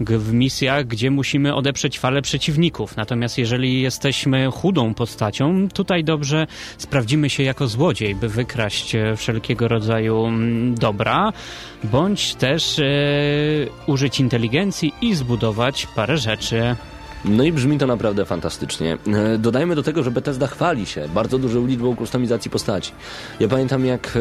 w 0.00 0.32
misjach, 0.32 0.86
gdzie 0.86 1.10
musimy 1.10 1.54
odeprzeć 1.54 1.98
falę 1.98 2.22
przeciwników. 2.22 2.96
Natomiast 2.96 3.38
jeżeli 3.38 3.82
jesteśmy 3.82 4.50
chudą 4.50 4.94
postacią, 4.94 5.68
tutaj 5.68 6.04
dobrze 6.04 6.46
sprawdzimy 6.78 7.30
się 7.30 7.42
jako 7.42 7.68
złodziej, 7.68 8.14
by 8.14 8.28
wykraść 8.28 8.94
e, 8.94 9.16
wszelkiego 9.16 9.68
rodzaju 9.68 10.26
mm, 10.26 10.74
dobra, 10.74 11.32
bądź 11.84 12.34
też 12.34 12.80
użyć 13.86 14.20
inteligencji 14.20 14.92
i 15.00 15.14
zbudować 15.14 15.86
parę 15.96 16.18
rzeczy. 16.18 16.76
No 17.24 17.44
i 17.44 17.52
brzmi 17.52 17.78
to 17.78 17.86
naprawdę 17.86 18.24
fantastycznie. 18.24 18.98
E, 19.34 19.38
Dodajmy 19.38 19.74
do 19.74 19.82
tego, 19.82 20.02
że 20.02 20.10
Bethesda 20.10 20.46
chwali 20.46 20.86
się 20.86 21.08
bardzo 21.14 21.38
dużą 21.38 21.66
liczbą 21.66 21.96
kustomizacji 21.96 22.50
postaci. 22.50 22.92
Ja 23.40 23.48
pamiętam 23.48 23.86
jak 23.86 24.16
e, 24.16 24.20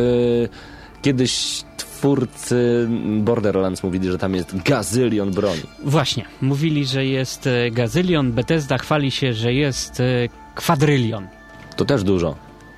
kiedyś 1.01 1.64
twórcy 1.78 2.88
Borderlands 3.20 3.84
mówili, 3.84 4.12
że 4.12 4.18
tam 4.18 4.36
jest 4.36 4.62
gazylion 4.64 5.32
broni. 5.32 5.62
Właśnie, 5.84 6.26
mówili, 6.41 6.86
że 6.86 7.06
jest 7.06 7.47
e, 7.47 7.72
gazylion, 7.72 8.32
Bethesda 8.32 8.78
chwali 8.78 9.12
się, 9.12 9.34
że 9.34 9.54
jest 9.54 10.01
kwadrylion. 10.56 11.28
To 11.76 11.86
też 11.86 12.04
dużo. 12.04 12.36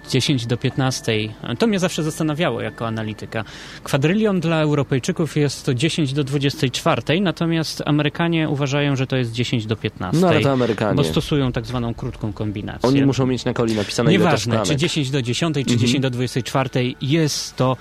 10 0.10 0.46
do 0.46 0.58
15. 0.58 1.14
To 1.60 1.68
mnie 1.68 1.80
zawsze 1.80 2.04
zastanawiało 2.04 2.62
jako 2.62 2.88
analityka. 2.88 3.44
Kwadrylion 3.84 4.40
dla 4.40 4.62
Europejczyków 4.62 5.36
jest 5.38 5.66
to 5.66 5.74
10 5.74 6.14
do 6.14 6.24
24, 6.24 7.22
natomiast 7.22 7.84
Amerykanie 7.86 8.50
uważają, 8.50 8.96
że 8.96 9.08
to 9.08 9.16
jest 9.16 9.32
10 9.32 9.66
do 9.66 9.76
15. 9.76 10.22
No 10.22 10.28
ale 10.28 10.42
to 10.42 10.52
Amerykanie. 10.52 10.96
Bo 10.96 11.04
stosują 11.04 11.52
tak 11.52 11.66
zwaną 11.66 11.94
krótką 11.94 12.34
kombinację. 12.34 12.90
Oni 12.90 13.06
muszą 13.06 13.26
mieć 13.26 13.46
na 13.46 13.54
koli 13.54 13.76
napisane 13.76 14.12
Nieważne, 14.12 14.62
czy 14.66 14.76
10 14.76 15.12
do 15.12 15.22
10, 15.22 15.56
czy 15.56 15.60
Mhm. 15.62 15.80
10 15.80 16.02
do 16.02 16.10
24, 16.10 16.96
jest 17.02 17.56
to 17.56 17.78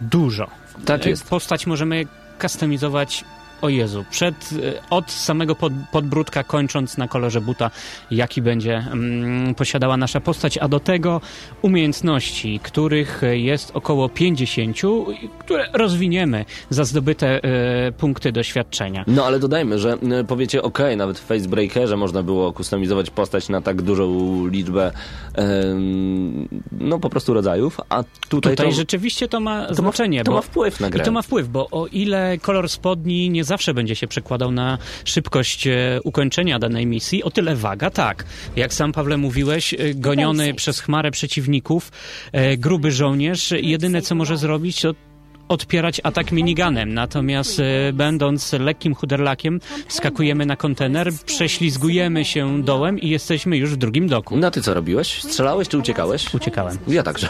dużo. 0.00 0.46
Tak 0.84 1.06
E, 1.06 1.10
jest. 1.10 1.28
Postać 1.28 1.66
możemy 1.66 2.06
kustomizować, 2.40 3.24
o 3.62 3.68
Jezu, 3.68 4.04
przed, 4.10 4.34
e, 4.52 4.90
od 4.90 5.10
samego 5.10 5.54
pod, 5.54 5.72
podbródka, 5.92 6.44
kończąc 6.44 6.96
na 6.98 7.08
kolorze 7.08 7.40
buta, 7.40 7.70
jaki 8.10 8.42
będzie 8.42 8.76
mm, 8.92 9.54
posiadała 9.54 9.96
nasza 9.96 10.20
postać, 10.20 10.58
a 10.58 10.68
do 10.68 10.80
tego 10.80 11.20
umiejętności, 11.62 12.60
których 12.62 13.22
jest 13.32 13.70
około 13.74 14.08
50, 14.08 14.76
i 15.22 15.28
które 15.38 15.68
rozwiniemy 15.72 16.44
za 16.70 16.84
zdobyte 16.84 17.42
e, 17.42 17.92
punkty 17.92 18.32
doświadczenia. 18.32 19.04
No 19.06 19.26
ale 19.26 19.38
dodajmy, 19.38 19.78
że 19.78 19.92
e, 19.92 20.24
powiecie, 20.24 20.62
ok, 20.62 20.78
nawet 20.96 21.18
w 21.18 21.24
Facebreakerze 21.24 21.96
można 21.96 22.22
było 22.22 22.52
kustomizować 22.52 23.10
postać 23.10 23.48
na 23.48 23.60
tak 23.60 23.82
dużą 23.82 24.08
liczbę 24.46 24.92
em, 25.34 26.48
no 26.72 26.98
po 26.98 27.10
prostu 27.10 27.34
rodzajów, 27.34 27.80
a 27.88 28.04
tutaj, 28.28 28.52
Tutaj 28.52 28.66
to, 28.66 28.72
rzeczywiście 28.72 29.28
to 29.28 29.40
ma 29.40 29.62
to, 29.62 29.68
ma, 29.68 29.74
znaczenie. 29.74 30.24
to 30.24 30.30
bo... 30.30 30.36
ma 30.36 30.42
wpływ 30.42 30.80
na 30.80 30.90
grę. 30.90 31.02
I 31.02 31.04
to 31.04 31.12
ma 31.12 31.22
wpływ, 31.22 31.48
bo 31.48 31.68
o 31.70 31.86
ile 31.86 32.38
kolor 32.38 32.68
spodni 32.68 33.30
nie 33.30 33.44
zawsze 33.48 33.74
będzie 33.74 33.96
się 33.96 34.06
przekładał 34.06 34.50
na 34.50 34.78
szybkość 35.04 35.66
e, 35.66 36.00
ukończenia 36.04 36.58
danej 36.58 36.86
misji, 36.86 37.22
o 37.22 37.30
tyle 37.30 37.56
waga 37.56 37.90
tak. 37.90 38.24
Jak 38.56 38.74
sam 38.74 38.92
Pawle 38.92 39.16
mówiłeś, 39.16 39.74
e, 39.74 39.94
goniony 39.94 40.54
przez 40.54 40.80
chmarę 40.80 41.10
przeciwników, 41.10 41.92
e, 42.32 42.56
gruby 42.56 42.92
żołnierz, 42.92 43.50
jedyne 43.50 44.02
co 44.02 44.14
może 44.14 44.36
zrobić 44.36 44.80
to 44.80 45.07
odpierać 45.48 46.00
atak 46.04 46.32
miniganem, 46.32 46.94
natomiast 46.94 47.60
e, 47.60 47.92
będąc 47.92 48.52
lekkim 48.52 48.94
chuderlakiem 48.94 49.60
skakujemy 49.88 50.46
na 50.46 50.56
kontener, 50.56 51.12
prześlizgujemy 51.26 52.24
się 52.24 52.62
dołem 52.62 52.98
i 52.98 53.08
jesteśmy 53.08 53.56
już 53.56 53.70
w 53.70 53.76
drugim 53.76 54.08
doku. 54.08 54.36
No 54.36 54.46
a 54.46 54.50
ty 54.50 54.62
co 54.62 54.74
robiłeś? 54.74 55.22
Strzelałeś 55.22 55.68
czy 55.68 55.78
uciekałeś? 55.78 56.34
Uciekałem. 56.34 56.78
Ja 56.88 57.02
także. 57.02 57.28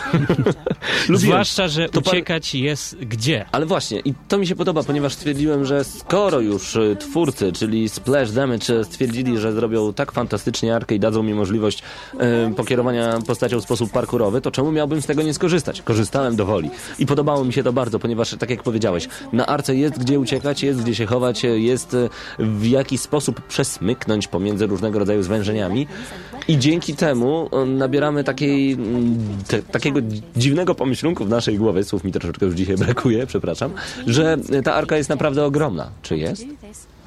Zwłaszcza, 1.14 1.68
że 1.68 1.88
To 1.88 2.02
pan- 2.02 2.12
uciekać 2.12 2.54
jest 2.54 2.96
gdzie? 2.96 3.44
Ale 3.52 3.66
właśnie, 3.66 4.00
i 4.00 4.14
to 4.28 4.38
mi 4.38 4.46
się 4.46 4.56
podoba, 4.56 4.82
ponieważ 4.82 5.12
stwierdziłem, 5.14 5.64
że 5.64 5.84
skoro 5.84 6.40
już 6.40 6.76
y, 6.76 6.96
twórcy, 7.00 7.52
czyli 7.52 7.88
Splash 7.88 8.30
Damage 8.32 8.80
y, 8.80 8.84
stwierdzili, 8.84 9.38
że 9.38 9.52
zrobią 9.52 9.92
tak 9.92 10.12
fantastycznie 10.12 10.76
arkę 10.76 10.94
i 10.94 11.00
dadzą 11.00 11.22
mi 11.22 11.34
możliwość 11.34 11.82
pokierowania 12.56 13.18
postacią 13.26 13.60
w 13.60 13.62
sposób 13.64 13.92
parkurowy, 13.92 14.40
to 14.40 14.50
czemu 14.50 14.72
miałbym 14.72 15.02
z 15.02 15.06
tego 15.06 15.22
nie 15.22 15.34
skorzystać? 15.34 15.82
Korzystałem 15.82 16.36
do 16.36 16.46
woli. 16.46 16.70
I 16.98 17.06
podobało 17.06 17.44
mi 17.44 17.52
się 17.52 17.62
to 17.62 17.72
bardzo, 17.72 17.98
ponieważ, 18.08 18.36
tak 18.38 18.50
jak 18.50 18.62
powiedziałeś, 18.62 19.08
na 19.32 19.46
arce 19.46 19.76
jest 19.76 19.98
gdzie 19.98 20.20
uciekać, 20.20 20.62
jest 20.62 20.82
gdzie 20.82 20.94
się 20.94 21.06
chować, 21.06 21.42
jest 21.44 21.94
y, 21.94 22.08
w 22.38 22.66
jaki 22.66 22.98
sposób 22.98 23.40
przesmyknąć 23.40 24.28
pomiędzy 24.28 24.66
różnego 24.66 24.98
rodzaju 24.98 25.22
zwężeniami. 25.22 25.86
I 26.48 26.58
dzięki 26.58 26.94
temu 26.96 27.50
y, 27.62 27.66
nabieramy 27.66 28.24
takiej, 28.24 28.72
mm, 28.72 29.18
te, 29.48 29.62
takiego 29.62 30.00
dziwnego 30.36 30.74
pomyślunku 30.74 31.24
w 31.24 31.28
naszej 31.28 31.58
głowie, 31.58 31.84
słów 31.84 32.04
mi 32.04 32.12
troszeczkę 32.12 32.46
już 32.46 32.54
dzisiaj 32.54 32.76
brakuje, 32.76 33.26
przepraszam, 33.26 33.70
że 34.06 34.36
ta 34.64 34.74
arka 34.74 34.96
jest 34.96 35.10
naprawdę 35.10 35.44
ogromna. 35.44 35.90
Czy 36.02 36.16
jest? 36.16 36.44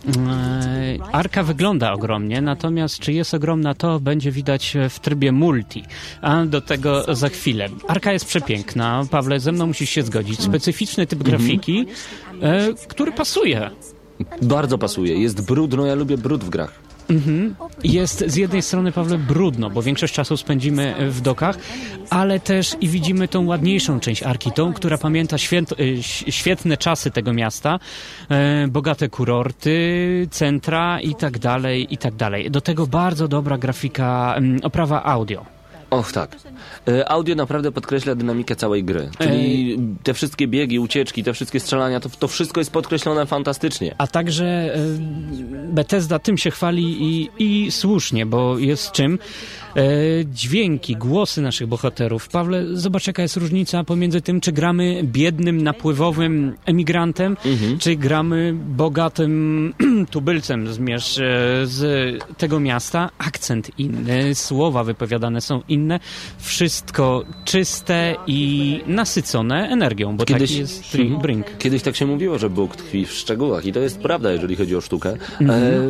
E, 0.08 0.98
Arka 1.12 1.44
wygląda 1.44 1.94
ogromnie, 1.94 2.42
natomiast 2.42 3.00
czy 3.00 3.14
jest 3.14 3.34
ogromna, 3.34 3.74
to 3.74 4.00
będzie 4.00 4.32
widać 4.32 4.78
w 4.90 5.00
trybie 5.00 5.32
multi. 5.32 5.84
A 6.22 6.46
do 6.46 6.62
tego 6.62 7.16
za 7.16 7.30
chwilę. 7.30 7.70
Arka 7.88 8.14
jest 8.14 8.26
przepiękna. 8.26 9.06
Pawle, 9.12 9.40
ze 9.40 9.52
mną 9.52 9.68
musisz 9.68 9.90
się 9.90 10.04
zgodzić. 10.04 10.42
Specyficzny 10.42 11.08
typ 11.08 11.24
grafiki, 11.24 11.86
e, 12.42 12.68
który 12.88 13.12
pasuje. 13.12 13.70
Bardzo 14.42 14.78
pasuje. 14.78 15.22
Jest 15.22 15.46
brud, 15.46 15.74
no 15.78 15.86
ja 15.86 15.96
lubię 15.96 16.18
brud 16.18 16.44
w 16.44 16.50
grach. 16.50 16.91
Jest 17.84 18.24
z 18.28 18.36
jednej 18.36 18.62
strony, 18.62 18.92
Pawle, 18.92 19.18
brudno, 19.18 19.70
bo 19.70 19.82
większość 19.82 20.14
czasu 20.14 20.38
spędzimy 20.38 20.96
w 21.10 21.22
dokach, 21.22 21.58
ale 22.10 22.40
też 22.40 22.76
i 22.82 22.88
widzimy 22.88 23.28
tą 23.28 23.46
ładniejszą 23.46 24.00
część 24.00 24.24
Arki, 24.24 24.52
tą, 24.52 24.74
która 24.74 24.98
pamięta 24.98 25.36
y, 25.36 26.04
świetne 26.32 26.78
czasy 26.78 27.12
tego 27.12 27.34
miasta, 27.34 27.80
e, 28.30 28.68
bogate 28.68 29.10
kurorty, 29.10 30.28
centra 30.32 31.00
i 31.02 31.16
tak 31.16 31.40
dalej, 31.40 31.94
i 31.94 31.98
tak 31.98 32.16
dalej. 32.16 32.52
Do 32.52 32.62
tego 32.62 32.88
bardzo 32.88 33.28
dobra 33.28 33.58
grafika, 33.58 34.34
mm, 34.38 34.60
oprawa 34.64 35.04
audio. 35.04 35.61
Och 35.92 36.12
tak. 36.12 36.36
E, 36.88 37.10
Audio 37.10 37.36
naprawdę 37.36 37.72
podkreśla 37.72 38.16
dynamikę 38.16 38.56
całej 38.56 38.84
gry. 38.84 39.10
Czyli 39.20 39.78
te 40.04 40.14
wszystkie 40.14 40.48
biegi, 40.48 40.80
ucieczki, 40.80 41.24
te 41.24 41.34
wszystkie 41.34 41.60
strzelania, 41.60 42.00
to, 42.00 42.10
to 42.10 42.28
wszystko 42.28 42.62
jest 42.62 42.72
podkreślone 42.72 43.26
fantastycznie. 43.26 43.96
A 43.98 44.08
także 44.08 44.46
e, 44.46 44.80
Bethesda 45.68 46.20
tym 46.20 46.38
się 46.38 46.52
chwali 46.52 46.84
i, 47.04 47.30
i 47.40 47.72
słusznie, 47.72 48.26
bo 48.26 48.58
jest 48.58 48.92
czym. 48.92 49.20
E, 49.76 49.82
dźwięki, 50.34 50.96
głosy 50.96 51.42
naszych 51.42 51.68
bohaterów. 51.68 52.28
Pawle, 52.30 52.66
zobacz 52.74 53.08
jaka 53.08 53.22
jest 53.22 53.38
różnica 53.38 53.84
pomiędzy 53.84 54.22
tym, 54.22 54.42
czy 54.42 54.52
gramy 54.52 55.02
biednym, 55.04 55.62
napływowym 55.62 56.56
emigrantem, 56.66 57.38
czy 57.80 57.96
gramy 57.96 58.54
bogatym 58.76 59.74
tubylcem 60.12 60.74
zmierz, 60.74 61.18
e, 61.18 61.22
z 61.64 61.84
tego 62.38 62.60
miasta. 62.60 63.10
Akcent 63.18 63.72
inny, 63.80 64.36
słowa 64.36 64.84
wypowiadane 64.84 65.42
są 65.42 65.62
inne. 65.68 66.00
Wszystko 66.40 67.24
czyste 67.46 68.16
i 68.28 68.80
nasycone 68.88 69.70
energią, 69.70 70.18
bo 70.18 70.26
Kiedyś- 70.26 70.50
taki 70.50 70.60
jest 70.60 70.96
Mhm. 70.96 71.22
Brink. 71.22 71.46
Kiedyś 71.58 71.82
tak 71.82 71.96
się 71.96 72.06
mówiło, 72.06 72.40
że 72.40 72.50
Bóg 72.50 72.76
tkwi 72.76 73.06
w 73.06 73.12
szczegółach 73.12 73.66
i 73.66 73.74
to 73.74 73.80
jest 73.80 74.00
prawda, 74.00 74.32
jeżeli 74.32 74.56
chodzi 74.56 74.76
o 74.76 74.82
sztukę. 74.82 75.10
E, 75.10 75.18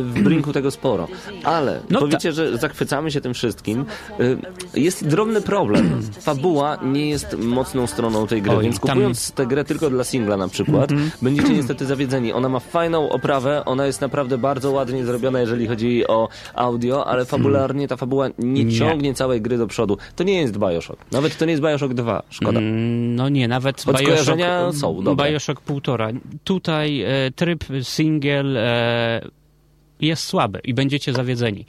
w 0.02 0.22
Brinku 0.22 0.52
tego 0.52 0.70
sporo. 0.70 1.08
Ale 1.44 1.72
Mhm. 1.72 1.86
No 1.90 2.00
powiecie, 2.00 2.32
że 2.32 2.58
zachwycamy 2.58 3.10
się 3.10 3.20
tym 3.20 3.34
wszystkim. 3.34 3.71
E, 3.80 4.80
jest 4.80 5.06
drobny 5.08 5.40
problem. 5.40 6.02
Fabuła 6.20 6.78
nie 6.84 7.10
jest 7.10 7.38
mocną 7.38 7.86
stroną 7.86 8.26
tej 8.26 8.42
gry, 8.42 8.56
Oj, 8.56 8.62
więc 8.64 8.76
tam- 8.80 8.82
Mhm. 8.82 8.98
kupując 8.98 9.32
tę 9.32 9.46
grę 9.46 9.64
tylko 9.64 9.90
dla 9.90 10.04
singla 10.04 10.36
na 10.36 10.48
przykład, 10.48 10.90
będziecie 11.22 11.52
niestety 11.52 11.86
zawiedzeni. 11.86 12.32
Ona 12.32 12.48
ma 12.48 12.60
fajną 12.60 13.08
oprawę, 13.10 13.64
ona 13.64 13.86
jest 13.86 14.00
naprawdę 14.00 14.38
bardzo 14.38 14.70
ładnie 14.70 15.04
zrobiona, 15.04 15.40
jeżeli 15.40 15.66
chodzi 15.66 16.06
o 16.06 16.28
audio, 16.54 17.06
ale 17.06 17.24
fabularnie 17.24 17.88
ta 17.88 17.96
fabuła 17.96 18.28
nie, 18.38 18.64
Nie. 18.64 18.78
ciągnie 18.78 19.14
całej 19.14 19.40
gry 19.42 19.58
do 19.58 19.66
przodu. 19.66 19.98
To 20.16 20.24
nie 20.24 20.40
jest 20.40 20.58
Bioshock. 20.58 20.98
Nawet 21.12 21.38
to 21.38 21.44
nie 21.44 21.50
jest 21.50 21.62
Bioshock 21.62 21.94
2. 21.94 22.22
Szkoda. 22.30 22.58
Mm, 22.58 23.14
No 23.14 23.28
nie, 23.28 23.48
nawet 23.48 23.82
Choć 23.84 24.00
Bioshock, 24.06 24.38
są 24.80 25.02
dobre. 25.02 25.30
Bioshock 25.30 25.60
półtora. 25.60 26.08
Tutaj 26.44 27.02
e, 27.02 27.30
tryb 27.36 27.64
single 27.82 28.60
e, 28.60 29.41
jest 30.02 30.24
słaby 30.24 30.60
i 30.64 30.74
będziecie 30.74 31.12
zawiedzeni. 31.12 31.66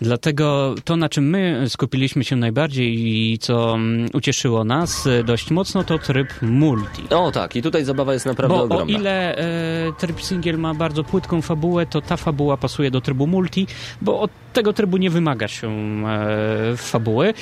Dlatego 0.00 0.74
to, 0.84 0.96
na 0.96 1.08
czym 1.08 1.30
my 1.30 1.64
skupiliśmy 1.68 2.24
się 2.24 2.36
najbardziej 2.36 3.06
i 3.06 3.38
co 3.38 3.74
mm, 3.74 4.08
ucieszyło 4.14 4.64
nas 4.64 5.06
e, 5.06 5.24
dość 5.24 5.50
mocno, 5.50 5.84
to 5.84 5.98
tryb 5.98 6.28
multi. 6.42 7.02
O 7.10 7.30
tak, 7.32 7.56
i 7.56 7.62
tutaj 7.62 7.84
zabawa 7.84 8.12
jest 8.12 8.26
naprawdę 8.26 8.54
Bo 8.56 8.60
o 8.60 8.64
ogromna. 8.64 8.98
ile 8.98 9.36
e, 9.36 9.92
tryb 9.98 10.22
single 10.22 10.56
ma 10.56 10.74
bardzo 10.74 11.04
płytką 11.04 11.42
fabułę, 11.42 11.86
to 11.86 12.00
ta 12.00 12.16
fabuła 12.16 12.56
pasuje 12.56 12.90
do 12.90 13.00
trybu 13.00 13.26
multi, 13.26 13.66
bo 14.00 14.20
od 14.20 14.30
tego 14.52 14.72
trybu 14.72 14.96
nie 14.96 15.10
wymaga 15.10 15.48
się 15.48 15.68
e, 16.06 16.76
fabuły. 16.76 17.34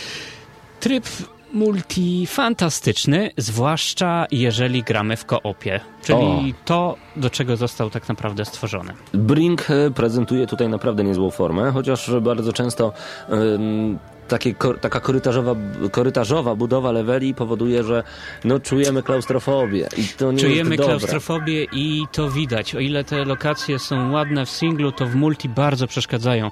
Tryb 0.81 1.05
multi 1.53 2.27
fantastyczny, 2.27 3.31
zwłaszcza 3.37 4.27
jeżeli 4.31 4.83
gramy 4.83 5.17
w 5.17 5.25
koopie, 5.25 5.81
czyli 6.03 6.21
O. 6.21 6.43
to, 6.65 6.97
do 7.17 7.31
czego 7.31 7.57
został 7.57 7.91
tak 7.91 8.09
naprawdę 8.09 8.45
stworzony. 8.45 8.93
Brink 9.15 9.71
e, 9.71 9.91
prezentuje 9.91 10.47
tutaj 10.47 10.69
naprawdę 10.69 11.05
niezłą 11.05 11.31
formę, 11.31 11.71
chociaż 11.73 12.11
bardzo 12.21 12.53
często 12.53 12.93
ym, 13.33 13.99
takie, 14.31 14.55
taka 14.81 15.01
korytarzowa, 15.01 15.55
korytarzowa 15.93 16.55
budowa 16.55 16.93
leveli 16.93 17.35
powoduje, 17.35 17.85
że 17.85 18.03
no, 18.45 18.61
czujemy 18.61 19.03
klaustrofobię 19.03 19.89
i 19.97 20.05
to 20.05 20.33
nie 20.33 20.39
Czujemy 20.39 20.77
klaustrofobię 20.77 21.67
i 21.73 22.03
to 22.13 22.31
widać. 22.31 22.75
O 22.75 22.81
ile 22.81 23.05
te 23.05 23.25
lokacje 23.25 23.79
są 23.79 24.11
ładne 24.13 24.47
w 24.47 24.51
singlu, 24.51 24.93
to 24.93 25.07
w 25.07 25.15
multi 25.15 25.49
bardzo 25.49 25.87
przeszkadzają. 25.87 26.51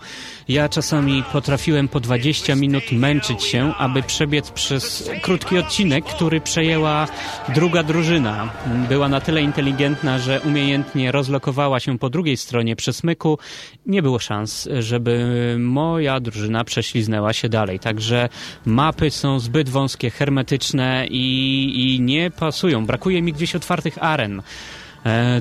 Ja 0.49 0.69
czasami 0.69 1.25
potrafiłem 1.33 1.89
po 1.89 2.01
20 2.01 2.55
minut 2.55 2.93
męczyć 2.93 3.43
się, 3.43 3.73
aby 3.79 4.03
przebiec 4.03 4.51
przez 4.51 5.11
krótki 5.23 5.59
odcinek, 5.59 6.05
który 6.05 6.41
przejęła 6.41 7.07
druga 7.55 7.83
drużyna. 7.83 8.53
Była 8.89 9.09
na 9.09 9.21
tyle 9.21 9.43
inteligentna, 9.43 10.19
że 10.19 10.41
umiejętnie 10.41 11.13
rozlokowała 11.13 11.81
się 11.81 11.99
po 11.99 12.11
drugiej 12.11 12.37
stronie 12.37 12.77
przesmyku. 12.77 13.39
Nie 13.87 14.03
było 14.03 14.19
szans, 14.19 14.69
żeby 14.79 15.57
moja 15.59 16.21
drużyna 16.21 16.65
prześliznęła 16.65 17.33
się 17.33 17.49
dalej. 17.49 17.68
Także 17.77 18.29
mapy 18.67 19.11
są 19.11 19.41
zbyt 19.41 19.69
wąskie, 19.69 20.11
hermetyczne 20.11 21.07
i, 21.11 21.95
i 21.95 22.01
nie 22.01 22.31
pasują. 22.31 22.87
Brakuje 22.87 23.23
mi 23.23 23.33
gdzieś 23.33 23.55
otwartych 23.55 24.03
aren 24.03 24.43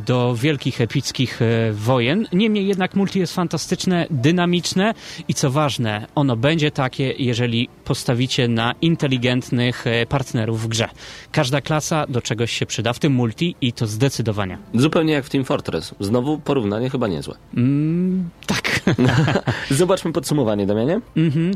do 0.05 0.35
wielkich, 0.35 0.81
epickich 0.81 1.41
e, 1.41 1.71
wojen. 1.73 2.27
Niemniej 2.33 2.67
jednak 2.67 2.95
multi 2.95 3.19
jest 3.19 3.35
fantastyczne, 3.35 4.07
dynamiczne 4.09 4.93
i 5.27 5.33
co 5.33 5.51
ważne, 5.51 6.07
ono 6.15 6.35
będzie 6.35 6.71
takie, 6.71 7.11
jeżeli 7.11 7.69
postawicie 7.85 8.47
na 8.47 8.73
inteligentnych 8.81 9.87
e, 9.87 10.05
partnerów 10.05 10.61
w 10.61 10.67
grze. 10.67 10.89
Każda 11.31 11.61
klasa 11.61 12.05
do 12.07 12.21
czegoś 12.21 12.51
się 12.51 12.65
przyda, 12.65 12.93
w 12.93 12.99
tym 12.99 13.13
multi 13.13 13.55
i 13.61 13.73
to 13.73 13.87
zdecydowanie. 13.87 14.57
Zupełnie 14.73 15.13
jak 15.13 15.25
w 15.25 15.29
Team 15.29 15.45
Fortress. 15.45 15.95
Znowu 15.99 16.39
porównanie 16.39 16.89
chyba 16.89 17.07
niezłe. 17.07 17.35
Mm, 17.57 18.29
tak. 18.45 18.79
Zobaczmy 19.71 20.13
podsumowanie, 20.13 20.65
Damianie. 20.65 21.01
mhm. 21.17 21.51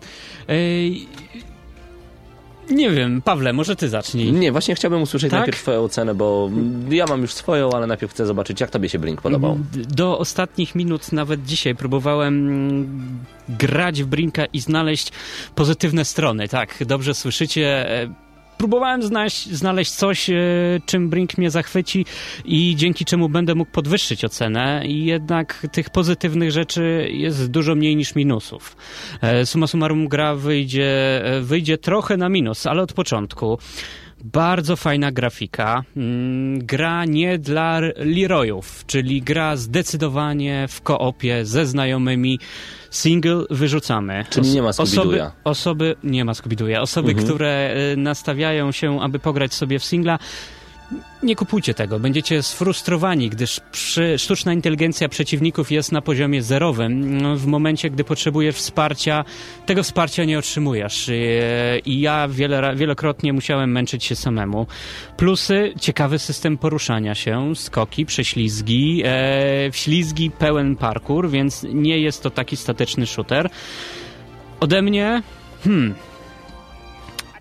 Nie 2.70 2.90
wiem, 2.90 3.22
Pawle, 3.22 3.54
może 3.54 3.76
ty 3.76 3.90
zacznij. 3.90 4.32
Nie, 4.34 4.52
właśnie 4.52 4.76
chciałbym 4.76 5.02
usłyszeć 5.02 5.32
Tak? 5.32 5.40
najpierw 5.40 5.62
twoją 5.62 5.84
ocenę, 5.84 6.16
bo 6.16 6.50
ja 6.90 7.06
mam 7.06 7.22
już 7.22 7.34
swoją, 7.34 7.72
ale 7.72 7.88
najpierw 7.88 8.12
chcę 8.12 8.26
zobaczyć, 8.26 8.62
jak 8.62 8.70
tobie 8.70 8.90
się 8.90 9.00
Brink 9.00 9.22
podobał. 9.22 9.60
Do 9.74 10.20
ostatnich 10.20 10.76
minut, 10.76 11.12
nawet 11.12 11.46
dzisiaj, 11.46 11.76
próbowałem 11.76 13.16
grać 13.50 14.04
w 14.04 14.06
Brinka 14.06 14.46
i 14.46 14.60
znaleźć 14.60 15.12
pozytywne 15.56 16.06
strony. 16.06 16.48
Tak, 16.48 16.76
dobrze 16.86 17.14
słyszycie. 17.14 17.86
Próbowałem 18.62 19.04
znaleźć, 19.04 19.50
znaleźć 19.50 19.92
coś, 19.92 20.30
e, 20.30 20.36
czym 20.86 21.10
Brink 21.10 21.38
mnie 21.38 21.52
zachwyci 21.52 22.06
i 22.46 22.76
dzięki 22.76 23.06
czemu 23.06 23.30
będę 23.30 23.56
mógł 23.56 23.72
podwyższyć 23.72 24.26
ocenę 24.26 24.84
i 24.86 25.06
jednak 25.06 25.68
tych 25.72 25.90
pozytywnych 25.90 26.52
rzeczy 26.52 27.08
jest 27.12 27.52
dużo 27.52 27.76
mniej 27.76 27.96
niż 27.96 28.16
minusów. 28.16 28.76
E, 29.22 29.46
Summa 29.46 29.68
summarum 29.68 30.08
gra 30.08 30.36
wyjdzie, 30.36 31.22
e, 31.26 31.42
wyjdzie 31.42 31.78
trochę 31.78 32.18
na 32.18 32.30
minus, 32.30 32.68
ale 32.68 32.82
od 32.82 32.94
początku. 32.94 33.58
Bardzo 34.24 34.76
fajna 34.76 35.12
grafika. 35.12 35.84
Mm, 35.98 36.66
Gra 36.66 37.06
nie 37.06 37.38
dla 37.38 37.80
Leroyów, 37.98 38.84
czyli 38.88 39.22
gra 39.22 39.56
zdecydowanie 39.56 40.68
w 40.70 40.82
koopie 40.82 41.46
ze 41.46 41.66
znajomymi. 41.66 42.40
Single 42.92 43.44
wyrzucamy. 43.50 44.26
Czyli 44.30 44.54
nie 44.54 44.62
ma 44.62 44.70
osoby, 44.70 45.22
osoby, 45.44 45.96
nie 46.04 46.26
ma 46.26 46.34
Scooby-Dooja. 46.34 46.82
Osoby, 46.82 47.16
które 47.16 47.76
y, 47.94 47.98
nastawiają 47.98 48.72
się, 48.72 49.02
aby 49.02 49.20
pograć 49.20 49.54
sobie 49.54 49.80
w 49.80 49.84
singla, 49.84 50.20
nie 51.24 51.36
kupujcie 51.36 51.74
tego. 51.74 52.00
Będziecie 52.00 52.44
sfrustrowani, 52.44 53.30
gdyż 53.30 53.60
przy, 53.72 54.18
sztuczna 54.18 54.54
inteligencja 54.54 55.10
przeciwników 55.10 55.72
jest 55.72 55.92
na 55.92 56.02
poziomie 56.02 56.44
zerowym. 56.44 57.18
No, 57.22 57.36
W 57.38 57.46
momencie, 57.46 57.90
gdy 57.90 58.04
potrzebujesz 58.04 58.56
wsparcia, 58.56 59.26
tego 59.66 59.84
wsparcia 59.84 60.26
nie 60.26 60.40
otrzymujesz. 60.40 61.10
I, 61.10 61.90
i 61.90 62.02
ja 62.02 62.28
wiele, 62.28 62.76
wielokrotnie 62.76 63.34
musiałem 63.34 63.72
męczyć 63.72 64.04
się 64.04 64.16
samemu. 64.16 64.68
Plusy, 65.18 65.74
ciekawy 65.80 66.20
system 66.20 66.58
poruszania 66.58 67.16
się, 67.16 67.56
skoki, 67.56 68.06
prześlizgi, 68.06 69.02
e, 69.06 69.72
wślizgi, 69.72 70.32
pełen 70.32 70.76
parkour, 70.76 71.30
więc 71.30 71.66
nie 71.74 72.00
jest 72.00 72.24
to 72.24 72.30
taki 72.30 72.58
statyczny 72.58 73.06
shooter. 73.08 73.50
Ode 74.60 74.82
mnie, 74.82 75.24
hmm, 75.64 75.96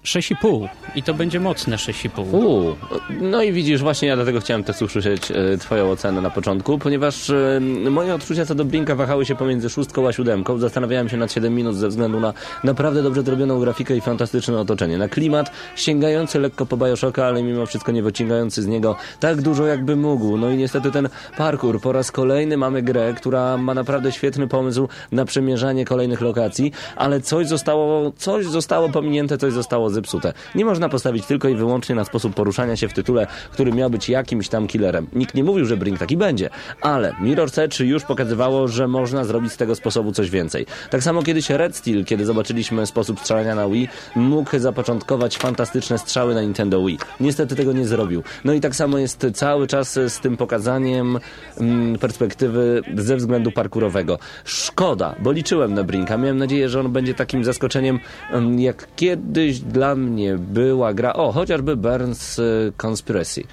6,5 0.05 0.69
i 0.95 1.03
to 1.03 1.15
będzie 1.15 1.41
mocne 1.41 1.77
6,5. 1.77 2.35
Uuu, 2.35 2.77
no 3.21 3.43
i 3.43 3.53
widzisz, 3.53 3.81
właśnie 3.81 4.09
ja 4.09 4.17
dlatego 4.17 4.41
chciałem 4.41 4.65
też 4.65 4.83
usłyszeć 4.83 5.31
e, 5.31 5.59
twoją 5.59 5.91
ocenę 5.91 6.21
na 6.21 6.31
początku, 6.31 6.79
ponieważ 6.79 7.31
e, 7.31 7.61
moje 7.91 8.15
odczucia 8.15 8.47
co 8.47 8.55
do 8.55 8.65
Brinka 8.65 8.95
wahały 8.95 9.27
się 9.27 9.35
pomiędzy 9.35 9.71
szóstką 9.71 10.09
a 10.09 10.13
siódemką. 10.13 10.59
Zastanawiałem 10.59 11.09
się 11.09 11.17
nad 11.17 11.33
7 11.33 11.55
minut 11.55 11.77
ze 11.77 11.89
względu 11.89 12.21
na 12.21 12.35
naprawdę 12.65 13.03
dobrze 13.03 13.23
zrobioną 13.23 13.61
grafikę 13.61 13.97
i 13.97 14.01
fantastyczne 14.01 14.59
otoczenie. 14.59 14.99
Na 14.99 15.09
klimat 15.09 15.51
sięgający 15.77 16.39
lekko 16.39 16.67
po 16.67 16.77
Bioshocka, 16.77 17.27
ale 17.27 17.43
mimo 17.43 17.67
wszystko 17.67 17.93
nie 17.93 18.03
wyciągający 18.03 18.63
z 18.63 18.67
niego 18.67 18.97
tak 19.21 19.43
dużo 19.43 19.67
jakby 19.67 19.97
mógł. 19.97 20.37
No 20.37 20.51
i 20.51 20.57
niestety 20.57 20.91
ten 20.91 21.09
parkour. 21.37 21.81
Po 21.81 21.93
raz 21.93 22.13
kolejny 22.13 22.57
mamy 22.57 22.83
grę, 22.83 23.15
która 23.17 23.57
ma 23.57 23.75
naprawdę 23.75 24.13
świetny 24.13 24.49
pomysł 24.49 24.89
na 25.13 25.25
przemierzanie 25.25 25.85
kolejnych 25.85 26.21
lokacji, 26.21 26.73
ale 26.97 27.21
coś 27.21 27.47
zostało, 27.47 28.13
coś 28.17 28.47
zostało 28.47 28.89
pominięte, 28.89 29.39
coś 29.39 29.53
zostało 29.53 29.90
zepsute. 29.91 30.33
Nie 30.55 30.65
można 30.65 30.89
postawić 30.89 31.27
tylko 31.27 31.49
i 31.49 31.55
wyłącznie 31.55 31.95
na 31.95 32.05
sposób 32.05 32.35
poruszania 32.35 32.77
się 32.77 32.89
w 32.89 32.93
tytule, 32.93 33.27
który 33.53 33.73
miał 33.73 33.91
być 33.91 34.09
jakimś 34.09 34.49
tam 34.49 34.67
killerem. 34.67 35.07
Nikt 35.13 35.35
nie 35.35 35.45
mówił, 35.45 35.65
że 35.65 35.77
Brink 35.77 35.99
taki 35.99 36.17
będzie, 36.17 36.51
ale 36.81 37.13
Mirror's 37.13 37.63
Edge 37.63 37.81
już 37.81 38.05
pokazywało, 38.05 38.69
że 38.69 38.89
można 38.89 39.25
zrobić 39.25 39.53
z 39.53 39.57
tego 39.57 39.75
sposobu 39.75 40.13
coś 40.13 40.31
więcej. 40.31 40.67
Tak 40.91 41.03
samo 41.03 41.23
kiedyś 41.23 41.51
Red 41.51 41.77
Steel, 41.77 42.05
kiedy 42.05 42.25
zobaczyliśmy 42.25 42.87
sposób 42.87 43.21
strzelania 43.21 43.55
na 43.55 43.69
Wii, 43.69 43.89
mógł 44.17 44.59
zapoczątkować 44.59 45.39
fantastyczne 45.39 45.99
strzały 45.99 46.35
na 46.35 46.43
Nintendo 46.43 46.85
Wii. 46.85 46.99
Niestety 47.21 47.57
tego 47.57 47.73
nie 47.73 47.87
zrobił. 47.87 48.23
No 48.45 48.53
i 48.53 48.61
tak 48.61 48.77
samo 48.77 48.99
jest 48.99 49.27
cały 49.35 49.67
czas 49.67 49.93
z 49.93 50.21
tym 50.21 50.37
pokazaniem 50.37 51.19
mm, 51.61 51.99
perspektywy 51.99 52.83
ze 52.97 53.17
względu 53.17 53.53
parkurowego. 53.53 54.19
Szkoda, 54.45 55.15
bo 55.19 55.33
liczyłem 55.33 55.75
na 55.75 55.85
Brinka. 55.85 56.17
Miałem 56.17 56.39
nadzieję, 56.39 56.69
że 56.69 56.81
on 56.81 56.93
będzie 56.93 57.15
takim 57.15 57.45
zaskoczeniem, 57.45 58.01
mm, 58.31 58.61
jak 58.61 58.89
kiedyś 58.97 59.61
dla 59.61 59.80
mnie 59.95 60.39
była 60.39 60.95
gra, 60.95 61.13
o, 61.13 61.33
chociażby 61.33 61.77
Burns 61.77 62.39
y, 62.39 62.73
Conspiracy. 62.77 63.45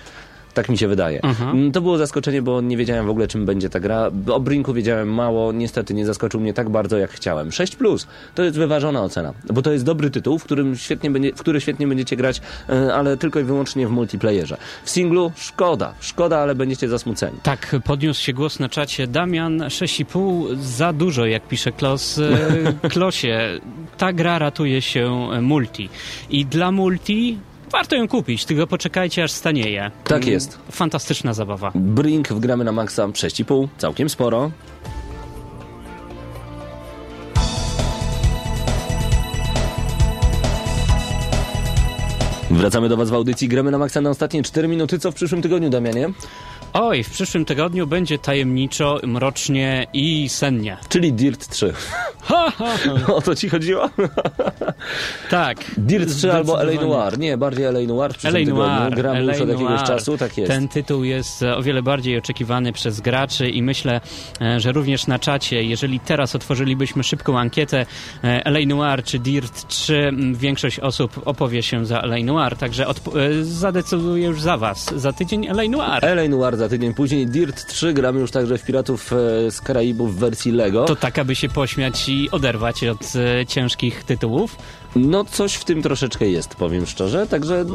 Tak 0.58 0.70
mi 0.70 0.78
się 0.78 0.88
wydaje. 0.88 1.22
Mm, 1.22 1.72
To 1.72 1.82
było 1.82 1.98
zaskoczenie, 1.98 2.42
bo 2.42 2.62
nie 2.62 2.78
wiedziałem 2.78 3.06
w 3.06 3.10
ogóle, 3.10 3.28
czym 3.28 3.46
będzie 3.46 3.70
ta 3.70 3.80
gra. 3.80 4.12
O 4.32 4.40
Brinku 4.40 4.74
wiedziałem 4.74 5.14
mało, 5.14 5.52
niestety 5.52 5.94
nie 5.94 6.06
zaskoczył 6.06 6.40
mnie 6.40 6.54
tak 6.54 6.70
bardzo, 6.70 6.98
jak 6.98 7.12
chciałem. 7.12 7.52
6 7.52 7.76
plus 7.76 8.08
to 8.36 8.44
jest 8.44 8.58
wyważona 8.58 9.04
ocena, 9.04 9.34
bo 9.54 9.62
to 9.62 9.72
jest 9.72 9.86
dobry 9.86 10.10
tytuł, 10.10 10.40
w 10.40 10.44
którym 10.44 10.76
świetnie 10.76 11.12
będzie, 11.12 11.32
w 11.32 11.40
który 11.40 11.62
świetnie 11.62 11.88
będziecie 11.88 12.16
grać, 12.16 12.42
e, 12.70 12.94
ale 12.94 13.18
tylko 13.18 13.40
i 13.40 13.44
wyłącznie 13.44 13.88
w 13.88 13.92
multiplayerze. 13.92 14.58
W 14.84 14.90
singlu 14.90 15.32
szkoda, 15.36 15.94
szkoda, 16.00 16.38
ale 16.40 16.56
będziecie 16.56 16.90
zasmuceni. 16.90 17.38
Tak, 17.44 17.76
podniósł 17.84 18.22
się 18.24 18.34
głos 18.34 18.60
na 18.60 18.70
czacie. 18.70 19.08
Damian 19.08 19.58
6,5 19.60 20.56
za 20.62 20.94
dużo, 20.94 21.26
jak 21.26 21.48
pisze 21.48 21.72
Klos. 21.72 22.20
E, 22.20 22.90
Klosie, 22.94 23.60
ta 23.98 24.14
gra 24.14 24.40
ratuje 24.40 24.82
się 24.82 25.28
multi. 25.42 25.90
I 26.30 26.46
dla 26.46 26.72
multi 26.72 27.38
warto 27.72 27.96
ją 27.96 28.08
kupić, 28.08 28.46
tylko 28.46 28.68
poczekajcie 28.68 29.24
aż 29.24 29.32
stanieje. 29.32 29.92
Tak 30.04 30.18
Mm, 30.18 30.30
jest. 30.34 30.60
Fantastyczna 30.72 31.34
zabawa. 31.34 31.72
Brink 31.76 32.28
wgramy 32.34 32.64
na 32.64 32.72
maksa 32.72 33.08
6,5, 33.08 33.68
całkiem 33.78 34.10
sporo. 34.10 34.52
Wracamy 42.52 42.90
do 42.90 42.98
Was 42.98 43.10
w 43.10 43.14
audycji. 43.14 43.48
Gramy 43.48 43.72
na 43.72 43.78
maksa 43.78 44.02
na 44.02 44.10
ostatnie 44.10 44.44
4 44.44 44.68
minuty. 44.68 45.00
Co 45.00 45.12
w 45.12 45.16
przyszłym 45.16 45.42
tygodniu, 45.42 45.70
Damianie? 45.70 46.10
Oj, 46.74 47.04
w 47.04 47.10
przyszłym 47.10 47.46
tygodniu 47.46 47.88
będzie 47.88 48.20
tajemniczo, 48.20 49.00
mrocznie 49.04 49.88
i 49.94 50.30
sennie. 50.30 50.78
Czyli 50.90 51.14
Dirt 51.14 51.48
3. 51.48 51.74
Ha, 52.22 52.52
ha, 52.58 52.78
ha. 52.78 53.14
o 53.16 53.22
to 53.22 53.36
Ci 53.36 53.50
chodziło? 53.50 53.90
Tak. 55.30 55.58
Dirt 55.78 56.10
3 56.18 56.34
albo 56.34 56.64
LA. 56.64 56.74
Noir. 56.82 57.20
Nie, 57.20 57.38
bardziej 57.38 57.66
LA 57.66 57.80
Noir 57.80 58.14
w 58.14 58.18
przyszłym 58.18 58.46
tygodniu. 58.46 58.96
Gramy 58.96 59.24
już 59.24 59.42
od 59.42 59.50
jakiegoś 59.50 59.84
czasu, 59.84 60.18
tak 60.18 60.38
jest. 60.38 60.52
Ten 60.52 60.68
tytuł 60.68 61.04
jest 61.04 61.44
o 61.44 61.64
wiele 61.64 61.82
bardziej 61.84 62.18
oczekiwany 62.18 62.74
przez 62.74 63.02
graczy 63.02 63.50
i 63.50 63.64
myślę, 63.64 64.02
e, 64.42 64.60
że 64.60 64.72
również 64.72 65.08
na 65.08 65.20
czacie, 65.20 65.64
jeżeli 65.64 66.00
teraz 66.00 66.36
otworzylibyśmy 66.36 67.04
szybką 67.04 67.40
ankietę 67.40 67.86
e, 68.24 68.46
LA 68.46 68.60
Noir 68.68 69.04
czy 69.04 69.20
Dirt 69.20 69.68
3, 69.68 69.98
m, 69.98 70.36
większość 70.36 70.80
osób 70.80 71.22
opowie 71.26 71.64
się 71.64 71.86
za 71.86 72.02
LA 72.02 72.18
Noir, 72.24 72.56
także 72.58 72.86
e, 72.86 72.94
zadecyduję 73.44 74.28
już 74.28 74.42
za 74.42 74.58
was. 74.58 74.94
Za 74.96 75.14
tydzień 75.14 75.48
LA 75.48 75.64
Noir. 75.70 76.06
LA 76.06 76.28
Noir 76.30 76.57
za 76.58 76.70
tydzień 76.70 76.94
później. 76.94 77.28
Dirt 77.28 77.66
3 77.66 77.94
gramy 77.94 78.20
już 78.20 78.32
także 78.32 78.58
w 78.58 78.64
Piratów 78.64 79.14
e, 79.14 79.52
z 79.52 79.62
Karaibów 79.62 80.16
w 80.16 80.20
wersji 80.20 80.52
Lego. 80.52 80.86
To 80.86 80.96
tak, 80.96 81.20
aby 81.20 81.36
się 81.36 81.50
pośmiać 81.50 82.10
i 82.10 82.32
oderwać 82.32 82.84
od 82.84 83.14
e, 83.16 83.46
ciężkich 83.46 84.04
tytułów. 84.04 84.56
No 84.96 85.26
coś 85.26 85.54
w 85.54 85.66
tym 85.66 85.82
troszeczkę 85.82 86.28
jest, 86.28 86.56
powiem 86.56 86.86
szczerze, 86.86 87.28
także 87.28 87.66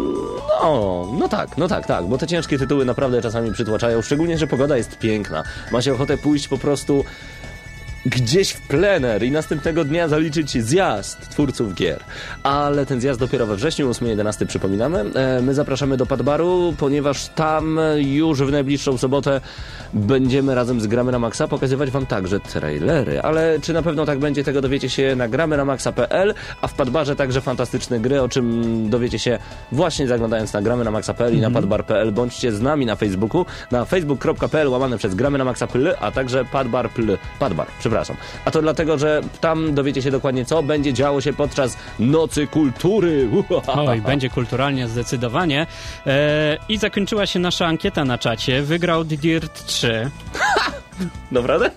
no, 0.62 1.12
no 1.18 1.28
tak, 1.28 1.58
no 1.58 1.68
tak, 1.68 1.86
tak, 1.86 2.06
bo 2.06 2.18
te 2.18 2.26
ciężkie 2.26 2.58
tytuły 2.58 2.84
naprawdę 2.84 3.22
czasami 3.22 3.52
przytłaczają, 3.52 4.02
szczególnie, 4.02 4.38
że 4.38 4.46
pogoda 4.46 4.76
jest 4.76 4.98
piękna. 4.98 5.42
Ma 5.72 5.82
się 5.82 5.92
ochotę 5.92 6.18
pójść 6.18 6.48
po 6.48 6.58
prostu 6.58 7.04
gdzieś 8.06 8.50
w 8.50 8.60
plener 8.60 9.22
i 9.22 9.30
następnego 9.30 9.84
dnia 9.84 10.08
zaliczyć 10.08 10.64
zjazd 10.64 11.28
twórców 11.28 11.74
gier. 11.74 12.00
Ale 12.42 12.86
ten 12.86 13.00
zjazd 13.00 13.20
dopiero 13.20 13.46
we 13.46 13.56
wrześniu, 13.56 13.90
8-11 13.90 14.46
przypominamy. 14.46 15.04
E, 15.14 15.40
My 15.42 15.54
zapraszamy 15.54 15.96
do 15.96 16.06
Padbaru, 16.06 16.74
ponieważ 16.78 17.28
tam 17.28 17.78
już 17.96 18.42
w 18.42 18.50
najbliższą 18.50 18.98
sobotę 18.98 19.40
będziemy 19.94 20.54
razem 20.54 20.80
z 20.80 20.86
Gramy 20.86 21.12
na 21.12 21.18
Maxa 21.18 21.48
pokazywać 21.48 21.90
wam 21.90 22.06
także 22.06 22.40
trailery. 22.40 23.22
Ale 23.22 23.60
czy 23.60 23.72
na 23.72 23.82
pewno 23.82 24.06
tak 24.06 24.18
będzie, 24.18 24.44
tego 24.44 24.60
dowiecie 24.60 24.90
się 24.90 25.16
na 25.16 25.28
gramy 25.28 25.56
na 25.56 25.64
maxa.pl, 25.64 26.34
a 26.60 26.68
w 26.68 26.74
Padbarze 26.74 27.16
także 27.16 27.40
fantastyczne 27.40 28.00
gry, 28.00 28.22
o 28.22 28.28
czym 28.28 28.90
dowiecie 28.90 29.18
się 29.18 29.38
właśnie 29.72 30.08
zaglądając 30.08 30.52
na 30.52 30.62
gramy 30.62 30.84
na 30.84 30.90
maxa.pl 30.90 31.36
i 31.36 31.40
na 31.40 31.50
padbar.pl. 31.50 32.12
Bądźcie 32.12 32.52
z 32.52 32.60
nami 32.60 32.86
na 32.86 32.96
Facebooku, 32.96 33.46
na 33.70 33.84
facebook.pl 33.84 34.68
łamane 34.68 34.98
przez 34.98 35.14
gramy 35.14 35.38
na 35.38 35.44
maxa.pl, 35.44 35.94
a 36.00 36.10
także 36.10 36.44
padbar.pl, 36.44 37.18
padbar, 37.38 37.66
przepraszam. 37.78 37.91
A 38.44 38.50
to 38.50 38.62
dlatego, 38.62 38.98
że 38.98 39.20
tam 39.40 39.74
dowiecie 39.74 40.02
się 40.02 40.10
dokładnie, 40.10 40.44
co 40.44 40.62
będzie 40.62 40.92
działo 40.92 41.20
się 41.20 41.32
podczas 41.32 41.76
Nocy 41.98 42.46
Kultury. 42.46 43.28
Oj, 43.66 44.00
będzie 44.00 44.30
kulturalnie 44.30 44.88
zdecydowanie. 44.88 45.66
E, 46.06 46.58
I 46.68 46.78
zakończyła 46.78 47.26
się 47.26 47.38
nasza 47.38 47.66
ankieta 47.66 48.04
na 48.04 48.18
czacie. 48.18 48.62
Wygrał 48.62 49.04
Dirt 49.04 49.66
3. 49.66 50.10
Naprawdę? 51.32 51.70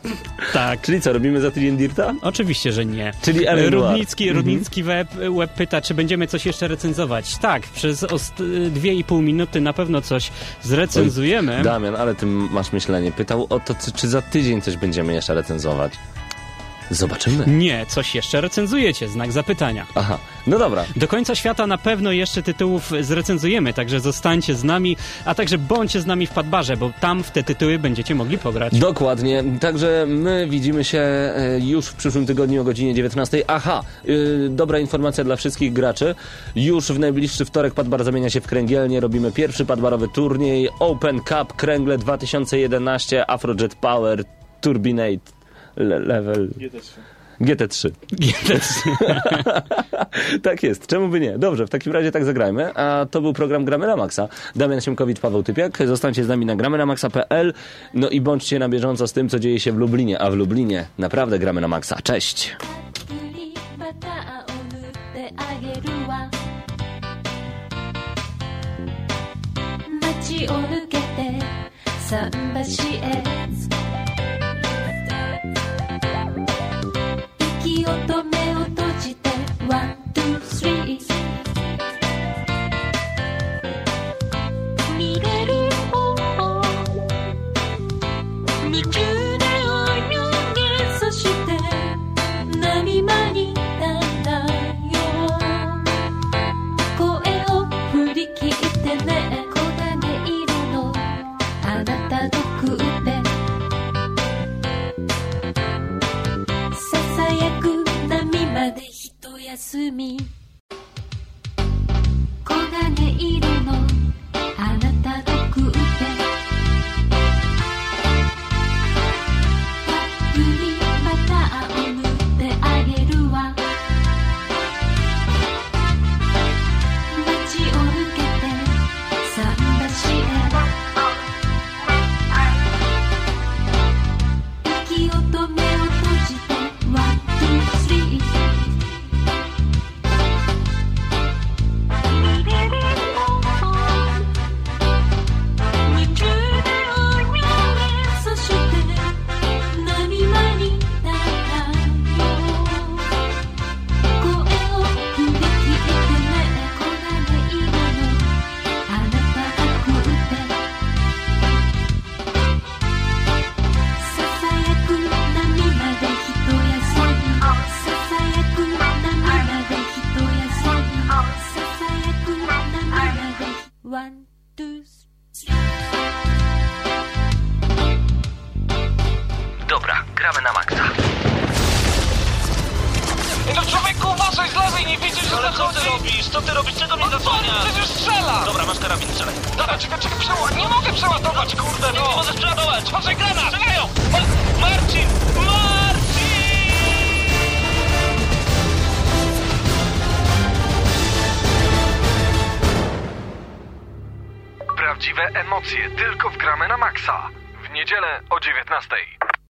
Tak. 0.54 0.82
Czyli 0.82 1.02
co, 1.02 1.14
robimy 1.14 1.42
za 1.42 1.52
tydzień 1.52 1.78
Dirta? 1.78 2.14
Oczywiście, 2.22 2.72
że 2.72 2.86
nie. 2.86 3.12
Czyli 3.22 3.46
Noir. 3.46 3.74
Rudnicki, 3.74 4.34
Rudnicki 4.34 4.84
web, 4.84 5.08
web 5.38 5.54
pyta, 5.54 5.82
czy 5.82 5.94
będziemy 5.94 6.28
coś 6.28 6.46
jeszcze 6.46 6.68
recenzować. 6.68 7.38
Tak, 7.38 7.64
przez 7.68 8.04
ost- 8.04 8.44
dwie 8.70 8.94
i 8.94 9.04
pół 9.04 9.22
minuty 9.22 9.62
na 9.62 9.74
pewno 9.74 10.02
coś 10.02 10.32
zrecenzujemy. 10.64 11.64
Damian, 11.64 11.96
ale 11.96 12.16
ty 12.16 12.26
masz 12.26 12.72
myślenie. 12.72 13.12
Pytał 13.12 13.48
o 13.50 13.60
to, 13.60 13.76
czy- 13.76 13.92
czy 13.92 14.08
za 14.08 14.22
tydzień 14.22 14.62
coś 14.62 14.78
będziemy 14.78 15.14
jeszcze 15.14 15.34
recenzować. 15.34 15.94
Zobaczymy. 16.92 17.44
Nie, 17.48 17.86
coś 17.86 18.16
jeszcze 18.16 18.42
recenzujecie, 18.42 19.08
znak 19.08 19.32
zapytania. 19.32 19.86
Aha, 19.96 20.18
no 20.48 20.60
dobra. 20.60 20.86
Do 20.96 21.08
końca 21.08 21.36
świata 21.36 21.68
na 21.68 21.78
pewno 21.78 22.12
jeszcze 22.12 22.44
tytułów 22.44 22.92
zrecenzujemy, 23.02 23.74
także 23.74 24.00
zostańcie 24.00 24.56
z 24.56 24.64
nami, 24.64 24.98
a 25.26 25.36
także 25.36 25.58
bądźcie 25.58 26.02
z 26.02 26.06
nami 26.06 26.28
w 26.28 26.30
Padbarze, 26.32 26.78
bo 26.78 26.92
tam 27.02 27.24
w 27.24 27.32
te 27.32 27.44
tytuły 27.44 27.80
będziecie 27.80 28.16
mogli 28.16 28.38
pograć. 28.38 28.80
Dokładnie. 28.80 29.44
Także 29.60 30.06
my 30.08 30.48
widzimy 30.50 30.84
się 30.84 31.00
e, 31.00 31.60
już 31.60 31.86
w 31.86 31.96
przyszłym 31.96 32.26
tygodniu 32.26 32.62
o 32.62 32.64
godzinie 32.64 32.94
19. 32.94 33.44
Aha, 33.48 33.84
y, 34.10 34.48
dobra 34.50 34.80
informacja 34.80 35.24
dla 35.24 35.36
wszystkich 35.36 35.74
graczy. 35.74 36.16
Już 36.56 36.92
w 36.92 37.00
najbliższy 37.00 37.46
wtorek 37.46 37.74
Padbar 37.74 38.04
zamienia 38.04 38.30
się 38.30 38.42
w 38.42 38.48
kręgielnie. 38.48 39.00
Robimy 39.00 39.32
pierwszy 39.32 39.66
padbarowy 39.66 40.08
turniej 40.08 40.70
Open 40.80 41.20
Cup 41.20 41.54
Kręgle 41.54 41.98
2011 41.98 43.30
Afrojet 43.30 43.76
Power 43.76 44.24
Turbinate 44.62 45.35
le 45.76 46.00
Level 46.00 46.50
GT3. 47.42 47.92
tak 50.44 50.64
jest, 50.64 50.88
czemu 50.88 51.08
by 51.08 51.20
nie? 51.20 51.38
Dobrze, 51.38 51.68
w 51.68 51.70
takim 51.70 51.94
razie 51.94 52.12
tak 52.12 52.26
zagrajmy. 52.26 52.74
A 52.74 53.06
to 53.12 53.22
był 53.22 53.34
program 53.34 53.66
Gramy 53.66 53.88
na 53.88 53.96
Maxa. 53.96 54.28
Damian 54.56 54.82
Siemkowicz, 54.82 55.20
Paweł 55.20 55.44
Typiak. 55.44 55.88
Zostańcie 55.88 56.24
z 56.24 56.28
nami 56.28 56.46
na 56.46 56.56
gramy 56.56 56.78
na 56.78 56.86
maxa.pl. 56.86 57.54
No 57.94 58.10
i 58.10 58.22
bądźcie 58.22 58.60
na 58.60 58.70
bieżąco 58.70 59.08
z 59.08 59.14
tym, 59.14 59.30
co 59.30 59.40
dzieje 59.40 59.60
się 59.60 59.72
w 59.72 59.78
Lublinie. 59.78 60.20
A 60.20 60.32
w 60.32 60.36
Lublinie 60.36 60.86
naprawdę 60.98 61.40
gramy 61.40 61.62
na 61.62 61.68
Maxa. 61.68 61.98
Cześć! 62.04 62.56
todo 78.08 78.35